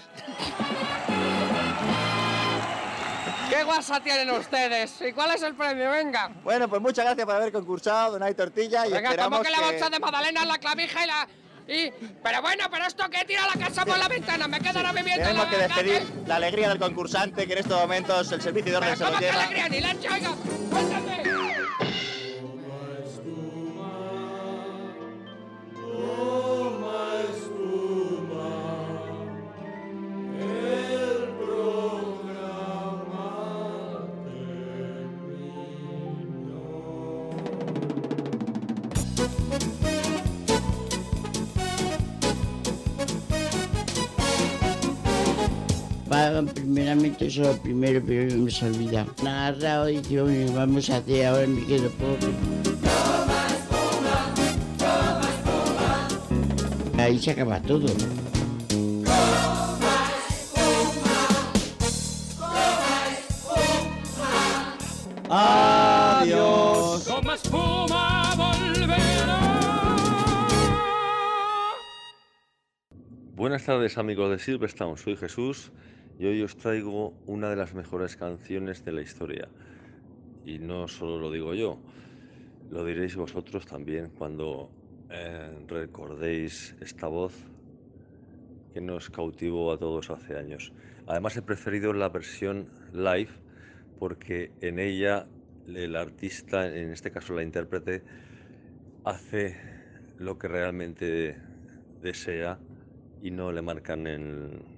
¿Qué 3.49 3.63
guasa 3.65 4.01
tienen 4.01 4.31
ustedes? 4.31 5.01
¿Y 5.01 5.13
cuál 5.13 5.31
es 5.35 5.43
el 5.43 5.55
premio? 5.55 5.91
Venga. 5.91 6.31
Bueno, 6.43 6.69
pues 6.69 6.83
muchas 6.83 7.05
gracias 7.05 7.25
por 7.25 7.37
haber 7.37 7.53
concursado, 7.53 8.13
Donay 8.13 8.35
Tortilla, 8.35 8.87
y 8.87 8.93
Venga, 8.93 9.11
esperamos 9.11 9.39
¿cómo 9.39 9.49
que 9.49 9.51
la 9.61 9.67
bolsa 9.67 9.89
de 9.89 9.99
magdalenas, 10.01 10.47
la 10.47 10.59
clavija 10.59 11.05
y 11.05 11.07
la... 11.07 11.29
Y... 11.69 11.91
Pero 12.23 12.43
bueno, 12.43 12.65
pero 12.71 12.87
esto 12.87 13.09
que 13.09 13.25
tira 13.25 13.43
la 13.47 13.65
casa 13.65 13.85
por 13.85 13.99
la 13.99 14.09
ventana, 14.09 14.47
me 14.49 14.61
quedará 14.61 14.93
viviendo 14.93 15.23
en 15.23 15.29
Tenemos 15.29 15.45
la 15.45 15.51
que 15.51 15.57
despedir 15.57 15.99
calle. 16.09 16.27
la 16.27 16.37
alegría 16.37 16.69
del 16.69 16.79
concursante, 16.79 17.47
que 17.47 17.53
en 17.55 17.59
estos 17.61 17.81
momentos 17.81 18.31
el 18.33 18.41
servicio 18.43 18.73
de 18.73 18.79
orden 18.79 18.97
se 18.97 19.05
lo 19.05 19.09
¿cómo 19.11 19.19
que 19.21 19.27
lleva. 19.27 19.43
alegría? 19.43 19.69
Ni 19.69 19.81
leche, 19.81 20.09
oiga. 20.13 20.31
Cuéntame. 20.71 21.23
Pagan 46.37 46.53
primeramente 46.53 47.29
eso 47.29 47.45
lo 47.45 47.57
primero, 47.63 48.03
pero 48.07 48.37
no 48.37 48.45
me 48.45 48.51
se 48.51 48.67
olvida. 48.67 49.07
Han 49.21 49.27
agarrado 49.27 49.89
y 49.89 49.97
"Oye, 50.19 50.51
vamos 50.55 50.91
a 50.91 50.99
hacer, 50.99 51.25
ahora 51.25 51.47
me 51.47 51.65
quedo 51.65 51.89
pobre. 51.93 52.29
Ahí 56.99 57.19
se 57.19 57.31
acaba 57.31 57.59
todo. 57.63 57.87
Adiós. 65.31 67.05
Como 67.09 67.33
espuma 67.33 68.35
volverá. 68.37 69.41
Buenas 73.35 73.65
tardes 73.65 73.97
amigos 73.97 74.31
de 74.33 74.39
Silverstone, 74.39 74.99
soy 74.99 75.17
Jesús 75.17 75.73
y 76.19 76.27
hoy 76.27 76.43
os 76.43 76.57
traigo 76.57 77.15
una 77.27 77.51
de 77.51 77.57
las 77.57 77.75
mejores 77.75 78.17
canciones 78.17 78.85
de 78.85 78.93
la 78.93 79.03
historia. 79.03 79.49
Y 80.45 80.59
no 80.59 80.89
solo 80.89 81.19
lo 81.19 81.31
digo 81.31 81.55
yo, 81.55 81.79
lo 82.71 82.85
diréis 82.85 83.17
vosotros 83.17 83.67
también 83.67 84.11
cuando 84.17 84.71
eh, 85.11 85.51
recordéis 85.67 86.75
esta 86.81 87.09
voz 87.09 87.35
que 88.73 88.81
nos 88.81 89.11
cautivó 89.11 89.73
a 89.73 89.79
todos 89.79 90.11
hace 90.11 90.37
años. 90.37 90.73
Además 91.07 91.37
he 91.37 91.43
preferido 91.43 91.93
la 91.93 92.09
versión 92.09 92.69
live 92.93 93.31
porque 93.99 94.53
en 94.61 94.79
ella 94.79 95.27
el 95.67 95.97
artista, 95.97 96.67
en 96.67 96.93
este 96.93 97.11
caso 97.11 97.35
la 97.35 97.43
intérprete, 97.43 98.03
hace 99.05 99.57
lo 100.19 100.39
que 100.39 100.49
realmente 100.49 101.37
desea 102.01 102.59
y 103.23 103.31
no 103.31 103.53
le 103.53 103.63
marcan 103.63 104.07
en, 104.07 104.76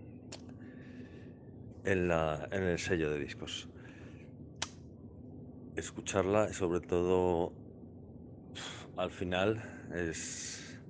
en, 1.93 2.11
el 2.63 2.79
sello 2.79 3.11
de 3.11 3.19
discos. 3.19 3.69
Escucharla 5.75 6.53
sobre 6.53 6.81
todo 6.81 7.55
al 8.97 9.11
final 9.11 9.63
es 9.95 10.83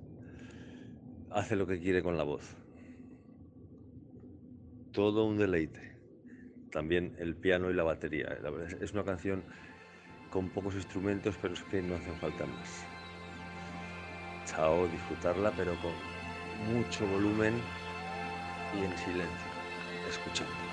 hace 1.29 1.55
lo 1.55 1.67
que 1.67 1.79
quiere 1.79 2.01
con 2.01 2.17
la 2.17 2.23
voz. 2.23 2.55
Todo 4.91 5.25
un 5.25 5.37
deleite. 5.37 5.81
También 6.71 7.15
el 7.19 7.35
piano 7.35 7.69
y 7.69 7.73
la 7.73 7.83
batería. 7.83 8.37
Es- 8.81 8.93
una 8.93 9.03
canción 9.03 9.43
con 10.31 10.49
pocos 10.49 10.75
instrumentos, 10.75 11.35
pero 11.41 11.53
es 11.53 11.63
que 11.63 11.81
no 11.81 11.95
hacen 11.95 12.15
falta 12.15 12.45
más. 12.45 12.85
Chao, 14.45 14.87
disfrutarla, 14.87 15.51
pero 15.55 15.75
con 15.81 15.93
mucho 16.73 17.07
volumen 17.07 17.53
y 18.75 18.83
en 18.85 18.97
silencio, 18.97 19.47
escuchándola. 20.09 20.68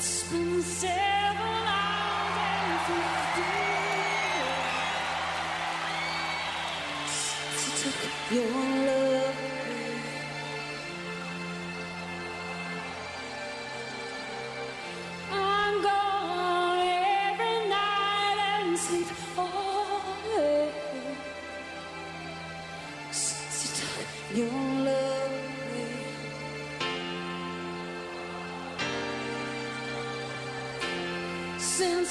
It's 0.00 0.30
been 0.30 0.62
several 0.62 1.66
hours 1.66 2.86
since 7.50 7.84
you 8.30 8.67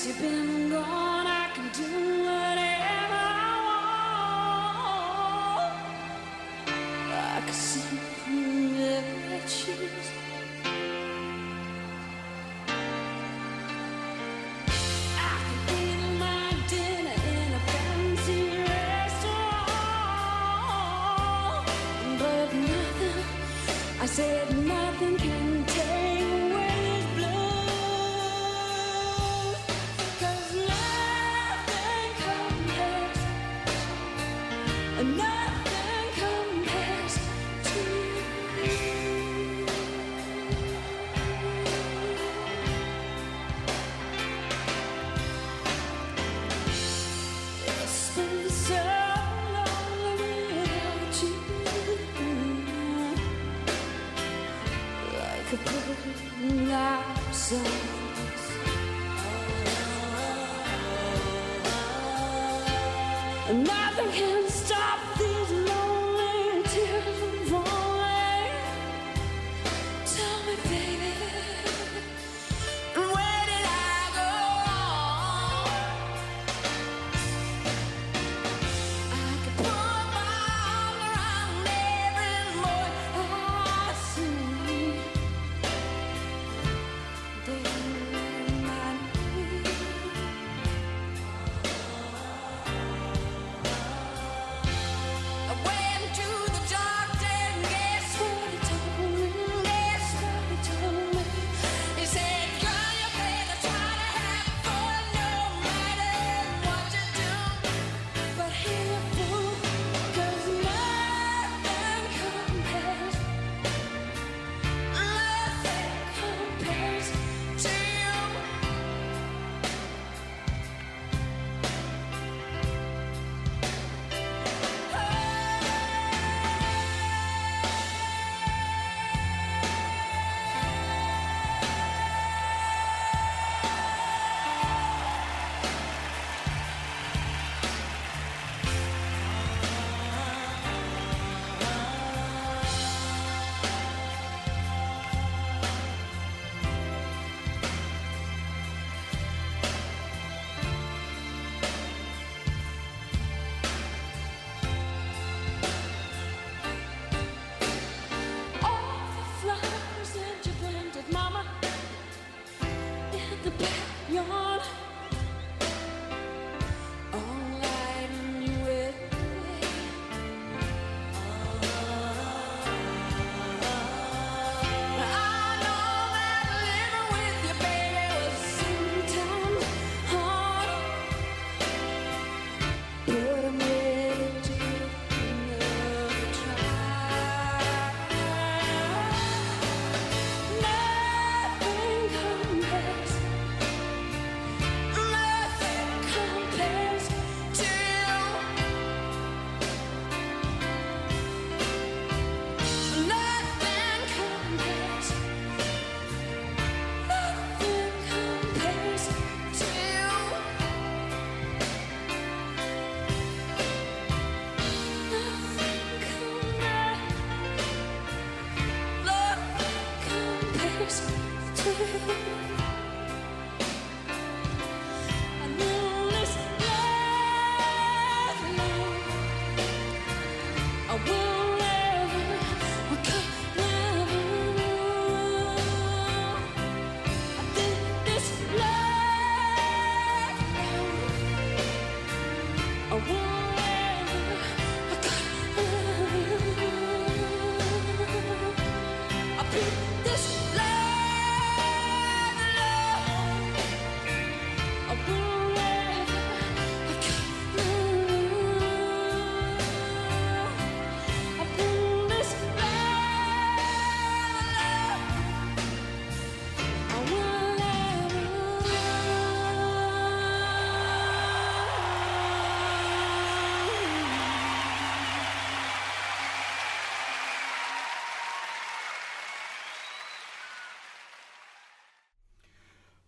you've 0.07 0.21
been 0.21 0.46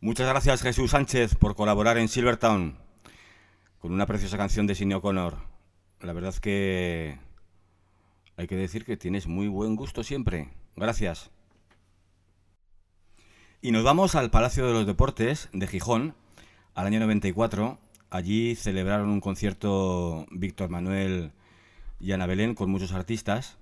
Muchas 0.09 0.27
gracias 0.27 0.63
Jesús 0.63 0.89
Sánchez 0.89 1.35
por 1.35 1.55
colaborar 1.55 1.99
en 1.99 2.07
Silvertown 2.07 2.75
con 3.77 3.91
una 3.91 4.07
preciosa 4.07 4.39
canción 4.39 4.65
de 4.65 4.73
Sidney 4.73 4.95
O'Connor. 4.95 5.37
La 6.01 6.13
verdad 6.13 6.33
que 6.33 7.19
hay 8.35 8.47
que 8.47 8.55
decir 8.55 8.85
que 8.85 8.97
tienes 8.97 9.27
muy 9.27 9.47
buen 9.47 9.75
gusto 9.75 10.03
siempre. 10.03 10.49
Gracias. 10.75 11.29
Y 13.61 13.69
nos 13.69 13.83
vamos 13.83 14.15
al 14.15 14.31
Palacio 14.31 14.65
de 14.65 14.73
los 14.73 14.87
Deportes 14.87 15.47
de 15.53 15.67
Gijón, 15.67 16.15
al 16.73 16.87
año 16.87 16.99
94. 17.01 17.77
Allí 18.09 18.55
celebraron 18.55 19.09
un 19.09 19.21
concierto 19.21 20.25
Víctor 20.31 20.71
Manuel 20.71 21.33
y 21.99 22.13
Ana 22.13 22.25
Belén 22.25 22.55
con 22.55 22.71
muchos 22.71 22.93
artistas. 22.93 23.59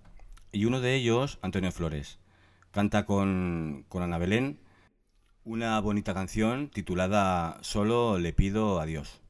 Y 0.54 0.64
uno 0.64 0.80
de 0.80 0.96
ellos, 0.96 1.40
Antonio 1.42 1.74
Flores, 1.74 2.20
canta 2.72 3.06
con, 3.06 3.84
con 3.90 4.02
Ana 4.02 4.18
Belén 4.18 4.66
una 5.48 5.80
bonita 5.80 6.14
canción 6.14 6.68
titulada 6.68 7.58
Solo 7.62 8.20
le 8.20 8.34
pido 8.34 8.82
a 8.82 8.86
Dios. 8.86 9.22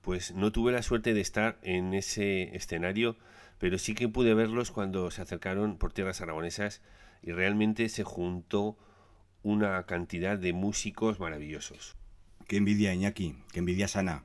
Pues 0.00 0.32
no 0.34 0.52
tuve 0.52 0.70
la 0.70 0.82
suerte 0.82 1.14
de 1.14 1.20
estar 1.20 1.58
en 1.62 1.94
ese 1.94 2.54
escenario, 2.54 3.16
pero 3.58 3.76
sí 3.78 3.94
que 3.94 4.08
pude 4.08 4.34
verlos 4.34 4.70
cuando 4.70 5.10
se 5.10 5.20
acercaron 5.20 5.78
por 5.78 5.92
tierras 5.92 6.20
aragonesas 6.20 6.80
y 7.22 7.32
realmente 7.32 7.88
se 7.88 8.04
juntó 8.04 8.78
una 9.42 9.84
cantidad 9.84 10.38
de 10.38 10.52
músicos 10.52 11.18
maravillosos. 11.18 11.96
Qué 12.46 12.58
envidia, 12.58 12.94
Iñaki, 12.94 13.34
qué 13.52 13.58
envidia 13.58 13.88
sana. 13.88 14.22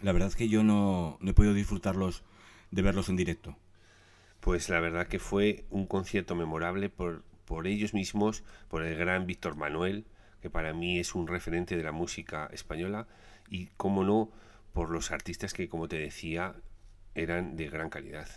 La 0.00 0.12
verdad 0.12 0.28
es 0.28 0.36
que 0.36 0.48
yo 0.48 0.62
no, 0.62 1.18
no 1.20 1.30
he 1.32 1.34
podido 1.34 1.54
disfrutarlos 1.54 2.22
de 2.70 2.82
verlos 2.82 3.08
en 3.08 3.16
directo. 3.16 3.56
Pues 4.38 4.68
la 4.68 4.78
verdad 4.78 5.08
que 5.08 5.18
fue 5.18 5.64
un 5.70 5.86
concierto 5.86 6.36
memorable 6.36 6.88
por, 6.88 7.24
por 7.46 7.66
ellos 7.66 7.94
mismos, 7.94 8.44
por 8.68 8.84
el 8.84 8.96
gran 8.96 9.26
Víctor 9.26 9.56
Manuel, 9.56 10.06
que 10.40 10.50
para 10.50 10.72
mí 10.72 10.98
es 10.98 11.14
un 11.14 11.26
referente 11.26 11.76
de 11.76 11.82
la 11.82 11.92
música 11.92 12.48
española, 12.52 13.06
y, 13.48 13.66
como 13.76 14.04
no, 14.04 14.30
por 14.72 14.90
los 14.90 15.10
artistas 15.10 15.52
que, 15.52 15.68
como 15.68 15.88
te 15.88 15.96
decía, 15.96 16.54
eran 17.14 17.56
de 17.56 17.68
gran 17.68 17.90
calidad. 17.90 18.28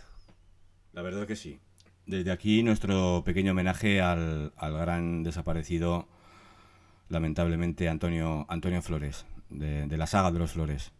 La 0.92 1.02
verdad 1.02 1.26
que 1.26 1.36
sí. 1.36 1.60
Desde 2.06 2.30
aquí 2.32 2.62
nuestro 2.62 3.22
pequeño 3.24 3.52
homenaje 3.52 4.00
al, 4.00 4.52
al 4.56 4.72
gran 4.76 5.22
desaparecido 5.22 6.08
lamentablemente, 7.08 7.88
Antonio, 7.88 8.46
Antonio 8.48 8.82
Flores, 8.82 9.26
de, 9.50 9.86
de 9.86 9.96
la 9.96 10.06
saga 10.06 10.32
de 10.32 10.38
los 10.38 10.52
Flores. 10.52 10.92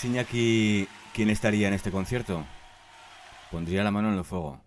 ¿Sabes, 0.00 0.14
Iñaki, 0.14 0.88
quién 1.12 1.28
estaría 1.28 1.68
en 1.68 1.74
este 1.74 1.90
concierto? 1.90 2.46
Pondría 3.50 3.84
la 3.84 3.90
mano 3.90 4.10
en 4.10 4.16
el 4.16 4.24
fuego. 4.24 4.64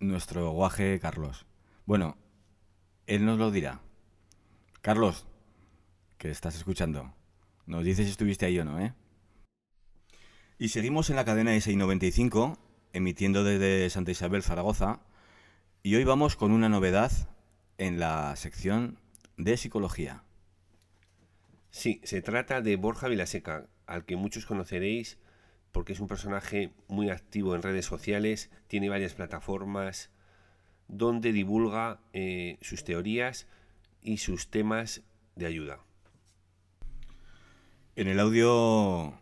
Nuestro 0.00 0.50
guaje 0.52 0.98
Carlos. 0.98 1.44
Bueno, 1.84 2.16
él 3.06 3.26
nos 3.26 3.38
lo 3.38 3.50
dirá. 3.50 3.82
Carlos, 4.80 5.26
que 6.16 6.30
estás 6.30 6.56
escuchando, 6.56 7.12
nos 7.66 7.84
dices 7.84 8.06
si 8.06 8.12
estuviste 8.12 8.46
ahí 8.46 8.58
o 8.58 8.64
no, 8.64 8.80
¿eh? 8.80 8.94
Y 10.58 10.68
seguimos 10.68 11.10
en 11.10 11.16
la 11.16 11.26
cadena 11.26 11.54
SI95, 11.54 12.56
emitiendo 12.94 13.44
desde 13.44 13.90
Santa 13.90 14.12
Isabel, 14.12 14.42
Zaragoza, 14.42 15.00
y 15.82 15.96
hoy 15.96 16.04
vamos 16.04 16.34
con 16.36 16.52
una 16.52 16.70
novedad 16.70 17.12
en 17.76 18.00
la 18.00 18.34
sección 18.36 18.98
de 19.36 19.58
psicología. 19.58 20.22
Sí, 21.68 22.00
se 22.04 22.22
trata 22.22 22.62
de 22.62 22.76
Borja 22.76 23.08
Vilaseca, 23.08 23.66
al 23.86 24.04
que 24.04 24.16
muchos 24.16 24.46
conoceréis 24.46 25.18
porque 25.76 25.92
es 25.92 26.00
un 26.00 26.08
personaje 26.08 26.72
muy 26.88 27.10
activo 27.10 27.54
en 27.54 27.60
redes 27.60 27.84
sociales, 27.84 28.50
tiene 28.66 28.88
varias 28.88 29.12
plataformas 29.12 30.08
donde 30.88 31.32
divulga 31.32 32.00
eh, 32.14 32.56
sus 32.62 32.82
teorías 32.82 33.46
y 34.00 34.16
sus 34.16 34.48
temas 34.48 35.02
de 35.34 35.44
ayuda. 35.44 35.80
En 37.94 38.08
el 38.08 38.20
audio 38.20 39.20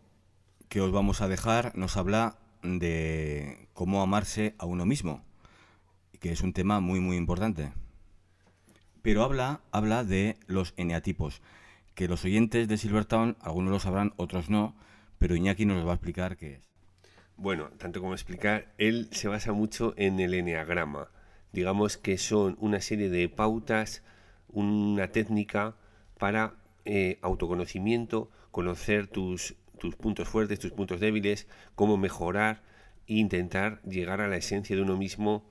que 0.69 0.79
os 0.79 0.93
vamos 0.93 1.21
a 1.21 1.27
dejar 1.27 1.75
nos 1.77 1.97
habla 1.97 2.37
de 2.61 3.67
cómo 3.73 4.01
amarse 4.01 4.55
a 4.57 4.65
uno 4.65 4.85
mismo, 4.85 5.25
que 6.21 6.31
es 6.31 6.39
un 6.39 6.53
tema 6.53 6.79
muy 6.79 7.01
muy 7.01 7.17
importante. 7.17 7.73
Pero 9.01 9.23
habla, 9.23 9.59
habla 9.71 10.03
de 10.03 10.37
los 10.47 10.73
eneatipos, 10.77 11.41
que 11.95 12.07
los 12.07 12.23
oyentes 12.25 12.67
de 12.67 12.77
Silvertown, 12.77 13.37
algunos 13.39 13.71
lo 13.71 13.79
sabrán, 13.79 14.13
otros 14.17 14.49
no, 14.49 14.75
pero 15.17 15.35
Iñaki 15.35 15.65
nos 15.65 15.85
va 15.87 15.91
a 15.91 15.95
explicar 15.95 16.37
qué 16.37 16.55
es. 16.55 16.69
Bueno, 17.37 17.69
tanto 17.77 18.01
como 18.01 18.13
explicar, 18.13 18.73
él 18.77 19.09
se 19.11 19.27
basa 19.27 19.53
mucho 19.53 19.93
en 19.97 20.19
el 20.19 20.33
eneagrama. 20.33 21.09
Digamos 21.51 21.97
que 21.97 22.17
son 22.17 22.57
una 22.59 22.81
serie 22.81 23.09
de 23.09 23.27
pautas, 23.29 24.03
una 24.49 25.07
técnica 25.07 25.75
para 26.17 26.55
eh, 26.83 27.17
autoconocimiento, 27.21 28.29
conocer 28.51 29.07
tus, 29.07 29.55
tus 29.79 29.95
puntos 29.95 30.27
fuertes, 30.27 30.59
tus 30.59 30.71
puntos 30.71 30.99
débiles, 30.99 31.47
cómo 31.75 31.97
mejorar 31.97 32.61
e 33.07 33.15
intentar 33.15 33.81
llegar 33.83 34.21
a 34.21 34.27
la 34.27 34.37
esencia 34.37 34.75
de 34.75 34.81
uno 34.81 34.97
mismo 34.97 35.45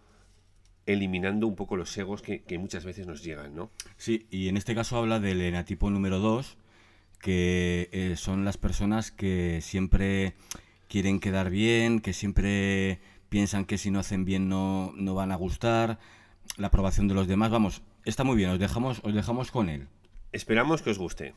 eliminando 0.87 1.47
un 1.47 1.57
poco 1.57 1.77
los 1.77 1.97
egos 1.97 2.23
que, 2.23 2.43
que 2.43 2.59
muchas 2.59 2.85
veces 2.85 3.07
nos 3.07 3.23
llegan, 3.23 3.55
¿no? 3.55 3.71
Sí, 3.97 4.27
y 4.31 4.49
en 4.49 4.57
este 4.57 4.75
caso 4.75 4.99
habla 4.99 5.21
del 5.21 5.41
enatipo 5.41 5.91
número 5.91 6.19
2, 6.19 6.57
que 7.21 7.89
eh, 7.93 8.17
son 8.17 8.45
las 8.45 8.59
personas 8.59 9.11
que 9.11 9.61
siempre 9.63 10.35
quieren 10.89 11.21
quedar 11.21 11.51
bien, 11.51 12.01
que 12.01 12.13
siempre 12.13 13.01
piensan 13.31 13.65
que 13.65 13.79
si 13.79 13.91
no 13.91 13.99
hacen 13.99 14.25
bien 14.25 14.49
no, 14.49 14.93
no 14.97 15.15
van 15.15 15.33
a 15.33 15.37
gustar, 15.37 15.99
la 16.57 16.67
aprobación 16.69 17.09
de 17.09 17.15
los 17.15 17.27
demás. 17.27 17.51
Vamos, 17.51 17.83
está 18.05 18.25
muy 18.25 18.37
bien, 18.37 18.51
os 18.51 18.59
dejamos, 18.59 19.01
os 19.03 19.15
dejamos 19.15 19.51
con 19.51 19.69
él. 19.69 19.89
Esperamos 20.33 20.83
que 20.83 20.91
os 20.91 20.99
guste. 20.99 21.35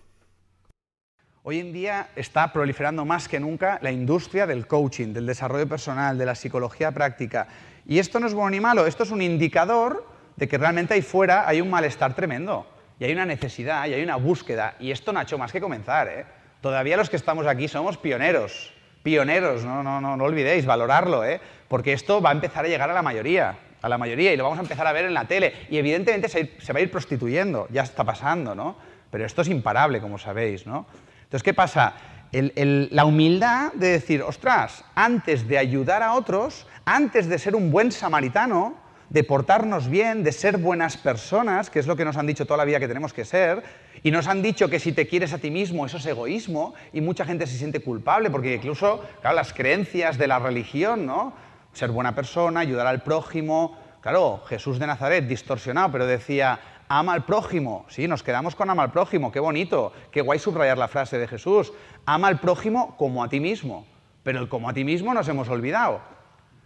Hoy 1.44 1.60
en 1.60 1.72
día 1.72 2.10
está 2.18 2.52
proliferando 2.52 3.06
más 3.06 3.30
que 3.30 3.40
nunca 3.40 3.80
la 3.82 3.92
industria 3.92 4.46
del 4.46 4.68
coaching, 4.68 5.14
del 5.14 5.26
desarrollo 5.26 5.70
personal, 5.70 6.18
de 6.18 6.26
la 6.26 6.36
psicología 6.36 6.92
práctica. 6.92 7.48
Y 7.88 8.00
esto 8.00 8.20
no 8.20 8.28
es 8.28 8.34
bueno 8.34 8.50
ni 8.50 8.60
malo, 8.60 8.86
esto 8.86 9.04
es 9.04 9.12
un 9.12 9.22
indicador 9.22 10.06
de 10.36 10.48
que 10.48 10.58
realmente 10.58 10.94
ahí 10.94 11.02
fuera 11.02 11.48
hay 11.48 11.62
un 11.62 11.70
malestar 11.70 12.14
tremendo, 12.14 12.68
y 13.00 13.06
hay 13.06 13.14
una 13.14 13.26
necesidad, 13.26 13.88
y 13.88 13.94
hay 13.94 14.04
una 14.04 14.18
búsqueda. 14.18 14.76
Y 14.80 14.92
esto 14.92 15.14
no 15.14 15.20
ha 15.20 15.24
hecho 15.24 15.38
más 15.38 15.52
que 15.52 15.62
comenzar. 15.62 16.08
¿eh? 16.08 16.26
Todavía 16.62 16.98
los 16.98 17.10
que 17.10 17.16
estamos 17.16 17.48
aquí 17.48 17.68
somos 17.68 17.98
pioneros, 17.98 18.74
pioneros, 19.04 19.64
no, 19.64 19.84
no, 19.84 20.02
no, 20.02 20.18
no 20.18 20.24
olvidéis, 20.24 20.66
valorarlo, 20.66 21.24
¿eh? 21.24 21.40
porque 21.68 21.94
esto 21.94 22.22
va 22.22 22.30
a 22.30 22.34
empezar 22.34 22.66
a 22.66 22.68
llegar 22.68 22.90
a 22.90 22.94
la 22.94 23.02
mayoría, 23.02 23.58
a 23.82 23.90
la 23.90 23.98
mayoría, 23.98 24.34
y 24.34 24.38
lo 24.38 24.44
vamos 24.44 24.60
a 24.60 24.64
empezar 24.64 24.86
a 24.86 24.92
ver 24.92 25.06
en 25.06 25.14
la 25.14 25.26
tele. 25.26 25.54
Y 25.70 25.78
evidentemente 25.78 26.28
se, 26.28 26.60
se 26.60 26.74
va 26.74 26.80
a 26.80 26.82
ir 26.82 26.92
prostituyendo, 26.92 27.68
ya 27.72 27.84
está 27.84 28.04
pasando, 28.04 28.54
¿no? 28.54 28.76
Pero 29.10 29.26
esto 29.26 29.44
es 29.44 29.48
imparable, 29.48 30.02
como 30.02 30.18
sabéis, 30.18 30.68
¿no? 30.68 30.88
Entonces, 31.24 31.44
¿qué 31.44 31.54
pasa? 31.54 31.94
La 32.32 33.06
humildad 33.06 33.74
de 33.74 33.88
decir, 33.88 34.22
ostras, 34.22 34.84
antes 34.96 35.48
de 35.48 35.58
ayudar 35.58 36.04
a 36.04 36.14
otros, 36.14 36.68
antes 36.86 37.28
de 37.28 37.40
ser 37.40 37.56
un 37.56 37.72
buen 37.72 37.92
samaritano, 37.92 38.76
de 39.10 39.24
portarnos 39.24 39.90
bien, 39.90 40.24
de 40.24 40.34
ser 40.34 40.58
buenas 40.58 40.98
personas, 40.98 41.70
que 41.70 41.80
es 41.80 41.88
lo 41.88 41.96
que 41.96 42.04
nos 42.04 42.18
han 42.18 42.28
dicho 42.28 42.46
toda 42.46 42.58
la 42.58 42.66
vida 42.66 42.80
que 42.80 42.88
tenemos 42.88 43.14
que 43.14 43.24
ser, 43.24 43.64
y 44.04 44.12
nos 44.12 44.28
han 44.28 44.42
dicho 44.42 44.70
que 44.70 44.80
si 44.80 44.92
te 44.92 45.08
quieres 45.08 45.32
a 45.34 45.38
ti 45.38 45.50
mismo, 45.50 45.86
eso 45.86 45.98
es 45.98 46.06
egoísmo, 46.06 46.74
y 46.92 47.02
mucha 47.02 47.26
gente 47.26 47.48
se 47.48 47.58
siente 47.58 47.80
culpable, 47.80 48.30
porque 48.30 48.56
incluso, 48.56 49.04
claro, 49.22 49.36
las 49.36 49.54
creencias 49.54 50.18
de 50.18 50.28
la 50.28 50.40
religión, 50.40 51.06
¿no? 51.06 51.34
Ser 51.74 51.92
buena 51.92 52.16
persona, 52.16 52.60
ayudar 52.60 52.88
al 52.88 53.04
prójimo. 53.04 53.78
Claro, 54.02 54.44
Jesús 54.48 54.80
de 54.80 54.88
Nazaret, 54.88 55.26
distorsionado, 55.28 55.92
pero 55.92 56.06
decía, 56.06 56.60
ama 56.90 57.14
al 57.14 57.26
prójimo. 57.26 57.86
Sí, 57.90 58.08
nos 58.08 58.24
quedamos 58.24 58.56
con 58.56 58.70
ama 58.70 58.84
al 58.84 58.92
prójimo, 58.92 59.32
qué 59.32 59.40
bonito, 59.40 59.94
qué 60.12 60.22
guay 60.22 60.40
subrayar 60.40 60.78
la 60.78 60.88
frase 60.88 61.18
de 61.18 61.28
Jesús. 61.28 61.74
Ama 62.06 62.28
al 62.28 62.40
prójimo 62.40 62.96
como 62.98 63.24
a 63.24 63.30
ti 63.30 63.40
mismo. 63.40 63.86
Pero 64.24 64.40
el 64.40 64.50
como 64.50 64.70
a 64.70 64.74
ti 64.74 64.84
mismo 64.84 65.14
nos 65.14 65.28
hemos 65.28 65.50
olvidado. 65.50 66.02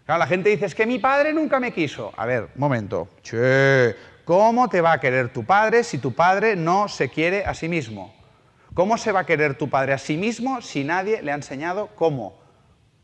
Claro, 0.06 0.20
la 0.20 0.28
gente 0.28 0.50
dice, 0.50 0.66
es 0.66 0.76
que 0.76 0.86
mi 0.86 1.00
padre 1.00 1.34
nunca 1.34 1.60
me 1.60 1.72
quiso. 1.72 2.12
A 2.18 2.26
ver, 2.26 2.50
momento. 2.56 3.08
Che, 3.22 3.96
¿cómo 4.26 4.68
te 4.68 4.82
va 4.82 4.94
a 4.94 5.00
querer 5.00 5.32
tu 5.32 5.46
padre 5.46 5.84
si 5.84 6.00
tu 6.00 6.14
padre 6.14 6.56
no 6.56 6.88
se 6.88 7.10
quiere 7.10 7.46
a 7.46 7.54
sí 7.54 7.70
mismo? 7.70 8.14
¿Cómo 8.74 8.98
se 8.98 9.12
va 9.12 9.22
a 9.22 9.26
querer 9.26 9.58
tu 9.58 9.70
padre 9.70 9.94
a 9.94 9.98
sí 9.98 10.18
mismo 10.18 10.62
si 10.62 10.84
nadie 10.84 11.22
le 11.22 11.32
ha 11.32 11.36
enseñado 11.36 11.90
cómo? 11.96 12.41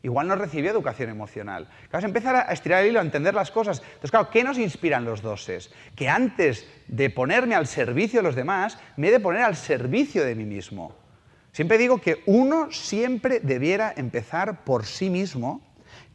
Igual 0.07 0.29
no 0.29 0.37
recibió 0.37 0.71
educación 0.71 1.09
emocional. 1.09 1.67
Claro, 1.89 1.99
es 1.99 2.05
empezar 2.05 2.33
a 2.33 2.53
estirar 2.53 2.81
el 2.81 2.91
hilo, 2.91 2.99
a 2.99 3.01
entender 3.01 3.33
las 3.33 3.51
cosas. 3.51 3.81
Entonces, 3.81 4.11
claro, 4.11 4.29
¿qué 4.29 4.41
nos 4.41 4.57
inspiran 4.57 5.03
los 5.03 5.21
doses? 5.21 5.69
Que 5.97 6.07
antes 6.07 6.65
de 6.87 7.09
ponerme 7.09 7.55
al 7.55 7.67
servicio 7.67 8.19
de 8.19 8.23
los 8.23 8.33
demás, 8.33 8.79
me 8.95 9.09
he 9.09 9.11
de 9.11 9.19
poner 9.19 9.41
al 9.41 9.57
servicio 9.57 10.23
de 10.23 10.33
mí 10.33 10.45
mismo. 10.45 10.95
Siempre 11.51 11.77
digo 11.77 11.99
que 11.99 12.23
uno 12.25 12.71
siempre 12.71 13.41
debiera 13.41 13.93
empezar 13.97 14.63
por 14.63 14.85
sí 14.85 15.09
mismo, 15.09 15.59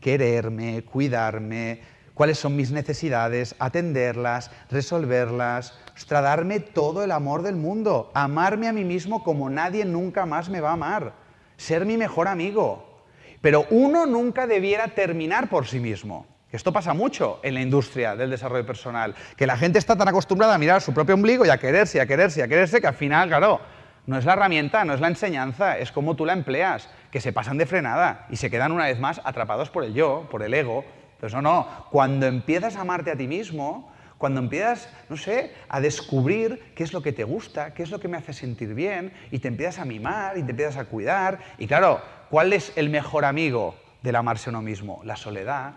quererme, 0.01 0.85
cuidarme, 0.85 1.83
cuáles 2.15 2.39
son 2.39 2.57
mis 2.57 2.71
necesidades, 2.71 3.55
atenderlas, 3.59 4.51
resolverlas, 4.71 5.79
ostras, 5.95 6.23
darme 6.23 6.61
todo 6.61 7.05
el 7.05 7.11
amor 7.11 7.43
del 7.43 7.57
mundo, 7.57 8.11
amarme 8.15 8.69
a 8.69 8.73
mí 8.73 8.85
mismo 8.85 9.23
como 9.23 9.51
nadie 9.51 9.85
nunca 9.85 10.25
más 10.25 10.49
me 10.49 10.63
va 10.63 10.71
a 10.71 10.81
amar, 10.81 11.13
ser 11.59 11.85
mi 11.85 11.99
mejor 11.99 12.27
amigo. 12.27 12.92
Pero 13.43 13.67
uno 13.71 14.07
nunca 14.07 14.47
debiera 14.47 14.89
terminar 14.89 15.51
por 15.51 15.67
sí 15.67 15.81
mismo. 15.81 16.27
Esto 16.53 16.73
pasa 16.73 16.95
mucho 16.95 17.41
en 17.43 17.55
la 17.55 17.61
industria 17.61 18.15
del 18.15 18.31
desarrollo 18.31 18.65
personal, 18.65 19.15
que 19.37 19.47
la 19.47 19.57
gente 19.57 19.79
está 19.79 19.97
tan 19.97 20.09
acostumbrada 20.09 20.55
a 20.55 20.59
mirar 20.59 20.81
su 20.81 20.95
propio 20.95 21.15
ombligo 21.15 21.45
y 21.45 21.49
a 21.49 21.59
quererse, 21.59 22.01
a 22.01 22.07
quererse, 22.07 22.43
a 22.43 22.49
quererse, 22.49 22.81
que 22.81 22.87
al 22.87 22.95
final, 22.95 23.29
claro, 23.29 23.61
no 24.07 24.19
es 24.19 24.25
la 24.25 24.35
herramienta, 24.35 24.85
no 24.85 24.95
es 24.95 25.01
la 25.01 25.09
enseñanza, 25.09 25.79
es 25.79 25.93
cómo 25.93 26.15
tú 26.15 26.25
la 26.25 26.35
empleas, 26.35 26.89
que 27.11 27.21
se 27.21 27.33
pasan 27.33 27.59
de 27.59 27.67
frenada 27.67 28.27
y 28.31 28.37
se 28.37 28.51
quedan 28.51 28.71
una 28.71 28.85
vez 28.85 29.01
más 29.01 29.21
atrapados 29.25 29.71
por 29.71 29.83
el 29.83 29.95
yo, 29.95 30.29
por 30.31 30.43
el 30.43 30.55
ego. 30.55 30.85
Entonces, 31.15 31.35
no, 31.35 31.43
no, 31.43 31.87
cuando 31.91 32.27
empiezas 32.27 32.77
a 32.77 32.83
amarte 32.83 33.11
a 33.11 33.17
ti 33.17 33.27
mismo, 33.27 33.91
cuando 34.19 34.41
empiezas, 34.41 34.89
no 35.09 35.17
sé, 35.17 35.53
a 35.69 35.81
descubrir 35.81 36.73
qué 36.77 36.85
es 36.85 36.93
lo 36.93 37.03
que 37.03 37.13
te 37.13 37.25
gusta, 37.25 37.75
qué 37.75 37.83
es 37.83 37.91
lo 37.91 37.99
que 37.99 38.09
me 38.09 38.19
hace 38.19 38.33
sentir 38.33 38.75
bien, 38.75 39.13
y 39.31 39.41
te 39.41 39.49
empiezas 39.49 39.81
a 39.81 39.85
mimar 39.85 40.39
y 40.39 40.43
te 40.43 40.51
empiezas 40.51 40.77
a 40.77 40.85
cuidar, 40.85 41.39
y 41.59 41.67
claro, 41.67 42.01
¿cuál 42.33 42.55
es 42.55 42.73
el 42.77 42.89
mejor 42.89 43.27
amigo 43.27 43.75
del 44.01 44.17
amarse 44.17 44.49
uno 44.49 44.63
mismo? 44.63 45.03
La 45.05 45.17
soledad. 45.17 45.75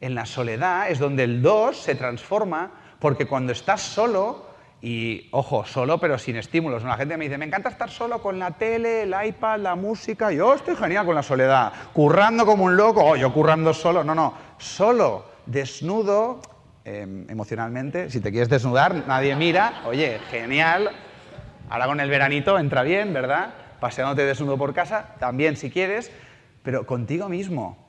En 0.00 0.14
la 0.14 0.26
soledad 0.26 0.88
es 0.88 1.00
donde 1.00 1.24
el 1.24 1.42
dos 1.42 1.76
se 1.76 1.96
transforma, 1.96 2.70
porque 3.00 3.26
cuando 3.26 3.50
estás 3.50 3.80
solo, 3.82 4.46
y 4.80 5.28
ojo, 5.32 5.64
solo 5.64 5.98
pero 5.98 6.16
sin 6.16 6.36
estímulos, 6.36 6.84
la 6.84 6.96
gente 6.96 7.16
me 7.16 7.24
dice, 7.24 7.36
me 7.36 7.46
encanta 7.46 7.68
estar 7.68 7.90
solo 7.90 8.22
con 8.22 8.38
la 8.38 8.52
tele, 8.52 9.02
el 9.02 9.14
iPad, 9.26 9.58
la 9.58 9.74
música, 9.74 10.30
yo 10.30 10.54
estoy 10.54 10.76
genial 10.76 11.04
con 11.04 11.16
la 11.16 11.22
soledad, 11.24 11.72
currando 11.92 12.46
como 12.46 12.66
un 12.66 12.76
loco, 12.76 13.02
oh, 13.04 13.16
yo 13.16 13.32
currando 13.32 13.74
solo, 13.74 14.04
no, 14.04 14.14
no, 14.14 14.34
solo, 14.56 15.24
desnudo, 15.46 16.40
eh, 16.84 17.26
emocionalmente, 17.28 18.08
si 18.08 18.20
te 18.20 18.30
quieres 18.30 18.48
desnudar, 18.48 19.04
nadie 19.08 19.34
mira, 19.34 19.82
oye, 19.84 20.20
genial, 20.30 20.92
ahora 21.68 21.86
con 21.86 21.98
el 21.98 22.08
veranito 22.08 22.56
entra 22.56 22.84
bien, 22.84 23.12
¿verdad? 23.12 23.52
Paseándote 23.80 24.24
desnudo 24.24 24.58
por 24.58 24.74
casa, 24.74 25.14
también 25.18 25.56
si 25.56 25.70
quieres, 25.70 26.10
pero 26.62 26.86
contigo 26.86 27.28
mismo, 27.28 27.88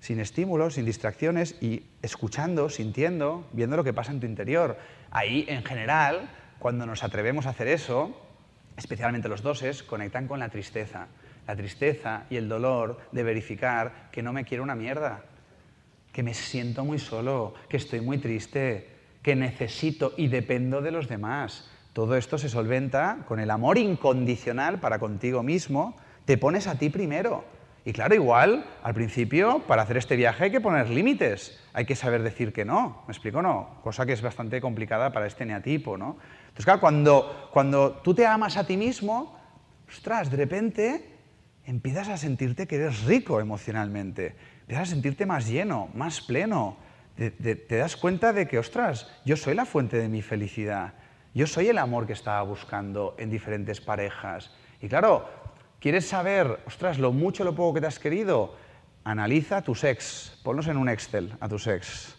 sin 0.00 0.20
estímulos, 0.20 0.74
sin 0.74 0.84
distracciones 0.84 1.60
y 1.62 1.86
escuchando, 2.02 2.68
sintiendo, 2.70 3.46
viendo 3.52 3.76
lo 3.76 3.84
que 3.84 3.92
pasa 3.92 4.12
en 4.12 4.20
tu 4.20 4.26
interior. 4.26 4.78
Ahí, 5.10 5.44
en 5.48 5.64
general, 5.64 6.30
cuando 6.58 6.86
nos 6.86 7.02
atrevemos 7.04 7.46
a 7.46 7.50
hacer 7.50 7.68
eso, 7.68 8.20
especialmente 8.76 9.28
los 9.28 9.42
doses, 9.42 9.82
conectan 9.82 10.28
con 10.28 10.38
la 10.38 10.48
tristeza. 10.48 11.08
La 11.46 11.56
tristeza 11.56 12.24
y 12.30 12.36
el 12.36 12.48
dolor 12.48 13.00
de 13.12 13.22
verificar 13.22 14.10
que 14.12 14.22
no 14.22 14.32
me 14.32 14.44
quiero 14.44 14.62
una 14.62 14.74
mierda, 14.74 15.24
que 16.12 16.22
me 16.22 16.34
siento 16.34 16.84
muy 16.84 16.98
solo, 16.98 17.54
que 17.68 17.76
estoy 17.76 18.00
muy 18.00 18.18
triste, 18.18 18.88
que 19.22 19.34
necesito 19.34 20.12
y 20.16 20.28
dependo 20.28 20.80
de 20.82 20.90
los 20.90 21.08
demás. 21.08 21.70
Todo 21.98 22.14
esto 22.14 22.38
se 22.38 22.48
solventa 22.48 23.24
con 23.26 23.40
el 23.40 23.50
amor 23.50 23.76
incondicional 23.76 24.78
para 24.78 25.00
contigo 25.00 25.42
mismo. 25.42 25.96
Te 26.26 26.38
pones 26.38 26.68
a 26.68 26.78
ti 26.78 26.90
primero. 26.90 27.42
Y 27.84 27.92
claro, 27.92 28.14
igual, 28.14 28.64
al 28.84 28.94
principio, 28.94 29.64
para 29.66 29.82
hacer 29.82 29.96
este 29.96 30.14
viaje 30.14 30.44
hay 30.44 30.52
que 30.52 30.60
poner 30.60 30.90
límites. 30.90 31.58
Hay 31.72 31.86
que 31.86 31.96
saber 31.96 32.22
decir 32.22 32.52
que 32.52 32.64
no. 32.64 33.02
¿Me 33.08 33.12
explico? 33.12 33.42
No. 33.42 33.80
Cosa 33.82 34.06
que 34.06 34.12
es 34.12 34.22
bastante 34.22 34.60
complicada 34.60 35.10
para 35.10 35.26
este 35.26 35.44
neatipo, 35.44 35.98
¿no? 35.98 36.18
Entonces, 36.42 36.66
claro, 36.66 36.78
cuando, 36.78 37.50
cuando 37.52 37.90
tú 37.94 38.14
te 38.14 38.24
amas 38.24 38.56
a 38.56 38.64
ti 38.64 38.76
mismo, 38.76 39.36
ostras, 39.88 40.30
de 40.30 40.36
repente 40.36 41.16
empiezas 41.64 42.08
a 42.10 42.16
sentirte 42.16 42.68
que 42.68 42.76
eres 42.76 43.02
rico 43.06 43.40
emocionalmente. 43.40 44.36
Empiezas 44.60 44.86
a 44.88 44.92
sentirte 44.92 45.26
más 45.26 45.48
lleno, 45.48 45.88
más 45.94 46.20
pleno. 46.20 46.76
Te, 47.16 47.32
te- 47.32 47.76
das 47.76 47.96
cuenta 47.96 48.32
de 48.32 48.46
que, 48.46 48.60
ostras, 48.60 49.10
yo 49.24 49.36
soy 49.36 49.56
la 49.56 49.64
fuente 49.64 49.96
de 49.96 50.08
mi 50.08 50.22
felicidad. 50.22 50.94
Yo 51.34 51.46
soy 51.46 51.68
el 51.68 51.78
amor 51.78 52.06
que 52.06 52.12
estaba 52.12 52.42
buscando 52.42 53.14
en 53.18 53.30
diferentes 53.30 53.80
parejas. 53.80 54.50
Y 54.80 54.88
claro, 54.88 55.28
¿quieres 55.80 56.08
saber, 56.08 56.60
ostras, 56.66 56.98
lo 56.98 57.12
mucho 57.12 57.44
lo 57.44 57.54
poco 57.54 57.74
que 57.74 57.80
te 57.80 57.86
has 57.86 57.98
querido? 57.98 58.54
Analiza 59.04 59.62
tus 59.62 59.84
ex. 59.84 60.38
Ponlos 60.42 60.66
en 60.68 60.76
un 60.76 60.88
Excel 60.88 61.34
a 61.40 61.48
tus 61.48 61.66
ex. 61.66 62.16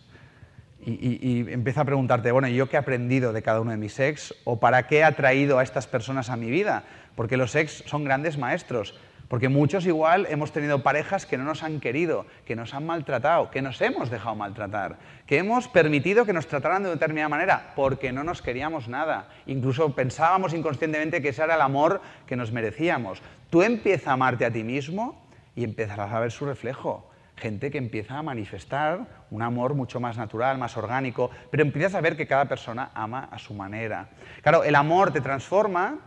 Y, 0.85 0.91
y- 0.91 1.19
y 1.49 1.53
empieza 1.53 1.81
a 1.81 1.85
preguntarte, 1.85 2.31
bueno, 2.31 2.47
¿y 2.47 2.55
¿yo 2.55 2.69
qué 2.69 2.77
he 2.77 2.79
aprendido 2.79 3.33
de 3.33 3.41
cada 3.41 3.59
uno 3.59 3.71
de 3.71 3.77
mis 3.77 3.99
ex? 3.99 4.33
¿O 4.45 4.59
para 4.59 4.87
qué 4.87 4.99
he 4.99 5.03
atraído 5.03 5.59
a 5.59 5.63
estas 5.63 5.87
personas 5.87 6.29
a 6.29 6.37
mi 6.37 6.49
vida? 6.49 6.83
Porque 7.15 7.35
los 7.35 7.53
ex 7.55 7.83
son 7.85 8.05
grandes 8.05 8.37
maestros. 8.37 8.97
Porque 9.29 9.47
muchos 9.47 9.85
igual 9.85 10.25
hemos 10.29 10.51
tenido 10.51 10.81
parejas 10.81 11.27
que 11.27 11.37
no 11.37 11.43
nos 11.43 11.61
han 11.61 11.79
querido, 11.79 12.25
que 12.45 12.55
nos 12.55 12.73
han 12.73 12.87
maltratado, 12.87 13.51
que 13.51 13.61
nos 13.61 13.79
hemos 13.79 14.09
dejado 14.09 14.35
maltratar, 14.35 14.97
que 15.27 15.37
hemos 15.37 15.67
permitido 15.67 16.25
que 16.25 16.33
nos 16.33 16.47
trataran 16.47 16.81
de 16.81 16.89
determinada 16.89 17.29
manera 17.29 17.73
porque 17.75 18.11
no 18.11 18.23
nos 18.23 18.41
queríamos 18.41 18.87
nada. 18.87 19.29
Incluso 19.45 19.93
pensábamos 19.93 20.55
inconscientemente 20.55 21.21
que 21.21 21.29
ese 21.29 21.43
era 21.43 21.53
el 21.53 21.61
amor 21.61 22.01
que 22.25 22.35
nos 22.35 22.51
merecíamos. 22.51 23.21
Tú 23.51 23.61
empieza 23.61 24.09
a 24.09 24.13
amarte 24.13 24.45
a 24.45 24.51
ti 24.51 24.63
mismo 24.63 25.21
y 25.55 25.63
empezarás 25.63 26.11
a 26.11 26.19
ver 26.19 26.31
su 26.31 26.47
reflejo. 26.47 27.07
Gente 27.35 27.69
que 27.69 27.77
empieza 27.77 28.17
a 28.17 28.23
manifestar 28.23 29.25
un 29.29 29.43
amor 29.43 29.75
mucho 29.75 29.99
más 29.99 30.17
natural, 30.17 30.57
más 30.57 30.75
orgánico, 30.75 31.29
pero 31.51 31.61
empiezas 31.61 31.93
a 31.93 32.01
ver 32.01 32.17
que 32.17 32.25
cada 32.25 32.45
persona 32.45 32.89
ama 32.95 33.29
a 33.31 33.37
su 33.37 33.53
manera. 33.53 34.09
Claro, 34.41 34.63
el 34.63 34.75
amor 34.75 35.13
te 35.13 35.21
transforma, 35.21 35.99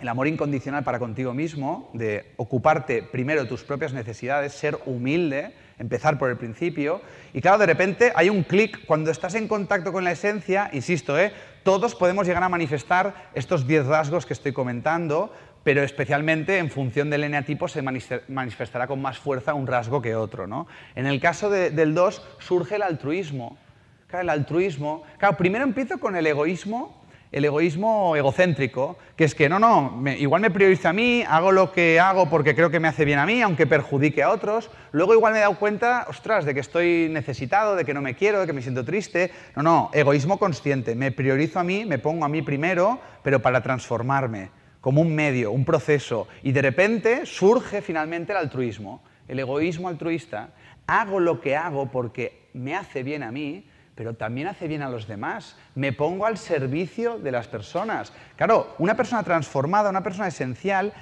el 0.00 0.08
amor 0.08 0.26
incondicional 0.28 0.82
para 0.84 0.98
contigo 0.98 1.34
mismo, 1.34 1.90
de 1.92 2.32
ocuparte 2.36 3.02
primero 3.02 3.42
de 3.42 3.48
tus 3.48 3.62
propias 3.64 3.92
necesidades, 3.92 4.52
ser 4.52 4.78
humilde, 4.86 5.54
empezar 5.78 6.18
por 6.18 6.30
el 6.30 6.36
principio. 6.36 7.00
Y 7.32 7.40
claro, 7.40 7.58
de 7.58 7.66
repente 7.66 8.12
hay 8.14 8.28
un 8.30 8.42
clic, 8.42 8.84
cuando 8.86 9.10
estás 9.10 9.34
en 9.34 9.48
contacto 9.48 9.92
con 9.92 10.04
la 10.04 10.12
esencia, 10.12 10.70
insisto, 10.72 11.18
¿eh? 11.18 11.32
todos 11.62 11.94
podemos 11.94 12.26
llegar 12.26 12.42
a 12.42 12.48
manifestar 12.48 13.30
estos 13.34 13.66
10 13.66 13.86
rasgos 13.86 14.26
que 14.26 14.32
estoy 14.32 14.52
comentando, 14.52 15.32
pero 15.62 15.82
especialmente 15.82 16.56
en 16.58 16.70
función 16.70 17.10
del 17.10 17.24
eneatipo 17.24 17.68
se 17.68 17.82
manifestará 17.82 18.86
con 18.86 19.02
más 19.02 19.18
fuerza 19.18 19.52
un 19.52 19.66
rasgo 19.66 20.00
que 20.00 20.14
otro. 20.16 20.46
¿no? 20.46 20.66
En 20.94 21.06
el 21.06 21.20
caso 21.20 21.50
de- 21.50 21.70
del 21.70 21.94
2 21.94 22.22
surge 22.38 22.76
el 22.76 22.82
altruismo. 22.82 23.58
Claro, 24.06 24.22
el 24.22 24.30
altruismo. 24.30 25.02
Claro, 25.18 25.36
primero 25.36 25.64
empiezo 25.64 25.98
con 25.98 26.16
el 26.16 26.26
egoísmo 26.26 26.99
el 27.32 27.44
egoísmo 27.44 28.16
egocéntrico, 28.16 28.98
que 29.14 29.24
es 29.24 29.34
que 29.34 29.48
no, 29.48 29.60
no, 29.60 30.02
igual 30.18 30.42
me 30.42 30.50
priorizo 30.50 30.88
a 30.88 30.92
mí, 30.92 31.22
hago 31.28 31.52
lo 31.52 31.72
que 31.72 32.00
hago 32.00 32.28
porque 32.28 32.56
creo 32.56 32.70
que 32.70 32.80
me 32.80 32.88
hace 32.88 33.04
bien 33.04 33.20
a 33.20 33.26
mí, 33.26 33.40
aunque 33.40 33.66
perjudique 33.66 34.22
a 34.22 34.30
otros. 34.30 34.70
Luego 34.90 35.14
igual 35.14 35.32
me 35.32 35.38
he 35.38 35.42
dado 35.42 35.56
cuenta, 35.56 36.06
ostras, 36.08 36.44
de 36.44 36.54
que 36.54 36.60
estoy 36.60 37.08
necesitado, 37.08 37.76
de 37.76 37.84
que 37.84 37.94
no 37.94 38.00
me 38.00 38.16
quiero, 38.16 38.40
de 38.40 38.46
que 38.46 38.52
me 38.52 38.62
siento 38.62 38.84
triste. 38.84 39.30
No, 39.54 39.62
no, 39.62 39.90
egoísmo 39.92 40.38
consciente. 40.38 40.96
Me 40.96 41.12
priorizo 41.12 41.60
a 41.60 41.64
mí, 41.64 41.84
me 41.84 41.98
pongo 41.98 42.24
a 42.24 42.28
mí 42.28 42.42
primero, 42.42 42.98
pero 43.22 43.40
para 43.40 43.62
transformarme, 43.62 44.50
como 44.80 45.00
un 45.00 45.14
medio, 45.14 45.52
un 45.52 45.64
proceso. 45.64 46.26
Y 46.42 46.50
de 46.50 46.62
repente 46.62 47.26
surge 47.26 47.80
finalmente 47.80 48.32
el 48.32 48.38
altruismo, 48.38 49.02
el 49.28 49.38
egoísmo 49.38 49.88
altruista. 49.88 50.50
Hago 50.88 51.20
lo 51.20 51.40
que 51.40 51.54
hago 51.54 51.92
porque 51.92 52.48
me 52.54 52.74
hace 52.74 53.04
bien 53.04 53.22
a 53.22 53.30
mí, 53.30 53.69
pero 53.94 54.14
también 54.14 54.48
hace 54.48 54.68
bien 54.68 54.82
a 54.82 54.88
los 54.88 55.06
demás. 55.06 55.56
Me 55.74 55.92
pongo 55.92 56.26
al 56.26 56.38
servicio 56.38 57.18
de 57.18 57.32
las 57.32 57.48
personas. 57.48 58.12
Claro, 58.36 58.74
una 58.78 58.96
persona 58.96 59.22
transformada, 59.22 59.90
una 59.90 60.02
persona 60.02 60.28
esencial, 60.28 60.92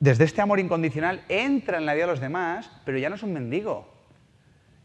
desde 0.00 0.24
este 0.24 0.40
amor 0.40 0.60
incondicional, 0.60 1.22
entra 1.28 1.78
en 1.78 1.86
la 1.86 1.94
vida 1.94 2.06
de 2.06 2.12
los 2.12 2.20
demás, 2.20 2.70
pero 2.84 2.98
ya 2.98 3.08
no 3.08 3.14
es 3.14 3.22
un 3.22 3.32
mendigo. 3.32 3.92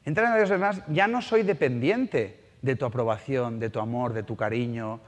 Entra 0.05 0.23
en 0.23 0.29
la 0.29 0.35
vida 0.35 0.45
de 0.45 0.49
los 0.49 0.59
demás, 0.59 0.83
ya 0.87 1.07
no 1.07 1.21
soy 1.21 1.43
dependiente 1.43 2.41
de 2.61 2.75
tu 2.75 2.85
aprobación, 2.85 3.59
de 3.59 3.69
tu 3.69 3.79
amor, 3.79 4.13
de 4.13 4.23
tu 4.23 4.35
cariño. 4.35 4.99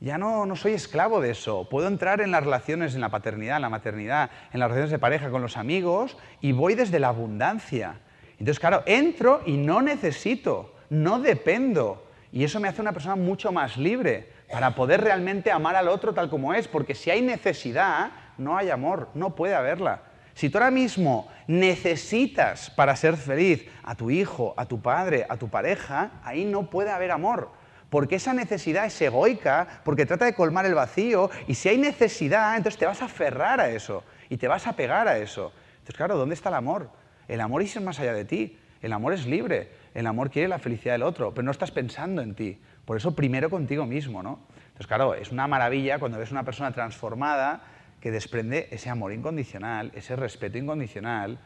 Ya 0.00 0.16
no, 0.16 0.46
no 0.46 0.56
soy 0.56 0.72
esclavo 0.72 1.20
de 1.20 1.30
eso. 1.30 1.68
Puedo 1.68 1.86
entrar 1.86 2.20
en 2.20 2.30
las 2.30 2.42
relaciones, 2.42 2.94
en 2.94 3.02
la 3.02 3.10
paternidad, 3.10 3.56
en 3.56 3.62
la 3.62 3.68
maternidad, 3.68 4.30
en 4.52 4.60
las 4.60 4.68
relaciones 4.68 4.90
de 4.90 4.98
pareja 4.98 5.30
con 5.30 5.42
los 5.42 5.56
amigos 5.56 6.16
y 6.40 6.52
voy 6.52 6.74
desde 6.74 6.98
la 6.98 7.08
abundancia. 7.08 8.00
Entonces, 8.32 8.58
claro, 8.58 8.82
entro 8.86 9.42
y 9.44 9.58
no 9.58 9.82
necesito, 9.82 10.69
no 10.90 11.20
dependo. 11.20 12.06
Y 12.32 12.44
eso 12.44 12.60
me 12.60 12.68
hace 12.68 12.82
una 12.82 12.92
persona 12.92 13.16
mucho 13.16 13.50
más 13.50 13.76
libre 13.76 14.30
para 14.52 14.74
poder 14.74 15.00
realmente 15.00 15.50
amar 15.50 15.74
al 15.74 15.88
otro 15.88 16.12
tal 16.12 16.28
como 16.28 16.52
es. 16.52 16.68
Porque 16.68 16.94
si 16.94 17.10
hay 17.10 17.22
necesidad, 17.22 18.10
no 18.36 18.56
hay 18.56 18.70
amor, 18.70 19.08
no 19.14 19.34
puede 19.34 19.54
haberla. 19.54 20.02
Si 20.34 20.48
tú 20.48 20.58
ahora 20.58 20.70
mismo 20.70 21.28
necesitas 21.46 22.70
para 22.70 22.94
ser 22.96 23.16
feliz 23.16 23.66
a 23.82 23.94
tu 23.94 24.10
hijo, 24.10 24.54
a 24.56 24.66
tu 24.66 24.80
padre, 24.80 25.26
a 25.28 25.36
tu 25.36 25.48
pareja, 25.48 26.12
ahí 26.22 26.44
no 26.44 26.70
puede 26.70 26.90
haber 26.90 27.10
amor. 27.10 27.50
Porque 27.90 28.14
esa 28.14 28.32
necesidad 28.32 28.86
es 28.86 29.00
egoica, 29.02 29.66
porque 29.84 30.06
trata 30.06 30.24
de 30.24 30.34
colmar 30.34 30.64
el 30.64 30.74
vacío, 30.74 31.28
y 31.48 31.54
si 31.54 31.68
hay 31.68 31.78
necesidad, 31.78 32.56
entonces 32.56 32.78
te 32.78 32.86
vas 32.86 33.02
a 33.02 33.06
aferrar 33.06 33.60
a 33.60 33.68
eso 33.68 34.04
y 34.28 34.36
te 34.36 34.46
vas 34.46 34.66
a 34.68 34.74
pegar 34.74 35.08
a 35.08 35.18
eso. 35.18 35.52
Entonces, 35.72 35.96
claro, 35.96 36.16
¿dónde 36.16 36.36
está 36.36 36.50
el 36.50 36.54
amor? 36.54 36.88
El 37.26 37.40
amor 37.40 37.62
es 37.62 37.80
más 37.82 37.98
allá 37.98 38.14
de 38.14 38.24
ti, 38.24 38.58
el 38.80 38.92
amor 38.92 39.12
es 39.12 39.26
libre, 39.26 39.72
el 39.94 40.06
amor 40.06 40.30
quiere 40.30 40.48
la 40.48 40.58
felicidad 40.58 40.94
del 40.94 41.02
otro, 41.02 41.32
pero 41.32 41.44
no 41.44 41.50
estás 41.50 41.70
pensando 41.70 42.22
en 42.22 42.34
ti. 42.34 42.60
Por 42.84 42.96
eso 42.96 43.14
primero 43.14 43.50
contigo 43.50 43.86
mismo, 43.86 44.22
¿no? 44.22 44.40
Entonces, 44.66 44.86
claro, 44.86 45.14
es 45.14 45.30
una 45.32 45.46
maravilla 45.46 45.98
cuando 45.98 46.18
ves 46.18 46.30
una 46.30 46.44
persona 46.44 46.72
transformada 46.72 47.62
que 48.00 48.10
desprende 48.10 48.68
ese 48.70 48.88
amor 48.88 49.12
incondicional, 49.12 49.92
ese 49.94 50.16
respeto 50.16 50.58
incondicional 50.58 51.38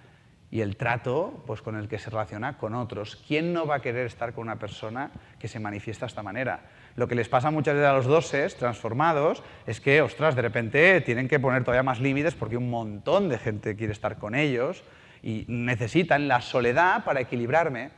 y 0.50 0.60
el 0.60 0.76
trato 0.76 1.42
pues, 1.46 1.62
con 1.62 1.74
el 1.74 1.88
que 1.88 1.98
se 1.98 2.10
relaciona 2.10 2.58
con 2.58 2.74
otros. 2.74 3.16
¿Quién 3.26 3.52
no 3.52 3.66
va 3.66 3.76
a 3.76 3.82
querer 3.82 4.06
estar 4.06 4.32
con 4.34 4.42
una 4.42 4.56
persona 4.56 5.10
que 5.38 5.48
se 5.48 5.58
manifiesta 5.58 6.06
de 6.06 6.10
esta 6.10 6.22
manera? 6.22 6.60
Lo 6.94 7.08
que 7.08 7.16
les 7.16 7.28
pasa 7.28 7.50
muchas 7.50 7.74
veces 7.74 7.88
a 7.88 7.94
los 7.94 8.06
doses 8.06 8.56
transformados 8.56 9.42
es 9.66 9.80
que, 9.80 10.00
ostras, 10.00 10.36
de 10.36 10.42
repente 10.42 11.00
tienen 11.00 11.26
que 11.26 11.40
poner 11.40 11.64
todavía 11.64 11.82
más 11.82 11.98
límites 11.98 12.36
porque 12.36 12.56
un 12.56 12.70
montón 12.70 13.28
de 13.28 13.38
gente 13.38 13.74
quiere 13.74 13.92
estar 13.92 14.18
con 14.18 14.36
ellos 14.36 14.84
y 15.24 15.44
necesitan 15.48 16.28
la 16.28 16.40
soledad 16.40 17.02
para 17.04 17.20
equilibrarme. 17.20 17.90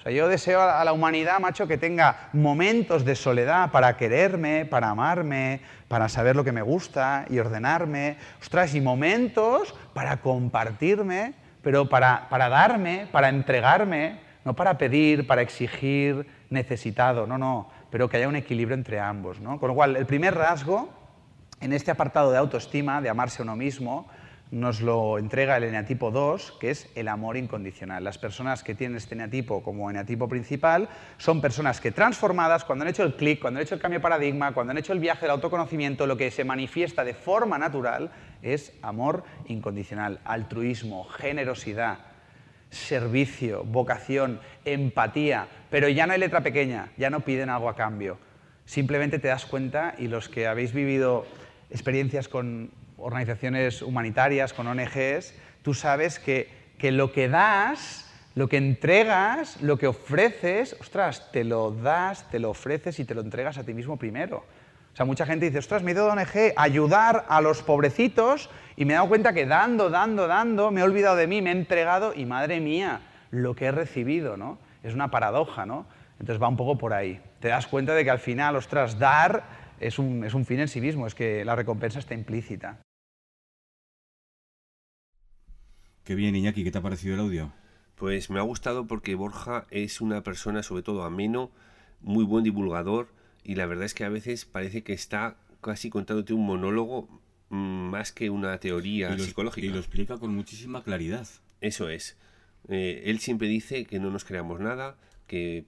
O 0.00 0.02
sea, 0.02 0.12
yo 0.12 0.28
deseo 0.28 0.62
a 0.62 0.82
la 0.82 0.94
humanidad, 0.94 1.40
macho, 1.40 1.68
que 1.68 1.76
tenga 1.76 2.30
momentos 2.32 3.04
de 3.04 3.14
soledad 3.14 3.70
para 3.70 3.98
quererme, 3.98 4.64
para 4.64 4.88
amarme, 4.88 5.60
para 5.88 6.08
saber 6.08 6.34
lo 6.36 6.42
que 6.42 6.52
me 6.52 6.62
gusta 6.62 7.26
y 7.28 7.38
ordenarme. 7.38 8.16
Ostras, 8.40 8.74
y 8.74 8.80
momentos 8.80 9.74
para 9.92 10.22
compartirme, 10.22 11.34
pero 11.60 11.90
para, 11.90 12.30
para 12.30 12.48
darme, 12.48 13.08
para 13.12 13.28
entregarme, 13.28 14.20
no 14.42 14.56
para 14.56 14.78
pedir, 14.78 15.26
para 15.26 15.42
exigir, 15.42 16.26
necesitado, 16.48 17.26
no, 17.26 17.36
no, 17.36 17.70
pero 17.90 18.08
que 18.08 18.16
haya 18.16 18.28
un 18.28 18.36
equilibrio 18.36 18.76
entre 18.76 19.00
ambos. 19.00 19.38
¿no? 19.38 19.60
Con 19.60 19.68
lo 19.68 19.74
cual, 19.74 19.96
el 19.96 20.06
primer 20.06 20.34
rasgo 20.34 20.88
en 21.60 21.74
este 21.74 21.90
apartado 21.90 22.30
de 22.32 22.38
autoestima, 22.38 23.02
de 23.02 23.10
amarse 23.10 23.42
a 23.42 23.44
uno 23.44 23.54
mismo, 23.54 24.08
nos 24.50 24.80
lo 24.80 25.18
entrega 25.18 25.56
el 25.56 25.64
eneatipo 25.64 26.10
2, 26.10 26.56
que 26.60 26.70
es 26.70 26.90
el 26.96 27.08
amor 27.08 27.36
incondicional. 27.36 28.02
Las 28.02 28.18
personas 28.18 28.64
que 28.64 28.74
tienen 28.74 28.96
este 28.96 29.14
eneatipo 29.14 29.62
como 29.62 29.88
eneatipo 29.90 30.28
principal 30.28 30.88
son 31.18 31.40
personas 31.40 31.80
que 31.80 31.92
transformadas, 31.92 32.64
cuando 32.64 32.84
han 32.84 32.88
hecho 32.88 33.04
el 33.04 33.14
clic, 33.14 33.40
cuando 33.40 33.58
han 33.58 33.64
hecho 33.64 33.76
el 33.76 33.80
cambio 33.80 34.00
de 34.00 34.02
paradigma, 34.02 34.52
cuando 34.52 34.72
han 34.72 34.78
hecho 34.78 34.92
el 34.92 34.98
viaje 34.98 35.22
del 35.22 35.30
autoconocimiento, 35.30 36.06
lo 36.06 36.16
que 36.16 36.30
se 36.30 36.44
manifiesta 36.44 37.04
de 37.04 37.14
forma 37.14 37.58
natural 37.58 38.10
es 38.42 38.72
amor 38.82 39.22
incondicional, 39.46 40.18
altruismo, 40.24 41.04
generosidad, 41.04 41.98
servicio, 42.70 43.62
vocación, 43.64 44.40
empatía, 44.64 45.46
pero 45.70 45.88
ya 45.88 46.06
no 46.06 46.12
hay 46.12 46.18
letra 46.18 46.40
pequeña, 46.40 46.90
ya 46.96 47.10
no 47.10 47.20
piden 47.20 47.50
algo 47.50 47.68
a 47.68 47.76
cambio. 47.76 48.18
Simplemente 48.64 49.18
te 49.18 49.28
das 49.28 49.46
cuenta 49.46 49.94
y 49.98 50.08
los 50.08 50.28
que 50.28 50.46
habéis 50.46 50.72
vivido 50.72 51.24
experiencias 51.70 52.28
con 52.28 52.70
organizaciones 53.00 53.82
humanitarias, 53.82 54.52
con 54.52 54.66
ONGs, 54.66 55.34
tú 55.62 55.74
sabes 55.74 56.18
que, 56.18 56.48
que 56.78 56.92
lo 56.92 57.12
que 57.12 57.28
das, 57.28 58.10
lo 58.34 58.48
que 58.48 58.56
entregas, 58.56 59.60
lo 59.60 59.78
que 59.78 59.86
ofreces, 59.86 60.76
ostras, 60.80 61.30
te 61.32 61.44
lo 61.44 61.70
das, 61.70 62.28
te 62.30 62.38
lo 62.38 62.50
ofreces 62.50 62.98
y 63.00 63.04
te 63.04 63.14
lo 63.14 63.20
entregas 63.20 63.58
a 63.58 63.64
ti 63.64 63.74
mismo 63.74 63.96
primero. 63.96 64.44
O 64.92 64.96
sea, 64.96 65.06
mucha 65.06 65.24
gente 65.24 65.46
dice, 65.46 65.58
ostras, 65.58 65.82
me 65.82 65.92
he 65.92 65.94
ido 65.94 66.06
de 66.06 66.12
ONG 66.12 66.52
a 66.56 66.62
ayudar 66.62 67.24
a 67.28 67.40
los 67.40 67.62
pobrecitos 67.62 68.50
y 68.76 68.84
me 68.84 68.92
he 68.92 68.96
dado 68.96 69.08
cuenta 69.08 69.32
que 69.32 69.46
dando, 69.46 69.88
dando, 69.88 70.26
dando, 70.26 70.70
me 70.70 70.80
he 70.80 70.84
olvidado 70.84 71.16
de 71.16 71.26
mí, 71.26 71.42
me 71.42 71.50
he 71.50 71.52
entregado 71.52 72.12
y 72.14 72.26
madre 72.26 72.60
mía, 72.60 73.00
lo 73.30 73.54
que 73.54 73.66
he 73.66 73.72
recibido, 73.72 74.36
¿no? 74.36 74.58
Es 74.82 74.94
una 74.94 75.10
paradoja, 75.10 75.64
¿no? 75.64 75.86
Entonces 76.18 76.42
va 76.42 76.48
un 76.48 76.56
poco 76.56 76.76
por 76.76 76.92
ahí. 76.92 77.20
Te 77.38 77.48
das 77.48 77.66
cuenta 77.66 77.94
de 77.94 78.04
que 78.04 78.10
al 78.10 78.18
final, 78.18 78.56
ostras, 78.56 78.98
dar 78.98 79.44
es 79.78 79.98
un, 79.98 80.24
es 80.24 80.34
un 80.34 80.44
fin 80.44 80.60
en 80.60 80.68
sí 80.68 80.80
mismo, 80.80 81.06
es 81.06 81.14
que 81.14 81.44
la 81.44 81.56
recompensa 81.56 81.98
está 81.98 82.14
implícita. 82.14 82.78
Qué 86.10 86.16
bien, 86.16 86.34
Iñaki, 86.34 86.64
¿qué 86.64 86.72
te 86.72 86.78
ha 86.78 86.82
parecido 86.82 87.14
el 87.14 87.20
audio? 87.20 87.52
Pues 87.94 88.30
me 88.30 88.40
ha 88.40 88.42
gustado 88.42 88.88
porque 88.88 89.14
Borja 89.14 89.68
es 89.70 90.00
una 90.00 90.24
persona, 90.24 90.64
sobre 90.64 90.82
todo 90.82 91.04
ameno, 91.04 91.52
muy 92.00 92.24
buen 92.24 92.42
divulgador 92.42 93.14
y 93.44 93.54
la 93.54 93.66
verdad 93.66 93.84
es 93.84 93.94
que 93.94 94.02
a 94.02 94.08
veces 94.08 94.44
parece 94.44 94.82
que 94.82 94.92
está 94.92 95.36
casi 95.60 95.88
contándote 95.88 96.32
un 96.32 96.44
monólogo 96.44 97.20
mm, 97.50 97.90
más 97.90 98.10
que 98.10 98.28
una 98.28 98.58
teoría 98.58 99.14
Y 99.14 99.18
lo- 99.18 99.22
psicológica. 99.24 99.64
y 99.64 99.70
lo 99.70 99.78
explica 99.78 100.18
con 100.18 100.34
muchísima 100.34 100.82
claridad. 100.82 101.28
Eso 101.60 101.88
es. 101.88 102.16
Eh, 102.66 103.04
él 103.06 103.20
siempre 103.20 103.46
dice 103.46 103.84
que 103.84 104.00
no 104.00 104.10
nos 104.10 104.24
creamos 104.24 104.58
nada, 104.58 104.98
que 105.28 105.64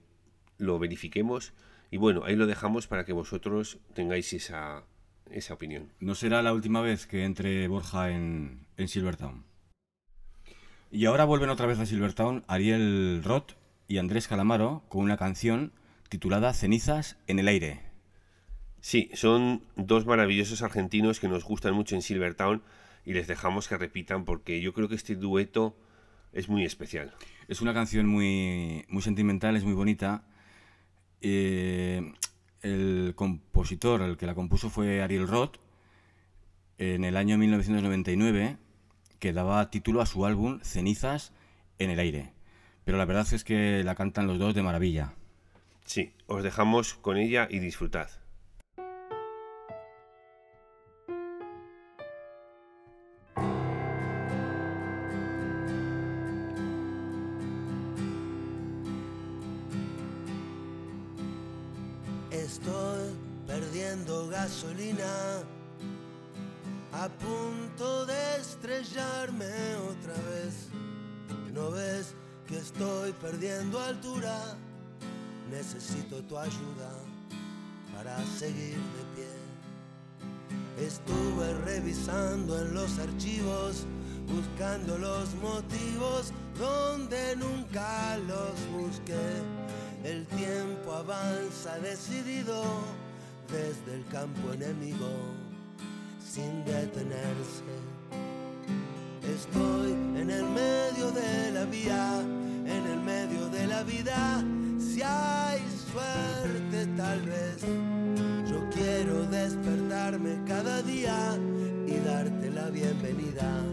lo 0.57 0.77
verifiquemos 0.77 1.53
y 1.89 1.95
bueno, 1.95 2.25
ahí 2.25 2.35
lo 2.35 2.47
dejamos 2.47 2.87
para 2.87 3.05
que 3.05 3.13
vosotros 3.13 3.77
tengáis 3.93 4.33
esa, 4.33 4.83
esa 5.31 5.53
opinión. 5.53 5.93
No 6.01 6.15
será 6.15 6.41
la 6.41 6.51
última 6.51 6.81
vez 6.81 7.07
que 7.07 7.23
entre 7.23 7.65
Borja 7.69 8.11
en, 8.11 8.67
en 8.75 8.89
Silvertown. 8.89 9.52
Y 10.93 11.07
ahora 11.07 11.25
vuelven 11.25 11.49
otra 11.49 11.65
vez 11.65 11.79
a 11.79 11.87
Silvertown 11.87 12.43
Ariel 12.47 13.23
Roth 13.23 13.53
y 13.87 13.97
Andrés 13.97 14.27
Calamaro 14.27 14.83
con 14.89 15.01
una 15.01 15.17
canción 15.17 15.73
titulada 16.07 16.53
Cenizas 16.53 17.17
en 17.25 17.39
el 17.39 17.47
aire. 17.47 17.79
Sí, 18.79 19.09
son 19.15 19.63
dos 19.75 20.05
maravillosos 20.05 20.61
argentinos 20.61 21.19
que 21.19 21.27
nos 21.27 21.45
gustan 21.45 21.73
mucho 21.73 21.95
en 21.95 22.03
Silvertown 22.03 22.61
y 23.05 23.13
les 23.13 23.25
dejamos 23.25 23.67
que 23.67 23.75
repitan 23.75 24.23
porque 24.23 24.61
yo 24.61 24.71
creo 24.75 24.87
que 24.87 24.93
este 24.93 25.15
dueto 25.15 25.75
es 26.31 26.47
muy 26.47 26.63
especial. 26.63 27.15
Es 27.47 27.61
una 27.61 27.73
canción 27.73 28.05
muy, 28.05 28.85
muy 28.87 29.01
sentimental, 29.01 29.55
es 29.55 29.63
muy 29.63 29.73
bonita. 29.73 30.27
Eh, 31.21 32.13
el 32.61 33.13
compositor, 33.15 34.03
el 34.03 34.15
que 34.15 34.27
la 34.27 34.35
compuso 34.35 34.69
fue 34.69 35.01
Ariel 35.01 35.27
Roth 35.27 35.57
en 36.77 37.03
el 37.03 37.17
año 37.17 37.39
1999, 37.39 38.57
que 39.23 39.31
daba 39.31 39.69
título 39.69 40.01
a 40.01 40.05
su 40.05 40.25
álbum 40.25 40.59
Cenizas 40.63 41.31
en 41.79 41.89
el 41.89 41.99
aire. 41.99 42.33
Pero 42.83 42.97
la 42.97 43.05
verdad 43.05 43.25
es 43.31 43.45
que 43.45 43.81
la 43.81 43.95
cantan 43.95 44.27
los 44.27 44.37
dos 44.37 44.53
de 44.53 44.61
maravilla. 44.61 45.13
Sí, 45.85 46.11
os 46.27 46.43
dejamos 46.43 46.95
con 46.95 47.15
ella 47.15 47.47
y 47.49 47.59
disfrutad. 47.59 48.09
Estoy 62.29 63.15
perdiendo 63.47 64.27
gasolina, 64.27 65.05
a 66.91 67.07
punto 67.07 67.62
estrellarme 68.73 69.45
otra 69.75 70.13
vez. 70.31 70.69
¿No 71.53 71.71
ves 71.71 72.15
que 72.47 72.57
estoy 72.57 73.11
perdiendo 73.13 73.79
altura? 73.79 74.57
Necesito 75.51 76.23
tu 76.23 76.37
ayuda 76.37 76.91
para 77.95 78.17
seguir 78.25 78.77
de 78.77 79.03
pie. 79.15 80.87
Estuve 80.87 81.53
revisando 81.65 82.59
en 82.59 82.73
los 82.73 82.97
archivos, 82.97 83.85
buscando 84.27 84.97
los 84.97 85.33
motivos 85.35 86.33
donde 86.57 87.35
nunca 87.35 88.17
los 88.27 88.55
busqué. 88.71 89.41
El 90.03 90.25
tiempo 90.27 90.93
avanza 90.93 91.77
decidido 91.79 92.63
desde 93.49 93.95
el 93.95 94.05
campo 94.07 94.51
enemigo, 94.53 95.09
sin 96.19 96.65
detenerse. 96.65 97.92
Estoy 99.35 99.93
en 99.93 100.29
el 100.29 100.45
medio 100.45 101.09
de 101.11 101.51
la 101.51 101.65
vía, 101.65 102.21
en 102.21 102.85
el 102.85 102.99
medio 103.01 103.49
de 103.49 103.65
la 103.65 103.81
vida. 103.81 104.43
Si 104.77 105.01
hay 105.01 105.59
suerte, 105.91 106.85
tal 106.95 107.21
vez. 107.21 107.57
Yo 108.47 108.69
quiero 108.69 109.25
despertarme 109.25 110.39
cada 110.45 110.83
día 110.83 111.35
y 111.87 111.97
darte 112.05 112.51
la 112.51 112.69
bienvenida 112.69 113.72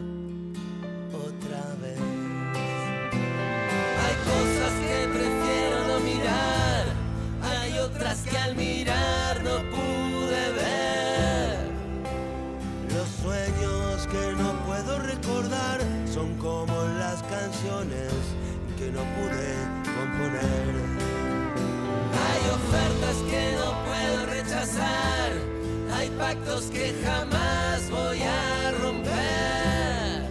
pactos 26.50 26.70
que 26.70 26.94
jamás 27.04 27.90
voy 27.90 28.18
a 28.22 28.72
romper. 28.82 30.28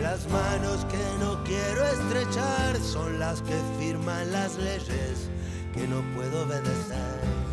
Las 0.00 0.28
manos 0.30 0.84
que 0.86 1.24
no 1.24 1.42
quiero 1.44 1.84
estrechar 1.86 2.76
son 2.80 3.18
las 3.18 3.42
que 3.42 3.58
firman 3.78 4.32
las 4.32 4.56
leyes 4.56 5.28
que 5.74 5.86
no 5.88 6.02
puedo 6.14 6.44
obedecer. 6.44 7.45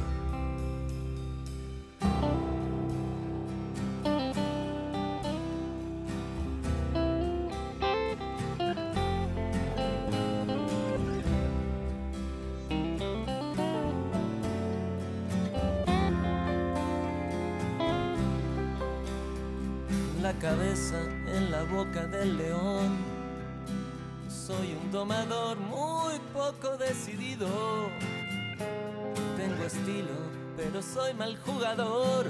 En 20.73 21.51
la 21.51 21.61
boca 21.65 22.07
del 22.07 22.35
león. 22.35 22.97
Soy 24.27 24.73
un 24.73 24.91
domador 24.91 25.55
muy 25.59 26.17
poco 26.33 26.77
decidido. 26.77 27.47
Tengo 29.37 29.65
estilo, 29.65 30.17
pero 30.57 30.81
soy 30.81 31.13
mal 31.13 31.37
jugador. 31.45 32.25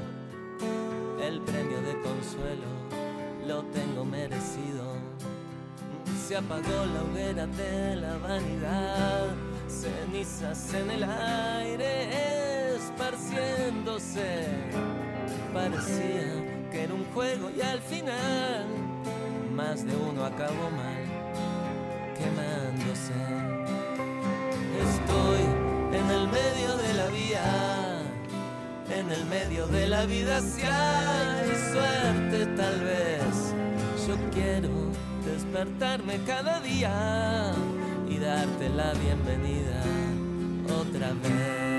El 1.22 1.40
premio 1.40 1.82
de 1.84 1.94
consuelo 2.02 2.68
lo 3.48 3.64
tengo 3.72 4.04
merecido. 4.04 4.98
Se 6.28 6.36
apagó 6.36 6.86
la 6.94 7.02
hoguera 7.04 7.48
de 7.48 7.96
la 7.96 8.18
vanidad, 8.18 9.28
cenizas 9.70 10.74
en 10.74 10.92
el 10.92 11.04
aire 11.06 12.76
esparciéndose. 12.76 14.48
Parecía 15.54 16.53
que 16.74 16.86
era 16.86 16.94
un 16.96 17.06
juego 17.14 17.52
y 17.56 17.62
al 17.62 17.80
final 17.80 18.66
más 19.56 19.86
de 19.86 19.96
uno 19.96 20.26
acabó 20.26 20.72
mal, 20.72 21.06
quemándose. 22.18 23.14
Estoy 24.90 25.44
en 26.00 26.10
el 26.10 26.28
medio 26.30 26.76
de 26.78 26.94
la 26.96 27.08
vía, 27.10 28.02
en 28.90 29.12
el 29.12 29.26
medio 29.28 29.68
de 29.68 29.88
la 29.88 30.06
vida, 30.08 30.42
si 30.42 30.64
hay 30.64 31.52
suerte 31.72 32.48
tal 32.58 32.80
vez. 32.82 33.54
Yo 34.08 34.16
quiero 34.32 34.72
despertarme 35.24 36.18
cada 36.26 36.60
día 36.60 37.54
y 38.10 38.18
darte 38.18 38.70
la 38.70 38.94
bienvenida 38.94 39.80
otra 40.82 41.14
vez. 41.22 41.73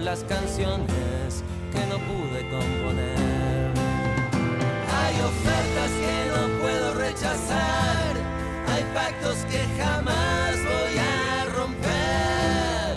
Las 0.00 0.24
canciones 0.24 1.44
que 1.72 1.86
no 1.86 1.98
pude 1.98 2.48
componer. 2.48 3.70
Hay 4.98 5.14
ofertas 5.20 5.90
que 6.00 6.30
no 6.30 6.60
puedo 6.60 6.94
rechazar, 6.94 8.16
hay 8.68 8.84
pactos 8.94 9.36
que 9.50 9.58
jamás 9.80 10.56
voy 10.64 10.98
a 10.98 11.44
romper. 11.54 12.96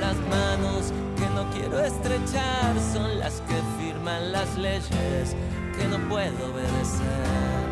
Las 0.00 0.16
manos 0.28 0.92
que 1.16 1.26
no 1.34 1.50
quiero 1.50 1.84
estrechar 1.84 2.74
son 2.92 3.18
las 3.18 3.40
que 3.42 3.60
firman 3.78 4.32
las 4.32 4.56
leyes 4.56 5.36
que 5.76 5.88
no 5.88 5.98
puedo 6.08 6.52
obedecer. 6.52 7.69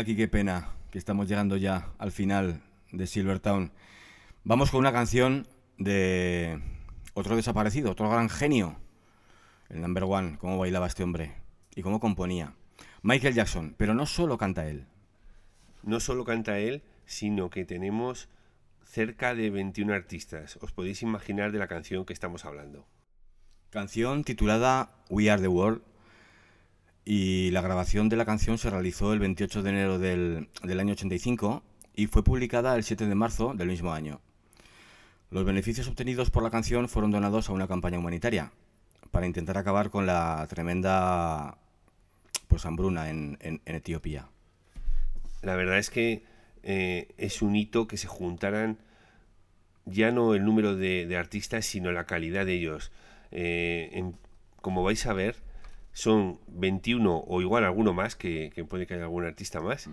Iñaki, 0.00 0.16
qué 0.16 0.28
pena 0.28 0.70
que 0.90 0.96
estamos 0.96 1.28
llegando 1.28 1.58
ya 1.58 1.90
al 1.98 2.10
final 2.10 2.62
de 2.90 3.06
Silvertown. 3.06 3.70
Vamos 4.44 4.70
con 4.70 4.80
una 4.80 4.94
canción 4.94 5.46
de 5.76 6.58
otro 7.12 7.36
desaparecido, 7.36 7.90
otro 7.90 8.08
gran 8.08 8.30
genio, 8.30 8.76
el 9.68 9.82
number 9.82 10.04
one, 10.04 10.38
cómo 10.38 10.56
bailaba 10.56 10.86
este 10.86 11.02
hombre 11.02 11.34
y 11.76 11.82
cómo 11.82 12.00
componía. 12.00 12.54
Michael 13.02 13.34
Jackson, 13.34 13.74
pero 13.76 13.92
no 13.92 14.06
solo 14.06 14.38
canta 14.38 14.66
él. 14.70 14.86
No 15.82 16.00
solo 16.00 16.24
canta 16.24 16.58
él, 16.58 16.82
sino 17.04 17.50
que 17.50 17.66
tenemos 17.66 18.30
cerca 18.82 19.34
de 19.34 19.50
21 19.50 19.92
artistas. 19.92 20.58
Os 20.62 20.72
podéis 20.72 21.02
imaginar 21.02 21.52
de 21.52 21.58
la 21.58 21.68
canción 21.68 22.06
que 22.06 22.14
estamos 22.14 22.46
hablando. 22.46 22.86
Canción 23.68 24.24
titulada 24.24 24.94
We 25.10 25.30
Are 25.30 25.42
the 25.42 25.48
World 25.48 25.82
y 27.04 27.50
la 27.50 27.60
grabación 27.60 28.08
de 28.08 28.16
la 28.16 28.24
canción 28.24 28.58
se 28.58 28.70
realizó 28.70 29.12
el 29.12 29.18
28 29.20 29.62
de 29.62 29.70
enero 29.70 29.98
del, 29.98 30.48
del 30.62 30.80
año 30.80 30.92
85 30.92 31.62
y 31.96 32.06
fue 32.06 32.22
publicada 32.24 32.76
el 32.76 32.84
7 32.84 33.06
de 33.06 33.14
marzo 33.14 33.54
del 33.54 33.68
mismo 33.68 33.92
año. 33.92 34.20
Los 35.30 35.44
beneficios 35.44 35.88
obtenidos 35.88 36.30
por 36.30 36.42
la 36.42 36.50
canción 36.50 36.88
fueron 36.88 37.10
donados 37.10 37.48
a 37.48 37.52
una 37.52 37.68
campaña 37.68 37.98
humanitaria. 37.98 38.52
para 39.10 39.26
intentar 39.26 39.58
acabar 39.58 39.90
con 39.90 40.06
la 40.06 40.46
tremenda 40.48 41.58
pues 42.46 42.64
hambruna 42.64 43.10
en, 43.10 43.38
en- 43.40 43.60
en 43.64 43.74
Etiopía. 43.74 44.28
La 45.42 45.56
verdad 45.56 45.78
es 45.78 45.90
que 45.90 46.22
eh, 46.62 47.08
es 47.16 47.42
un 47.42 47.56
hito 47.56 47.88
que 47.88 47.96
se 47.96 48.06
juntaran 48.06 48.78
ya 49.84 50.12
no 50.12 50.34
el 50.34 50.44
número 50.44 50.76
de, 50.76 51.06
de 51.06 51.16
artistas, 51.16 51.66
sino 51.66 51.90
la 51.90 52.04
calidad 52.06 52.46
de 52.46 52.54
ellos. 52.54 52.92
Eh, 53.32 54.12
como 54.60 54.84
vais 54.84 55.04
a 55.06 55.12
ver, 55.12 55.36
son 55.92 56.38
21 56.48 57.24
o 57.26 57.40
igual 57.40 57.64
alguno 57.64 57.92
más, 57.92 58.16
que, 58.16 58.50
que 58.54 58.64
puede 58.64 58.86
que 58.86 58.94
haya 58.94 59.04
algún 59.04 59.24
artista 59.24 59.60
más. 59.60 59.88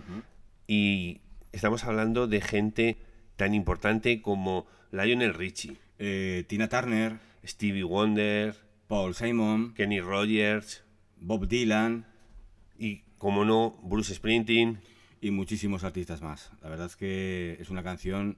Y 0.68 1.22
estamos 1.52 1.84
hablando 1.84 2.28
de 2.28 2.42
gente 2.42 2.98
tan 3.36 3.54
importante 3.54 4.22
como 4.22 4.66
Lionel 4.92 5.34
Richie, 5.34 5.78
Eh, 6.00 6.44
Tina 6.48 6.68
Turner, 6.70 7.18
Stevie 7.44 7.84
Wonder, 7.84 8.56
Paul 8.88 9.16
Simon, 9.16 9.74
Kenny 9.74 10.00
Rogers, 10.00 10.84
Bob 11.20 11.48
Dylan 11.48 12.06
y, 12.78 13.02
como 13.18 13.44
no, 13.46 13.80
Bruce 13.84 14.14
Springsteen. 14.14 14.80
y 15.20 15.32
muchísimos 15.32 15.84
artistas 15.84 16.22
más. 16.22 16.52
La 16.62 16.70
verdad 16.70 16.86
es 16.86 16.96
que 16.96 17.58
es 17.60 17.72
una 17.72 17.82
canción, 17.82 18.38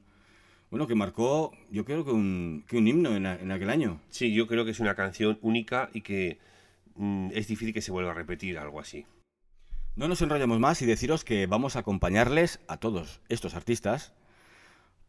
bueno, 0.72 0.88
que 0.88 0.96
marcó, 0.96 1.52
yo 1.70 1.84
creo 1.84 2.06
que 2.06 2.12
un, 2.12 2.64
que 2.70 2.78
un 2.78 2.88
himno 2.88 3.14
en, 3.18 3.26
a- 3.26 3.36
en 3.36 3.52
aquel 3.52 3.70
año. 3.70 4.00
Sí, 4.10 4.34
yo 4.34 4.48
creo 4.48 4.64
que 4.64 4.72
es 4.72 4.80
una 4.80 4.96
canción 4.96 5.38
única 5.42 5.90
y 5.94 6.00
que 6.02 6.40
es 7.32 7.48
difícil 7.48 7.74
que 7.74 7.82
se 7.82 7.92
vuelva 7.92 8.12
a 8.12 8.16
repetir 8.16 8.58
algo 8.58 8.80
así. 8.80 9.06
No 9.96 10.08
nos 10.08 10.22
enrollamos 10.22 10.60
más 10.60 10.82
y 10.82 10.86
deciros 10.86 11.24
que 11.24 11.46
vamos 11.48 11.76
a 11.76 11.80
acompañarles 11.80 12.60
a 12.68 12.78
todos 12.78 13.22
estos 13.30 13.54
artistas 13.56 14.14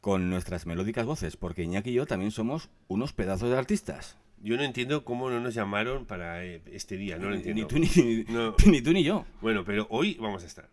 con 0.00 0.30
nuestras 0.30 0.66
melódicas 0.66 1.04
voces, 1.06 1.36
porque 1.36 1.62
Iñaki 1.62 1.90
y 1.90 1.94
yo 1.94 2.06
también 2.06 2.30
somos 2.30 2.70
unos 2.88 3.12
pedazos 3.12 3.50
de 3.50 3.58
artistas. 3.58 4.16
Yo 4.42 4.56
no 4.56 4.62
entiendo 4.62 5.04
cómo 5.04 5.28
no 5.28 5.38
nos 5.40 5.52
llamaron 5.54 6.06
para 6.06 6.42
eh, 6.44 6.62
este 6.72 6.96
día, 6.96 7.18
no 7.18 7.28
lo 7.28 7.34
entiendo. 7.36 7.62
ni 7.62 7.68
tú 7.68 7.78
ni- 7.78 8.24
No. 8.24 8.54
ni 8.66 8.80
tú 8.80 8.92
ni 8.92 9.04
yo. 9.04 9.26
Bueno, 9.42 9.64
pero 9.64 9.86
hoy 9.90 10.14
vamos 10.18 10.42
a 10.42 10.46
estar. 10.46 10.70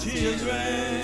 Children. 0.00 1.02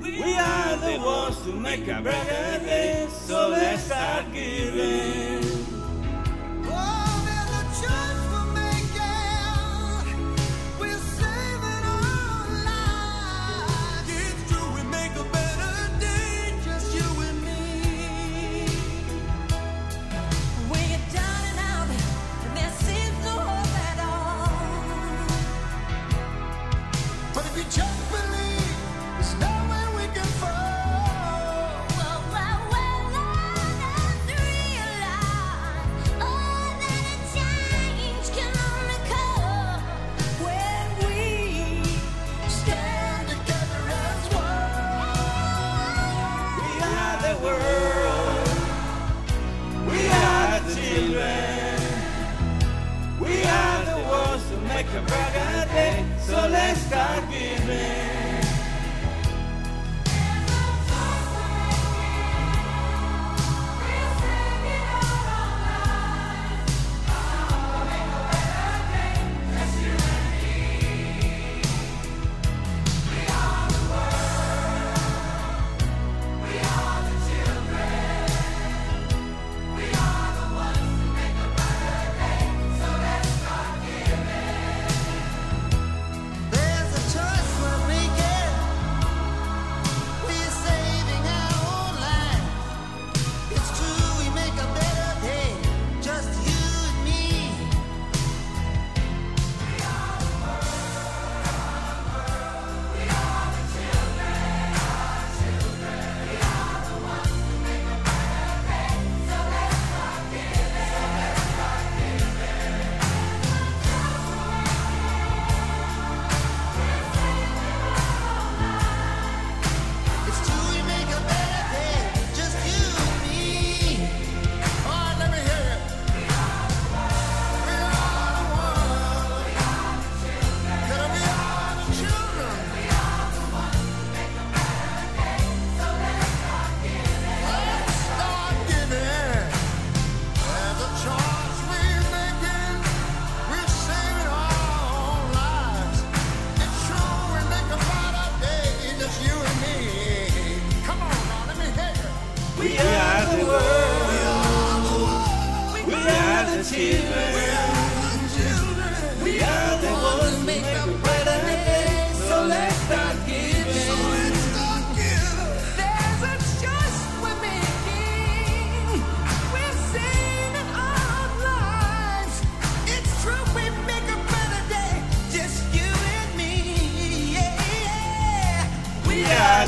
We 0.00 0.34
are 0.36 0.76
the 0.76 0.98
ones 1.04 1.42
to 1.42 1.52
make 1.52 1.88
a 1.88 2.00
better 2.00 2.64
day. 2.64 3.08
So 3.10 3.48
let's 3.48 3.84
start 3.84 4.32
giving. 4.32 5.23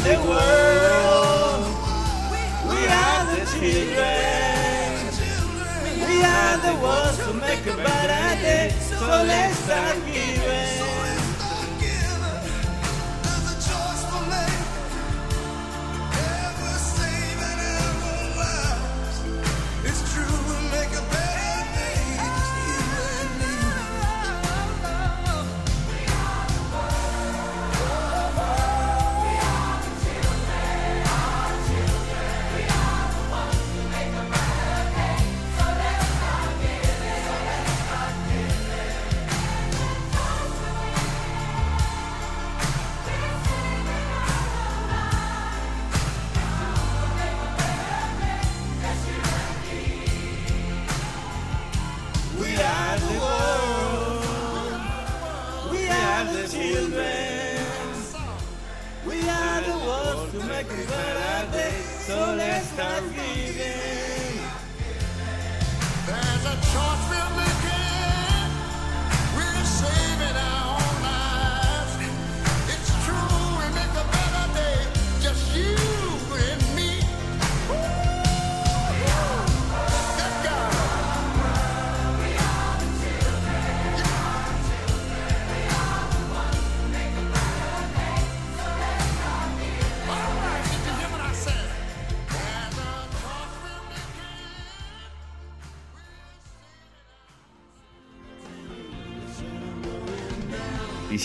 The 0.07 0.19
world. 0.31 1.67
We 2.71 2.81
are 3.03 3.23
the 3.33 3.43
children. 3.51 4.95
We 6.07 6.17
are 6.23 6.57
the 6.67 6.75
ones 6.81 7.19
who 7.19 7.33
make 7.35 7.67
a 7.67 7.77
better 7.77 8.41
day. 8.41 8.71
So 8.79 9.07
let's 9.27 9.57
start 9.59 9.97
giving. 10.07 10.46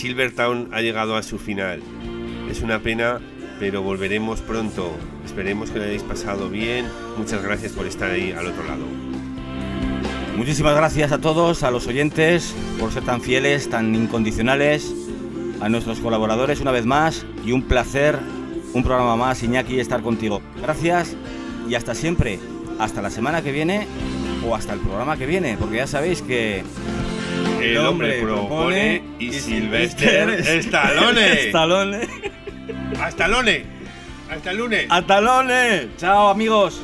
Silvertown 0.02 0.68
ha 0.72 0.80
llegado 0.80 1.14
a 1.14 1.22
su 1.22 1.38
final. 1.38 1.80
Es 2.50 2.60
una 2.60 2.80
pena, 2.80 3.20
pero 3.60 3.82
volveremos 3.82 4.40
pronto. 4.40 4.90
Esperemos 5.24 5.70
que 5.70 5.78
lo 5.78 5.84
hayáis 5.84 6.02
pasado 6.02 6.48
bien. 6.48 6.86
Muchas 7.16 7.40
gracias 7.40 7.70
por 7.70 7.86
estar 7.86 8.10
ahí 8.10 8.32
al 8.32 8.48
otro 8.48 8.64
lado. 8.64 8.84
Muchísimas 10.36 10.74
gracias 10.74 11.12
a 11.12 11.18
todos, 11.18 11.62
a 11.62 11.70
los 11.70 11.86
oyentes, 11.86 12.52
por 12.80 12.90
ser 12.90 13.04
tan 13.04 13.20
fieles, 13.20 13.70
tan 13.70 13.94
incondicionales, 13.94 14.92
a 15.60 15.68
nuestros 15.68 16.00
colaboradores 16.00 16.60
una 16.60 16.72
vez 16.72 16.84
más 16.84 17.24
y 17.44 17.52
un 17.52 17.62
placer, 17.62 18.18
un 18.74 18.82
programa 18.82 19.14
más, 19.14 19.44
Iñaki, 19.44 19.78
estar 19.78 20.02
contigo. 20.02 20.42
Gracias 20.60 21.14
y 21.68 21.76
hasta 21.76 21.94
siempre, 21.94 22.40
hasta 22.80 23.02
la 23.02 23.10
semana 23.10 23.40
que 23.40 23.52
viene 23.52 23.86
o 24.44 24.56
hasta 24.56 24.72
el 24.72 24.80
programa 24.80 25.16
que 25.16 25.26
viene, 25.26 25.56
porque 25.60 25.76
ya 25.76 25.86
sabéis 25.86 26.22
que... 26.22 26.64
El 27.62 27.78
hombre 27.78 28.20
propone 28.20 29.02
y 29.18 29.32
Sylvester 29.32 30.30
Stallone. 30.30 31.32
Stallone. 31.48 32.00
Hasta 33.00 33.28
lunes. 33.28 33.62
Hasta 34.30 34.50
el 34.50 34.56
lunes. 34.56 34.86
Hasta 34.88 35.20
lunes. 35.20 35.86
Chao 35.96 36.28
amigos. 36.28 36.80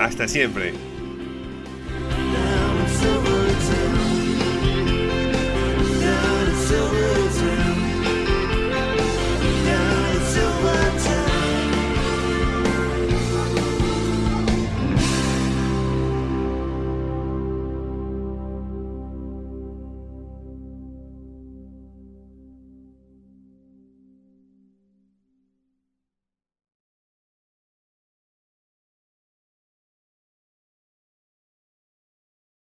Hasta 0.00 0.26
siempre. 0.26 0.72